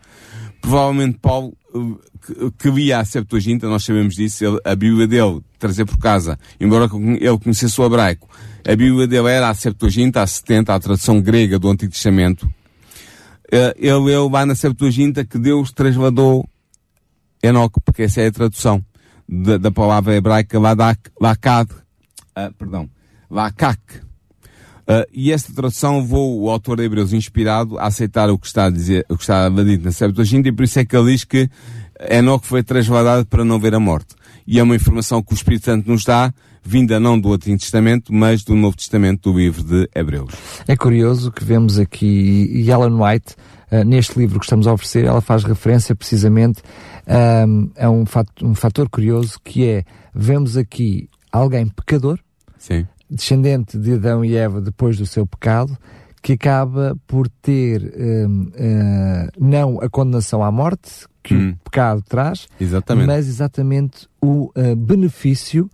provavelmente 0.61 1.17
Paulo 1.21 1.53
uh, 1.73 1.99
que, 2.25 2.51
que 2.51 2.69
lia 2.69 2.99
a 2.99 3.05
Septuaginta, 3.05 3.67
nós 3.67 3.83
sabemos 3.83 4.15
disso, 4.15 4.45
ele, 4.45 4.59
a 4.63 4.75
Bíblia 4.75 5.07
dele, 5.07 5.41
trazer 5.59 5.83
por 5.83 5.97
casa, 5.97 6.39
embora 6.57 6.85
ele 7.19 7.37
conhecesse 7.37 7.81
o 7.81 7.85
hebraico, 7.85 8.29
a 8.67 8.75
Bíblia 8.75 9.07
dele 9.07 9.29
era 9.29 9.49
a 9.49 9.53
Septuaginta, 9.53 10.21
a 10.21 10.27
70, 10.27 10.73
a 10.73 10.79
tradução 10.79 11.21
grega 11.21 11.57
do 11.57 11.69
Antigo 11.69 11.91
Testamento. 11.91 12.49
Eh, 13.51 13.75
ele 13.77 13.99
leu 13.99 14.29
lá 14.29 14.45
na 14.45 14.55
Septuaginta 14.55 15.25
que 15.25 15.37
Deus 15.37 15.71
trasladou 15.71 16.47
Enoque, 17.43 17.81
porque 17.83 18.03
essa 18.03 18.21
é 18.21 18.27
a 18.27 18.31
tradução 18.31 18.83
da, 19.27 19.57
da 19.57 19.71
palavra 19.71 20.15
hebraica 20.15 20.59
Ladak, 20.59 21.09
Lakad, 21.19 21.71
uh, 21.71 22.53
perdão, 22.57 22.89
Lakak. 23.29 23.79
Uh, 24.81 25.05
e 25.11 25.31
esta 25.31 25.53
tradução 25.53 25.99
levou 25.99 26.41
o 26.41 26.49
autor 26.49 26.77
de 26.77 26.83
Hebreus 26.83 27.13
inspirado 27.13 27.79
a 27.79 27.87
aceitar 27.87 28.29
o 28.29 28.37
que 28.37 28.47
está 28.47 28.65
a 28.65 28.69
dizer, 28.69 29.05
o 29.09 29.15
que 29.15 29.23
está 29.23 29.49
dito 29.49 29.83
na 29.83 29.91
Septuaginta, 29.91 30.49
e 30.49 30.51
por 30.51 30.63
isso 30.63 30.79
é 30.79 30.85
que 30.85 30.95
ele 30.95 31.11
diz 31.11 31.23
que 31.23 31.49
Enoque 32.09 32.47
foi 32.47 32.63
trasladado 32.63 33.25
para 33.25 33.43
não 33.43 33.59
ver 33.59 33.73
a 33.73 33.79
morte. 33.79 34.15
E 34.45 34.59
é 34.59 34.63
uma 34.63 34.75
informação 34.75 35.21
que 35.21 35.33
o 35.33 35.35
Espírito 35.35 35.65
Santo 35.65 35.89
nos 35.89 36.03
dá, 36.03 36.33
vinda 36.63 36.99
não 36.99 37.19
do 37.19 37.33
Antigo 37.33 37.57
Testamento, 37.57 38.13
mas 38.13 38.43
do 38.43 38.55
Novo 38.55 38.77
Testamento, 38.77 39.31
do 39.31 39.37
livro 39.37 39.63
de 39.63 39.89
Hebreus. 39.95 40.33
É 40.67 40.75
curioso 40.75 41.31
que 41.31 41.43
vemos 41.43 41.79
aqui, 41.79 42.49
e 42.51 42.69
Ellen 42.69 42.93
White, 43.01 43.35
uh, 43.71 43.83
neste 43.83 44.17
livro 44.17 44.39
que 44.39 44.45
estamos 44.45 44.67
a 44.67 44.73
oferecer, 44.73 45.05
ela 45.05 45.21
faz 45.21 45.43
referência 45.43 45.95
precisamente 45.95 46.61
um, 47.47 47.71
a 47.77 47.89
um 47.89 48.05
fator, 48.05 48.47
um 48.47 48.55
fator 48.55 48.89
curioso 48.89 49.39
que 49.43 49.67
é, 49.67 49.83
vemos 50.13 50.57
aqui 50.57 51.09
alguém 51.31 51.67
pecador, 51.67 52.19
Sim. 52.57 52.85
descendente 53.09 53.77
de 53.77 53.93
Adão 53.93 54.23
e 54.23 54.35
Eva 54.35 54.61
depois 54.61 54.97
do 54.97 55.05
seu 55.05 55.25
pecado, 55.25 55.77
que 56.21 56.33
acaba 56.33 56.95
por 57.07 57.27
ter 57.27 57.81
um, 57.81 58.43
uh, 58.43 58.51
eh, 58.53 59.27
não 59.39 59.81
a 59.81 59.89
condenação 59.89 60.43
à 60.43 60.51
morte 60.51 61.07
que 61.23 61.33
hum. 61.33 61.49
o 61.51 61.63
pecado 61.63 62.03
traz, 62.07 62.47
exatamente. 62.59 63.07
mas 63.07 63.27
exatamente 63.27 64.07
o 64.21 64.51
uh, 64.55 64.75
benefício 64.75 65.69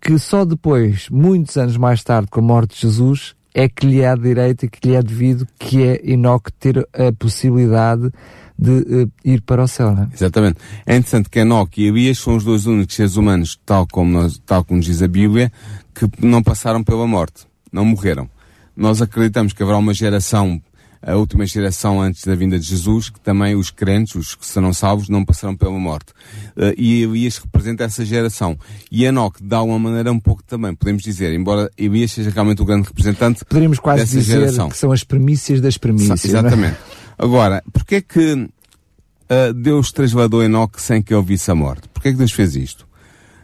que 0.00 0.18
só 0.18 0.44
depois, 0.44 1.08
muitos 1.10 1.56
anos 1.56 1.76
mais 1.76 2.02
tarde, 2.02 2.28
com 2.30 2.40
a 2.40 2.42
morte 2.42 2.74
de 2.74 2.82
Jesus, 2.82 3.34
é 3.54 3.68
que 3.68 3.86
lhe 3.86 4.00
é 4.00 4.14
direito 4.14 4.66
e 4.66 4.68
que 4.68 4.88
lhe 4.88 4.94
é 4.94 5.02
devido, 5.02 5.46
que 5.58 5.82
é 5.82 6.00
Enoque 6.04 6.52
ter 6.52 6.78
a 6.92 7.12
possibilidade 7.18 8.10
de 8.58 8.70
uh, 8.70 9.12
ir 9.24 9.40
para 9.42 9.62
o 9.62 9.68
céu, 9.68 9.94
não 9.94 10.04
é? 10.04 10.08
Exatamente. 10.12 10.58
É 10.84 10.96
interessante 10.96 11.28
que 11.28 11.38
Enoque 11.40 11.82
e 11.82 11.86
Elias 11.88 12.18
são 12.18 12.36
os 12.36 12.44
dois 12.44 12.66
únicos 12.66 12.96
seres 12.96 13.16
humanos, 13.16 13.58
tal 13.64 13.86
como, 13.86 14.12
nós, 14.12 14.40
tal 14.44 14.64
como 14.64 14.80
diz 14.80 15.00
a 15.02 15.08
Bíblia, 15.08 15.52
que 15.94 16.08
não 16.24 16.42
passaram 16.42 16.82
pela 16.82 17.06
morte, 17.06 17.46
não 17.72 17.84
morreram. 17.84 18.28
Nós 18.76 19.02
acreditamos 19.02 19.52
que 19.52 19.62
haverá 19.62 19.78
uma 19.78 19.94
geração 19.94 20.60
a 21.00 21.14
última 21.14 21.46
geração 21.46 22.00
antes 22.00 22.24
da 22.24 22.34
vinda 22.34 22.58
de 22.58 22.66
Jesus, 22.66 23.08
que 23.08 23.20
também 23.20 23.54
os 23.54 23.70
crentes, 23.70 24.14
os 24.14 24.34
que 24.34 24.46
serão 24.46 24.72
salvos, 24.72 25.08
não 25.08 25.24
passarão 25.24 25.56
pela 25.56 25.72
morte. 25.72 26.12
Uh, 26.56 26.74
e 26.76 27.02
Elias 27.02 27.38
representa 27.38 27.84
essa 27.84 28.04
geração. 28.04 28.58
E 28.90 29.04
Enoque, 29.04 29.42
de 29.42 29.54
alguma 29.54 29.78
maneira, 29.78 30.10
um 30.10 30.18
pouco 30.18 30.42
também, 30.42 30.74
podemos 30.74 31.02
dizer, 31.02 31.32
embora 31.32 31.70
Elias 31.78 32.12
seja 32.12 32.30
realmente 32.30 32.62
o 32.62 32.64
grande 32.64 32.88
representante 32.88 33.44
Poderíamos 33.44 33.78
quase 33.78 34.02
dessa 34.02 34.18
dizer 34.18 34.40
geração. 34.40 34.68
que 34.68 34.76
são 34.76 34.90
as 34.90 35.04
premissas 35.04 35.60
das 35.60 35.78
premissas. 35.78 36.24
É? 36.24 36.28
Exatamente. 36.28 36.74
É? 36.74 36.98
Agora, 37.18 37.62
porquê 37.72 37.96
é 37.96 38.00
que 38.00 38.32
uh, 38.32 39.54
Deus 39.54 39.92
trasladou 39.92 40.42
Enoque 40.42 40.80
sem 40.80 41.02
que 41.02 41.14
ele 41.14 41.22
visse 41.22 41.50
a 41.50 41.54
morte? 41.54 41.88
Porquê 41.88 42.08
é 42.08 42.12
que 42.12 42.18
Deus 42.18 42.32
fez 42.32 42.56
isto? 42.56 42.87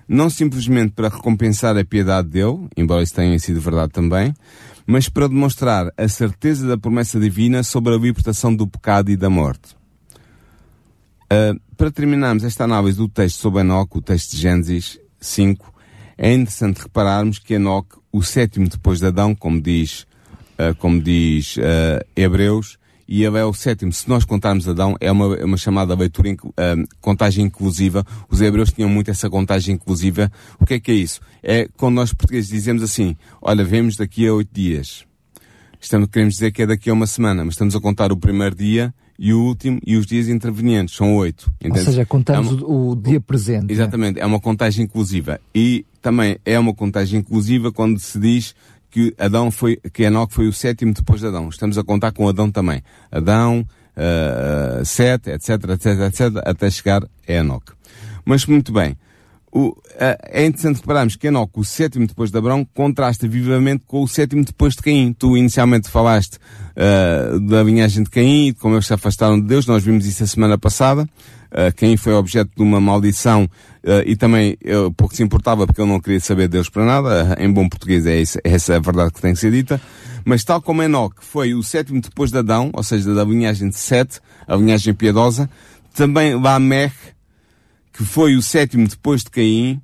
Não 0.07 0.29
simplesmente 0.29 0.93
para 0.93 1.09
recompensar 1.09 1.77
a 1.77 1.85
piedade 1.85 2.29
dele, 2.29 2.69
embora 2.77 3.03
isso 3.03 3.15
tenha 3.15 3.39
sido 3.39 3.61
verdade 3.61 3.93
também, 3.93 4.35
mas 4.87 5.09
para 5.09 5.29
demonstrar 5.29 5.93
a 5.97 6.09
certeza 6.09 6.67
da 6.67 6.77
promessa 6.77 7.19
divina 7.19 7.63
sobre 7.63 7.95
a 7.95 7.99
libertação 7.99 8.55
do 8.55 8.67
pecado 8.67 9.11
e 9.11 9.17
da 9.17 9.31
morte. 9.31 9.75
Uh, 11.25 11.59
para 11.77 11.91
terminarmos 11.91 12.45
esta 12.45 12.65
análise 12.65 12.99
do 12.99 13.09
texto 13.09 13.39
sobre 13.39 13.61
Enoque, 13.61 13.99
o 13.99 14.03
texto 14.03 14.33
de 14.33 14.43
Gênesis 14.43 14.99
5, 15.21 15.73
é 16.19 16.33
interessante 16.33 16.83
repararmos 16.83 17.39
que 17.39 17.55
Enoque, 17.55 17.97
o 18.13 18.23
sétimo 18.23 18.69
depois 18.69 19.01
de 19.01 19.07
Adão, 19.07 19.35
como 19.35 19.61
diz, 19.61 20.07
uh, 20.59 20.75
como 20.79 21.01
diz 21.01 21.57
uh, 21.57 22.05
Hebreus, 22.15 22.79
e 23.07 23.25
ele 23.25 23.39
é 23.39 23.45
o 23.45 23.53
sétimo. 23.53 23.93
Se 23.93 24.09
nós 24.09 24.25
contarmos 24.25 24.69
Adão, 24.69 24.97
é 25.01 25.11
uma, 25.11 25.37
é 25.37 25.45
uma 25.45 25.57
chamada 25.57 25.95
leitura, 25.95 26.33
uh, 26.33 26.89
contagem 27.01 27.45
inclusiva. 27.45 28.05
Os 28.29 28.41
hebreus 28.41 28.73
tinham 28.73 28.89
muito 28.89 29.11
essa 29.11 29.29
contagem 29.29 29.75
inclusiva. 29.75 30.31
O 30.59 30.67
que 30.67 30.75
é 30.75 30.81
que 30.81 30.91
é 30.91 30.95
isso? 30.95 31.21
É 31.43 31.69
quando 31.77 31.95
nós 31.95 32.13
portugueses 32.13 32.51
dizemos 32.51 32.83
assim, 32.83 33.17
olha, 33.41 33.65
vemos 33.65 33.97
daqui 33.97 34.27
a 34.27 34.33
oito 34.33 34.51
dias. 34.53 35.05
Estamos, 35.81 36.09
queremos 36.09 36.35
dizer 36.35 36.51
que 36.51 36.63
é 36.63 36.67
daqui 36.67 36.89
a 36.89 36.95
uma 36.95 37.07
semana, 37.07 37.45
mas 37.45 37.55
estamos 37.55 37.77
a 37.77 37.81
contar 37.81 38.11
o 38.11 38.17
primeiro 38.17 38.55
dia 38.55 38.95
e 39.19 39.33
o 39.33 39.41
último 39.41 39.79
e 39.87 39.97
os 39.97 40.07
dias 40.07 40.29
intervenientes, 40.29 40.97
são 40.97 41.15
oito. 41.17 41.53
Ou 41.63 41.77
seja, 41.77 42.05
contamos 42.05 42.53
é 42.53 42.55
uma, 42.55 42.67
o, 42.67 42.91
o, 42.91 42.97
dia 42.97 43.21
presente. 43.21 43.73
Exatamente, 43.73 44.19
é 44.19 44.27
uma 44.27 44.41
contagem 44.41 44.85
inclusiva. 44.85 45.41
E 45.55 45.85
também 46.03 46.39
é 46.45 46.59
uma 46.59 46.75
contagem 46.75 47.21
inclusiva 47.21 47.71
quando 47.71 47.99
se 47.99 48.19
diz 48.19 48.55
que 48.95 49.13
Adão 49.19 49.51
foi, 49.51 49.77
que 49.93 50.05
Enoque 50.05 50.33
foi 50.33 50.47
o 50.47 50.53
sétimo 50.53 50.95
depois 50.95 51.21
de 51.21 51.27
Adão. 51.27 51.49
Estamos 51.49 51.77
a 51.77 51.83
contar 51.83 52.13
com 52.13 52.29
Adão 52.29 52.49
também. 52.49 52.81
Adão, 53.11 53.67
uh, 53.97 54.85
Sete, 54.85 55.31
etc, 55.31 55.51
etc, 55.71 55.87
etc, 56.07 56.43
até 56.47 56.71
chegar 56.71 57.03
a 57.03 57.33
Enoque. 57.33 57.73
Mas 58.25 58.47
muito 58.47 58.73
bem. 58.73 58.97
O, 59.55 59.77
é 59.97 60.45
interessante 60.45 60.81
repararmos 60.81 61.15
que 61.15 61.29
Enoque, 61.29 61.61
o 61.61 61.65
sétimo 61.65 62.09
depois 62.09 62.29
de 62.33 62.37
Abraão, 62.37 62.67
contrasta 62.75 63.29
vivamente 63.29 63.85
com 63.87 64.03
o 64.03 64.09
sétimo 64.09 64.45
depois 64.45 64.75
de 64.75 64.83
Caim. 64.83 65.13
Tu 65.17 65.37
inicialmente 65.37 65.89
falaste 65.89 66.39
uh, 66.75 67.39
da 67.39 67.63
linhagem 67.63 68.03
de 68.03 68.11
Caim 68.11 68.49
e 68.49 68.53
de 68.53 68.59
como 68.59 68.75
eles 68.75 68.87
se 68.87 68.93
afastaram 68.93 69.41
de 69.41 69.47
Deus, 69.47 69.65
nós 69.65 69.85
vimos 69.85 70.07
isso 70.07 70.25
a 70.25 70.27
semana 70.27 70.59
passada. 70.59 71.09
Uh, 71.53 71.73
Caim 71.77 71.97
foi 71.97 72.15
objeto 72.15 72.51
de 72.57 72.63
uma 72.65 72.81
maldição 72.81 73.45
uh, 73.45 74.03
e 74.05 74.17
também 74.17 74.59
uh, 74.65 74.93
pouco 74.93 75.15
se 75.15 75.23
importava 75.23 75.69
porque 75.69 75.81
ele 75.81 75.89
não 75.89 76.01
queria 76.01 76.19
saber 76.19 76.43
de 76.43 76.55
Deus 76.55 76.69
para 76.69 76.85
nada. 76.85 77.37
Em 77.39 77.49
bom 77.49 77.69
português 77.69 78.05
é, 78.07 78.21
isso, 78.21 78.41
essa 78.43 78.73
é 78.73 78.77
a 78.77 78.81
verdade 78.81 79.13
que 79.13 79.23
tem 79.23 79.35
que 79.35 79.39
ser 79.39 79.53
dita. 79.53 79.81
Mas 80.25 80.43
tal 80.43 80.61
como 80.61 80.83
Enoque 80.83 81.25
foi 81.25 81.55
o 81.55 81.63
sétimo 81.63 82.01
depois 82.01 82.33
de 82.33 82.39
Adão, 82.39 82.71
ou 82.73 82.83
seja, 82.83 83.15
da 83.15 83.23
linhagem 83.23 83.69
de 83.69 83.77
Sete, 83.77 84.19
a 84.49 84.57
linhagem 84.57 84.93
piedosa, 84.95 85.49
também 85.95 86.35
Lameche 86.35 87.14
que 87.95 88.05
foi 88.05 88.35
o 88.35 88.43
sétimo 88.43 88.89
depois 88.89 89.23
de 89.23 89.31
Caim, 89.31 89.81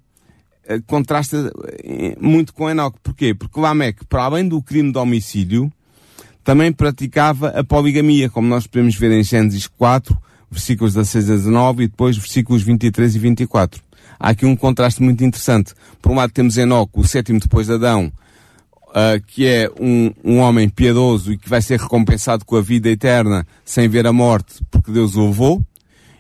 eh, 0.67 0.81
contrasta 0.85 1.53
eh, 1.85 2.17
muito 2.21 2.53
com 2.53 2.69
Enoque. 2.69 2.99
Porquê? 3.03 3.33
Porque 3.33 3.59
Lameque, 3.59 4.05
para 4.05 4.25
além 4.25 4.47
do 4.47 4.61
crime 4.61 4.93
de 4.93 4.99
homicídio, 4.99 5.73
também 6.43 6.73
praticava 6.73 7.51
a 7.51 7.63
poligamia, 7.63 8.29
como 8.29 8.49
nós 8.49 8.67
podemos 8.67 8.97
ver 8.97 9.13
em 9.13 9.23
Gênesis 9.23 9.69
4, 9.69 10.17
versículos 10.51 10.95
16 10.95 11.31
a 11.31 11.37
19 11.37 11.85
e 11.85 11.89
depois 11.89 12.17
versículos 12.17 12.63
23 12.63 13.15
e 13.15 13.19
24. 13.21 13.81
Há 14.19 14.31
aqui 14.31 14.45
um 14.45 14.57
contraste 14.57 15.01
muito 15.01 15.25
interessante. 15.25 15.73
Por 16.03 16.11
um 16.11 16.17
lado 16.17 16.33
temos 16.33 16.57
Enoque, 16.59 16.99
o 16.99 17.05
sétimo 17.05 17.39
depois 17.39 17.69
de 17.69 17.75
Adão, 17.75 18.13
uh, 18.89 19.25
que 19.29 19.47
é 19.47 19.71
um, 19.81 20.13
um 20.25 20.39
homem 20.39 20.69
piedoso 20.69 21.33
e 21.33 21.39
que 21.39 21.49
vai 21.49 21.63
ser 21.63 21.79
recompensado 21.79 22.45
com 22.45 22.57
a 22.57 22.61
vida 22.61 22.89
eterna 22.89 23.47
sem 23.65 23.89
ver 23.89 24.07
a 24.07 24.13
morte, 24.13 24.63
porque 24.69 24.91
Deus 24.91 25.15
o 25.15 25.27
levou. 25.27 25.65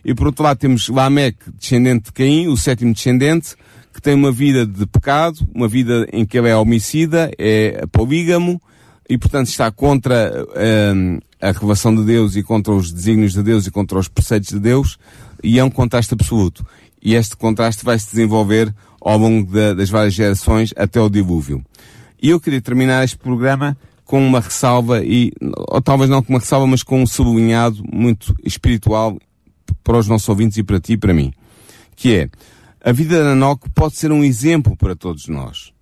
E 0.05 0.14
por 0.14 0.26
outro 0.26 0.42
lado 0.42 0.59
temos 0.59 0.88
Lameque, 0.88 1.51
descendente 1.59 2.07
de 2.07 2.12
Caim, 2.12 2.48
o 2.48 2.57
sétimo 2.57 2.92
descendente, 2.92 3.55
que 3.92 4.01
tem 4.01 4.14
uma 4.14 4.32
vida 4.32 4.66
de 4.66 4.86
pecado, 4.86 5.38
uma 5.55 5.68
vida 5.68 6.07
em 6.12 6.24
que 6.24 6.38
ele 6.38 6.48
é 6.48 6.57
homicida, 6.57 7.30
é 7.38 7.84
polígamo, 7.92 8.61
e 9.09 9.18
portanto 9.18 9.48
está 9.48 9.70
contra 9.70 10.46
hum, 10.94 11.18
a 11.40 11.51
revelação 11.51 11.94
de 11.94 12.05
Deus 12.05 12.36
e 12.36 12.42
contra 12.42 12.72
os 12.72 12.92
desígnios 12.92 13.32
de 13.32 13.42
Deus 13.42 13.66
e 13.66 13.70
contra 13.70 13.98
os 13.98 14.09
preceitos 14.09 14.51
de 14.51 14.61
Deus, 14.61 14.98
e 15.42 15.59
é 15.59 15.64
um 15.64 15.70
contraste 15.70 16.14
absoluto. 16.14 16.64
E 17.03 17.14
este 17.14 17.36
contraste 17.36 17.84
vai 17.84 17.98
se 17.98 18.11
desenvolver 18.11 18.74
ao 19.01 19.18
longo 19.18 19.51
de, 19.51 19.74
das 19.74 19.90
várias 19.90 20.14
gerações 20.14 20.72
até 20.76 21.01
o 21.01 21.09
dilúvio. 21.09 21.64
E 22.22 22.28
eu 22.28 22.38
queria 22.38 22.61
terminar 22.61 23.03
este 23.03 23.16
programa 23.16 23.76
com 24.05 24.24
uma 24.24 24.40
ressalva 24.40 25.03
e, 25.03 25.32
ou 25.68 25.80
talvez 25.80 26.11
não 26.11 26.22
com 26.22 26.32
uma 26.32 26.38
ressalva, 26.38 26.66
mas 26.66 26.82
com 26.82 27.03
um 27.03 27.07
sublinhado 27.07 27.82
muito 27.90 28.34
espiritual 28.44 29.18
para 29.83 29.99
os 29.99 30.09
nossos 30.09 30.29
ouvintes 30.29 30.59
e 30.59 30.62
para 30.62 30.81
ti 30.81 30.95
e 30.95 30.97
para 30.97 31.14
mim, 31.14 31.33
que 31.97 32.14
é, 32.14 32.31
a 32.83 32.93
vida 32.93 33.23
da 33.23 33.35
NOC 33.35 33.68
pode 33.75 33.97
ser 33.97 34.11
um 34.11 34.25
exemplo 34.25 34.77
para 34.77 34.97
todos 34.97 35.29
nós, 35.29 35.73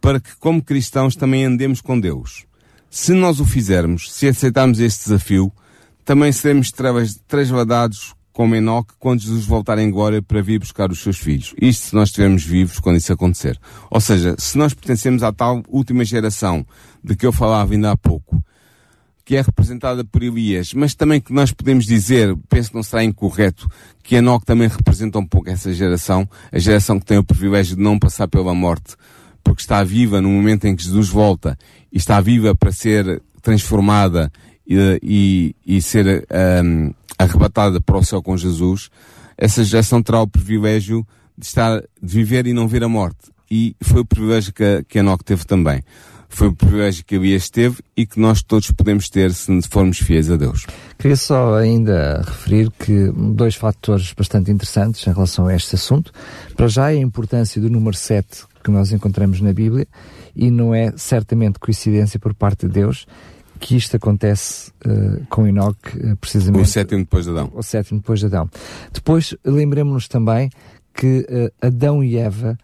para 0.00 0.18
que 0.18 0.34
como 0.36 0.62
cristãos 0.62 1.14
também 1.14 1.44
andemos 1.44 1.80
com 1.80 1.98
Deus. 1.98 2.44
Se 2.90 3.12
nós 3.12 3.40
o 3.40 3.44
fizermos, 3.44 4.12
se 4.12 4.28
aceitarmos 4.28 4.80
este 4.80 5.04
desafio, 5.04 5.52
também 6.04 6.32
seremos 6.32 6.72
trasladados 7.26 8.14
como 8.32 8.54
Enoque 8.54 8.94
quando 8.98 9.20
Jesus 9.20 9.44
voltar 9.44 9.78
em 9.78 9.90
glória 9.90 10.22
para 10.22 10.42
vir 10.42 10.58
buscar 10.58 10.90
os 10.90 11.00
seus 11.00 11.18
filhos. 11.18 11.54
Isto 11.60 11.88
se 11.88 11.94
nós 11.94 12.08
estivermos 12.08 12.44
vivos 12.44 12.80
quando 12.80 12.96
isso 12.96 13.12
acontecer. 13.12 13.58
Ou 13.90 14.00
seja, 14.00 14.34
se 14.38 14.56
nós 14.56 14.72
pertencemos 14.72 15.22
à 15.22 15.32
tal 15.32 15.62
última 15.68 16.04
geração 16.04 16.66
de 17.04 17.14
que 17.14 17.26
eu 17.26 17.32
falava 17.32 17.72
ainda 17.74 17.92
há 17.92 17.96
pouco, 17.96 18.42
que 19.24 19.36
é 19.36 19.40
representada 19.40 20.04
por 20.04 20.22
Elias, 20.22 20.74
mas 20.74 20.94
também 20.94 21.20
que 21.20 21.32
nós 21.32 21.52
podemos 21.52 21.86
dizer, 21.86 22.36
penso 22.48 22.70
que 22.70 22.76
não 22.76 22.82
será 22.82 23.04
incorreto, 23.04 23.68
que 24.02 24.16
Enoque 24.16 24.44
também 24.44 24.68
representa 24.68 25.18
um 25.18 25.26
pouco 25.26 25.48
essa 25.48 25.72
geração, 25.72 26.28
a 26.50 26.58
geração 26.58 26.98
que 26.98 27.06
tem 27.06 27.18
o 27.18 27.24
privilégio 27.24 27.76
de 27.76 27.82
não 27.82 27.98
passar 27.98 28.26
pela 28.26 28.54
morte, 28.54 28.96
porque 29.42 29.62
está 29.62 29.82
viva 29.84 30.20
no 30.20 30.28
momento 30.28 30.66
em 30.66 30.74
que 30.74 30.82
Jesus 30.82 31.08
volta, 31.08 31.56
e 31.92 31.98
está 31.98 32.20
viva 32.20 32.54
para 32.54 32.72
ser 32.72 33.22
transformada 33.40 34.30
e, 34.66 35.00
e, 35.02 35.76
e 35.76 35.82
ser 35.82 36.26
um, 36.64 36.92
arrebatada 37.18 37.80
para 37.80 37.98
o 37.98 38.04
céu 38.04 38.22
com 38.22 38.36
Jesus, 38.36 38.90
essa 39.36 39.62
geração 39.62 40.02
terá 40.02 40.20
o 40.20 40.26
privilégio 40.26 41.06
de 41.38 41.46
estar, 41.46 41.80
de 41.80 42.14
viver 42.14 42.46
e 42.46 42.52
não 42.52 42.66
ver 42.66 42.82
a 42.82 42.88
morte. 42.88 43.30
E 43.50 43.76
foi 43.82 44.00
o 44.00 44.04
privilégio 44.04 44.52
que, 44.52 44.84
que 44.88 44.98
Enoque 44.98 45.24
teve 45.24 45.44
também 45.44 45.82
foi 46.32 46.48
o 46.48 46.52
privilégio 46.54 47.04
que 47.04 47.14
Elias 47.14 47.50
teve 47.50 47.76
e 47.96 48.06
que 48.06 48.18
nós 48.18 48.42
todos 48.42 48.70
podemos 48.70 49.08
ter 49.08 49.32
se 49.32 49.60
formos 49.68 49.98
fiéis 49.98 50.30
a 50.30 50.36
Deus. 50.36 50.66
Queria 50.98 51.16
só 51.16 51.56
ainda 51.56 52.22
referir 52.24 52.70
que 52.70 53.12
dois 53.14 53.54
fatores 53.54 54.12
bastante 54.16 54.50
interessantes 54.50 55.06
em 55.06 55.12
relação 55.12 55.46
a 55.46 55.54
este 55.54 55.74
assunto. 55.74 56.10
Para 56.56 56.68
já 56.68 56.90
é 56.90 56.96
a 56.96 57.00
importância 57.00 57.60
do 57.60 57.68
número 57.68 57.96
7 57.96 58.44
que 58.64 58.70
nós 58.70 58.92
encontramos 58.92 59.40
na 59.40 59.52
Bíblia 59.52 59.86
e 60.34 60.50
não 60.50 60.74
é 60.74 60.92
certamente 60.96 61.58
coincidência 61.58 62.18
por 62.18 62.34
parte 62.34 62.66
de 62.66 62.72
Deus 62.72 63.06
que 63.60 63.76
isto 63.76 63.96
acontece 63.96 64.72
uh, 64.84 65.24
com 65.28 65.46
Enoque, 65.46 65.96
uh, 65.96 66.16
precisamente. 66.16 66.62
O 66.62 66.66
sétimo 66.66 67.00
depois 67.00 67.24
de 67.24 67.30
Adão. 67.30 67.52
O 67.54 67.62
sétimo 67.62 68.00
depois 68.00 68.18
de 68.18 68.26
Adão. 68.26 68.50
Depois, 68.92 69.36
lembremos-nos 69.44 70.08
também 70.08 70.50
que 70.92 71.20
uh, 71.30 71.66
Adão 71.66 72.02
e 72.02 72.16
Eva 72.16 72.58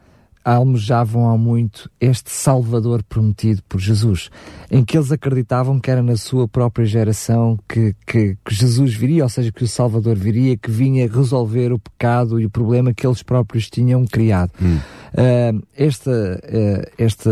almejavam 0.55 1.29
há 1.29 1.37
muito 1.37 1.91
este 2.01 2.31
Salvador 2.31 3.03
prometido 3.03 3.63
por 3.69 3.79
Jesus, 3.79 4.31
em 4.71 4.85
que 4.85 4.97
eles 4.97 5.13
acreditavam 5.13 5.79
que 5.79 5.91
era 5.91 6.03
na 6.03 6.17
sua 6.17 6.49
própria 6.49 6.87
geração 6.87 7.59
que, 7.69 7.95
que, 8.07 8.37
que, 8.45 8.55
Jesus 8.55 8.95
viria, 8.95 9.25
ou 9.25 9.29
seja, 9.29 9.53
que 9.53 9.65
o 9.65 9.69
Salvador 9.69 10.17
viria, 10.17 10.57
que 10.57 10.71
vinha 10.71 11.07
resolver 11.07 11.73
o 11.73 11.79
pecado 11.79 12.41
e 12.41 12.47
o 12.47 12.51
problema 12.51 12.95
que 12.95 13.07
eles 13.07 13.23
próprios 13.23 13.69
tinham 13.69 14.07
criado. 14.07 14.53
Hum. 14.61 14.79
Uh, 15.09 15.67
esta, 15.77 16.11
uh, 16.11 16.91
esta, 16.99 17.31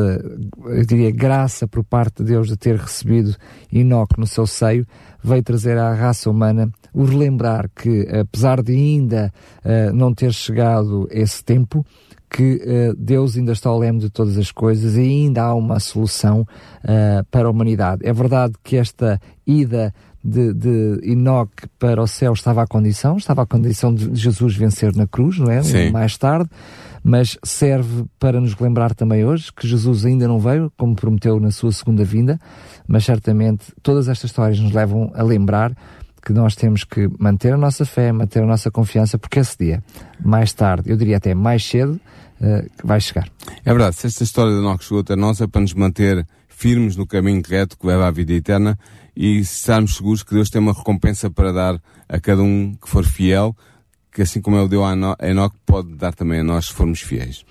eu 0.67 0.85
diria, 0.87 1.11
graça 1.11 1.67
por 1.69 1.85
parte 1.85 2.23
de 2.23 2.33
Deus 2.33 2.49
de 2.49 2.57
ter 2.57 2.77
recebido 2.77 3.35
Enoque 3.73 4.19
no 4.19 4.27
seu 4.27 4.47
seio, 4.47 4.87
veio 5.23 5.43
trazer 5.43 5.77
à 5.79 5.93
raça 5.95 6.31
humana 6.31 6.71
o 6.93 7.05
relembrar 7.05 7.69
que, 7.75 8.07
apesar 8.09 8.63
de 8.63 8.73
ainda 8.73 9.33
uh, 9.65 9.93
não 9.95 10.15
ter 10.15 10.33
chegado 10.33 11.07
esse 11.11 11.45
tempo, 11.45 11.85
que 12.31 12.57
uh, 12.57 12.95
Deus 12.97 13.37
ainda 13.37 13.53
está 13.53 13.69
ao 13.69 13.79
leme 13.79 14.01
de 14.01 14.11
todas 14.11 14.37
as 14.37 14.51
coisas 14.51 14.97
e 14.97 15.01
ainda 15.01 15.43
há 15.43 15.55
uma 15.55 15.79
solução 15.81 16.41
uh, 16.41 17.25
para 17.31 17.49
a 17.49 17.51
humanidade. 17.51 18.07
É 18.07 18.13
verdade 18.13 18.55
que 18.63 18.77
esta 18.77 19.21
ida 19.47 19.95
de, 20.23 20.53
de 20.53 21.01
Enoque 21.05 21.69
para 21.79 22.03
o 22.03 22.07
céu 22.07 22.33
estava 22.33 22.63
à 22.63 22.67
condição, 22.67 23.17
estava 23.17 23.43
à 23.43 23.47
condição 23.47 23.95
de 23.95 24.15
Jesus 24.15 24.57
vencer 24.57 24.95
na 24.97 25.07
cruz, 25.07 25.39
não 25.39 25.51
é? 25.51 25.63
Sim. 25.63 25.91
Mais 25.91 26.19
tarde, 26.19 26.51
mas 27.03 27.39
serve 27.45 28.05
para 28.19 28.41
nos 28.41 28.59
lembrar 28.59 28.93
também 28.93 29.25
hoje 29.25 29.53
que 29.53 29.69
Jesus 29.69 30.05
ainda 30.05 30.27
não 30.27 30.41
veio, 30.41 30.73
como 30.77 30.97
prometeu 30.97 31.39
na 31.39 31.53
sua 31.53 31.71
segunda 31.71 32.05
vinda, 32.05 32.41
mas 32.89 33.05
certamente 33.05 33.67
todas 33.83 34.09
estas 34.09 34.31
histórias 34.31 34.59
nos 34.59 34.73
levam 34.73 35.13
a 35.15 35.23
lembrar 35.23 35.73
que 36.21 36.33
nós 36.33 36.57
temos 36.57 36.83
que 36.83 37.09
manter 37.21 37.53
a 37.53 37.57
nossa 37.57 37.85
fé, 37.85 38.11
manter 38.11 38.43
a 38.43 38.47
nossa 38.47 38.69
confiança, 38.69 39.17
porque 39.17 39.39
esse 39.39 39.57
dia, 39.57 39.85
mais 40.21 40.53
tarde, 40.53 40.91
eu 40.91 40.97
diria 40.97 41.19
até 41.19 41.33
mais 41.33 41.65
cedo, 41.65 42.01
uh, 42.41 42.69
vai 42.85 43.01
chegar. 43.01 43.29
É 43.65 43.71
verdade, 43.71 43.97
se 43.97 44.07
esta 44.07 44.25
história 44.25 44.55
da 44.55 44.61
Nox 44.61 44.85
chegou 44.85 45.01
até 45.01 45.17
nós 45.17 45.41
é 45.41 45.47
para 45.47 45.61
nos 45.61 45.75
manter 45.75 46.27
firmes 46.49 46.97
no 46.97 47.07
caminho 47.07 47.43
reto 47.47 47.79
que 47.79 47.87
leva 47.87 48.07
à 48.07 48.11
vida 48.11 48.33
eterna 48.33 48.79
e 49.15 49.39
estarmos 49.39 49.97
seguros 49.97 50.23
que 50.23 50.35
Deus 50.35 50.51
tem 50.51 50.61
uma 50.61 50.73
recompensa 50.73 51.31
para 51.31 51.53
dar 51.53 51.81
a 52.09 52.21
cada 52.21 52.43
um 52.43 52.75
que 52.75 52.89
for 52.89 53.05
fiel, 53.05 53.55
que 54.17 54.23
assim 54.23 54.41
como 54.41 54.59
ele 54.59 54.69
deu 54.69 54.83
a 54.83 54.93
Enoch, 54.93 55.55
pode 55.67 55.95
dar 55.95 56.15
também 56.15 56.41
a 56.41 56.43
nós 56.43 56.67
se 56.67 56.73
formos 56.73 57.03
fiéis. 57.03 57.45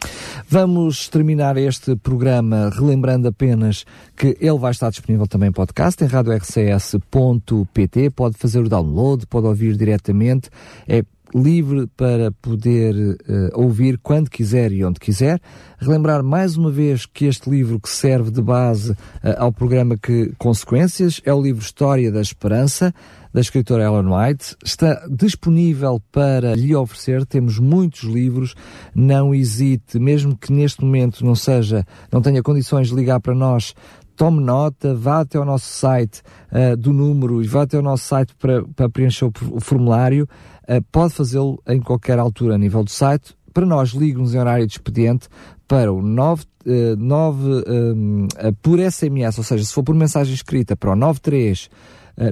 Vamos 0.50 1.08
terminar 1.10 1.58
este 1.58 1.96
programa 1.96 2.72
relembrando 2.74 3.28
apenas 3.28 3.86
que 4.16 4.36
ele 4.40 4.58
vai 4.58 4.72
estar 4.72 4.90
disponível 4.90 5.28
também 5.28 5.50
em 5.50 5.52
podcast 5.52 6.04
em 6.04 6.08
radiorcs.pt, 6.08 8.10
pode 8.10 8.40
fazer 8.40 8.62
o 8.62 8.70
download, 8.70 9.28
pode 9.28 9.46
ouvir 9.46 9.78
diretamente, 9.78 10.50
é 10.88 11.04
livre 11.36 11.88
para 11.98 12.32
poder 12.32 12.96
uh, 12.96 13.16
ouvir 13.62 14.00
quando 14.02 14.30
quiser 14.30 14.72
e 14.72 14.86
onde 14.86 15.00
quiser. 15.00 15.42
Relembrar 15.78 16.24
mais 16.24 16.56
uma 16.56 16.72
vez 16.72 17.06
que 17.06 17.26
este 17.26 17.50
livro 17.50 17.80
que 17.80 17.90
serve 17.90 18.32
de 18.32 18.42
base 18.42 18.92
uh, 18.92 18.98
ao 19.38 19.52
programa 19.52 19.98
que 19.98 20.32
Consequências 20.38 21.20
é 21.26 21.34
o 21.34 21.42
livro 21.42 21.62
História 21.62 22.12
da 22.12 22.22
Esperança 22.22 22.94
da 23.34 23.42
escritora 23.42 23.84
Ellen 23.84 24.08
White. 24.08 24.56
Está 24.64 25.06
disponível 25.10 26.02
para 26.10 26.56
lhe 26.56 26.74
oferecer. 26.74 27.26
Temos 27.26 27.60
muitos 27.60 28.04
livros. 28.04 28.56
Não 28.96 29.36
hesite, 29.36 30.00
mesmo 30.00 30.38
que 30.38 30.54
neste 30.54 30.82
momento 30.82 31.26
não 31.26 31.36
seja, 31.36 31.86
não 32.10 32.22
tenha 32.22 32.42
condições 32.42 32.88
de 32.88 32.96
ligar 32.96 33.20
para 33.20 33.36
nós, 33.36 33.74
tome 34.16 34.42
nota, 34.42 34.96
vá 34.96 35.20
até 35.20 35.38
ao 35.38 35.46
nosso 35.46 35.66
site 35.66 36.22
uh, 36.52 36.78
do 36.78 36.94
número 36.94 37.44
e 37.44 37.48
vá 37.48 37.64
até 37.64 37.78
ao 37.78 37.84
nosso 37.84 38.06
site 38.06 38.34
para, 38.36 38.90
preencher 38.90 39.26
o, 39.26 39.32
o 39.52 39.60
formulário. 39.60 40.28
Uh, 40.68 40.82
pode 40.91 41.13
fazê-lo 41.13 41.61
em 41.68 41.80
qualquer 41.80 42.20
altura 42.20 42.55
a 42.55 42.57
nível 42.57 42.84
do 42.84 42.91
site. 42.91 43.36
Para 43.53 43.66
nós, 43.66 43.89
ligue-nos 43.89 44.34
em 44.34 44.39
horário 44.39 44.68
de 44.68 44.74
expediente 44.74 45.28
para 45.68 45.91
o 45.91 46.01
9, 46.01 46.43
uh, 46.66 46.95
9 46.97 47.41
um, 47.68 48.28
por 48.61 48.80
SMS, 48.80 49.38
ou 49.38 49.43
seja, 49.43 49.63
se 49.63 49.74
for 49.74 49.84
por 49.84 49.95
mensagem 49.95 50.34
escrita 50.34 50.76
para 50.76 50.91
o 50.91 50.95
93 50.95 51.70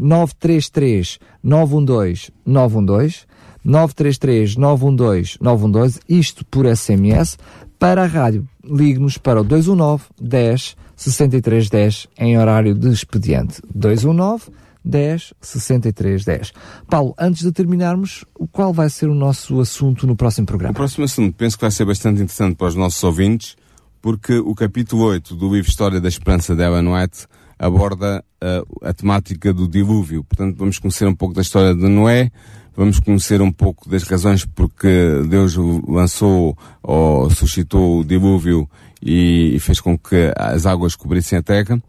933 0.01 1.19
912 1.43 2.31
912 2.45 3.25
933 3.63 4.55
912 4.55 5.37
912, 5.41 5.99
isto 6.07 6.45
por 6.45 6.65
SMS. 6.65 7.37
Para 7.79 8.03
a 8.03 8.05
rádio, 8.05 8.47
ligue-nos 8.63 9.17
para 9.17 9.41
o 9.41 9.43
219 9.43 10.05
10 10.21 10.75
63 10.95 11.69
10 11.69 12.07
em 12.17 12.37
horário 12.37 12.73
de 12.75 12.89
expediente. 12.89 13.61
219 13.73 14.51
10 14.83 15.33
63 15.41 16.25
10. 16.25 16.53
Paulo, 16.89 17.13
antes 17.17 17.43
de 17.43 17.51
terminarmos, 17.51 18.25
qual 18.51 18.73
vai 18.73 18.89
ser 18.89 19.07
o 19.09 19.15
nosso 19.15 19.59
assunto 19.59 20.05
no 20.05 20.15
próximo 20.15 20.45
programa? 20.45 20.71
O 20.71 20.75
próximo 20.75 21.05
assunto 21.05 21.35
penso 21.35 21.57
que 21.57 21.63
vai 21.63 21.71
ser 21.71 21.85
bastante 21.85 22.21
interessante 22.21 22.55
para 22.55 22.67
os 22.67 22.75
nossos 22.75 23.03
ouvintes, 23.03 23.55
porque 24.01 24.37
o 24.37 24.53
capítulo 24.53 25.05
8 25.05 25.35
do 25.35 25.53
livro 25.53 25.69
História 25.69 26.01
da 26.01 26.07
Esperança 26.07 26.55
de 26.55 26.63
Ellen 26.63 26.93
White 26.93 27.27
aborda 27.65 28.23
uh, 28.43 28.87
a 28.87 28.93
temática 28.93 29.53
do 29.53 29.67
dilúvio. 29.67 30.23
Portanto, 30.23 30.57
vamos 30.57 30.79
conhecer 30.79 31.07
um 31.07 31.15
pouco 31.15 31.33
da 31.33 31.41
história 31.41 31.73
de 31.73 31.87
Noé, 31.87 32.31
vamos 32.75 32.99
conhecer 32.99 33.41
um 33.41 33.51
pouco 33.51 33.89
das 33.89 34.03
razões 34.03 34.45
porque 34.45 35.21
Deus 35.29 35.55
lançou 35.87 36.57
ou 36.81 37.29
suscitou 37.29 37.99
o 37.99 38.03
dilúvio 38.03 38.69
e 39.01 39.57
fez 39.59 39.79
com 39.79 39.97
que 39.97 40.31
as 40.35 40.65
águas 40.65 40.95
cobrissem 40.95 41.37
a 41.37 41.43
terra. 41.43 41.81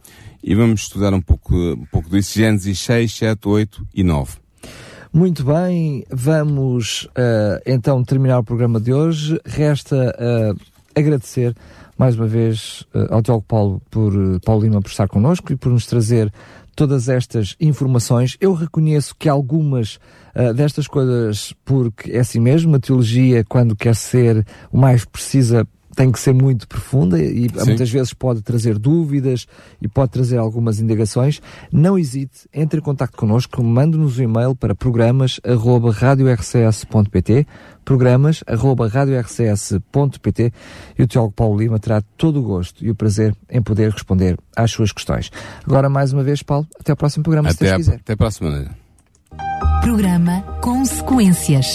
E 0.43 0.55
vamos 0.55 0.83
estudar 0.83 1.15
um 1.15 1.23
pouco, 1.23 1.55
um 1.55 1.87
pouco 1.91 2.11
disso, 2.11 2.39
Gênesis 2.39 2.79
6, 2.81 3.15
7, 3.15 3.49
8 3.49 3.87
e 3.95 4.05
9. 4.05 4.33
Muito 5.11 5.45
bem, 5.45 6.05
vamos 6.11 7.05
uh, 7.05 7.63
então 7.65 8.03
terminar 8.05 8.41
o 8.41 8.45
programa 8.45 8.81
de 8.81 8.93
hoje. 8.93 9.41
Resta 9.47 9.97
uh, 9.97 10.61
agradecer 10.95 11.55
mais 11.97 12.17
uma 12.17 12.27
vez 12.27 12.85
uh, 12.95 13.15
ao 13.15 13.23
Teólogo 13.23 13.47
Paulo, 13.47 13.83
por, 13.91 14.13
Paulo 14.45 14.63
Lima 14.63 14.81
por 14.81 14.89
estar 14.89 15.09
connosco 15.09 15.53
e 15.53 15.57
por 15.57 15.71
nos 15.71 15.87
trazer 15.87 16.33
todas 16.75 17.09
estas 17.09 17.57
informações. 17.61 18.37
Eu 18.41 18.53
reconheço 18.53 19.15
que 19.17 19.29
algumas 19.29 19.97
uh, 20.35 20.53
destas 20.55 20.87
coisas, 20.87 21.55
porque 21.65 22.13
é 22.13 22.19
assim 22.19 22.41
mesmo, 22.41 22.75
a 22.77 22.81
teologia, 22.81 23.45
quando 23.45 23.77
quer 23.77 23.95
ser 23.95 24.45
o 24.73 24.79
mais 24.79 25.05
precisa, 25.05 25.67
tem 25.95 26.11
que 26.11 26.19
ser 26.19 26.35
muito 26.35 26.67
profunda 26.69 27.19
e 27.21 27.49
Sim. 27.49 27.67
muitas 27.67 27.91
vezes 27.91 28.13
pode 28.13 28.43
trazer 28.43 28.79
dúvidas 28.79 29.47
e 29.81 29.89
pode 29.89 30.11
trazer 30.11 30.37
algumas 30.39 30.81
indagações. 30.81 31.41
Não 31.73 31.97
hesite, 31.99 32.49
entre 32.53 32.81
em 32.81 32.83
contato 32.83 33.17
connosco, 33.17 33.63
mande-nos 33.63 34.19
um 34.19 34.23
e-mail 34.23 34.55
para 34.55 34.75
programas@radiorcs.pt, 34.75 37.47
programas@radiorcs.pt 37.85 40.53
e 40.99 41.03
o 41.03 41.07
Tiago 41.07 41.31
Paulo 41.31 41.59
Lima 41.59 41.79
terá 41.79 42.03
todo 42.17 42.41
o 42.41 42.43
gosto 42.43 42.85
e 42.85 42.91
o 42.91 42.95
prazer 42.95 43.35
em 43.49 43.63
poder 43.63 43.91
responder 43.91 44.37
às 44.57 44.71
suas 44.71 44.93
questões. 44.93 45.31
Agora 45.65 45.89
mais 45.89 46.13
uma 46.13 46.23
vez, 46.23 46.43
Paulo, 46.43 46.67
até 46.79 46.93
ao 46.93 46.97
próximo 46.97 47.23
programa, 47.23 47.49
até 47.51 47.57
se 47.57 47.65
Deus 47.65 47.77
quiser. 47.77 47.97
Até 47.97 48.13
a 48.15 48.17
próxima. 48.17 48.67
Programa 49.83 50.43
Consequências. 50.61 51.75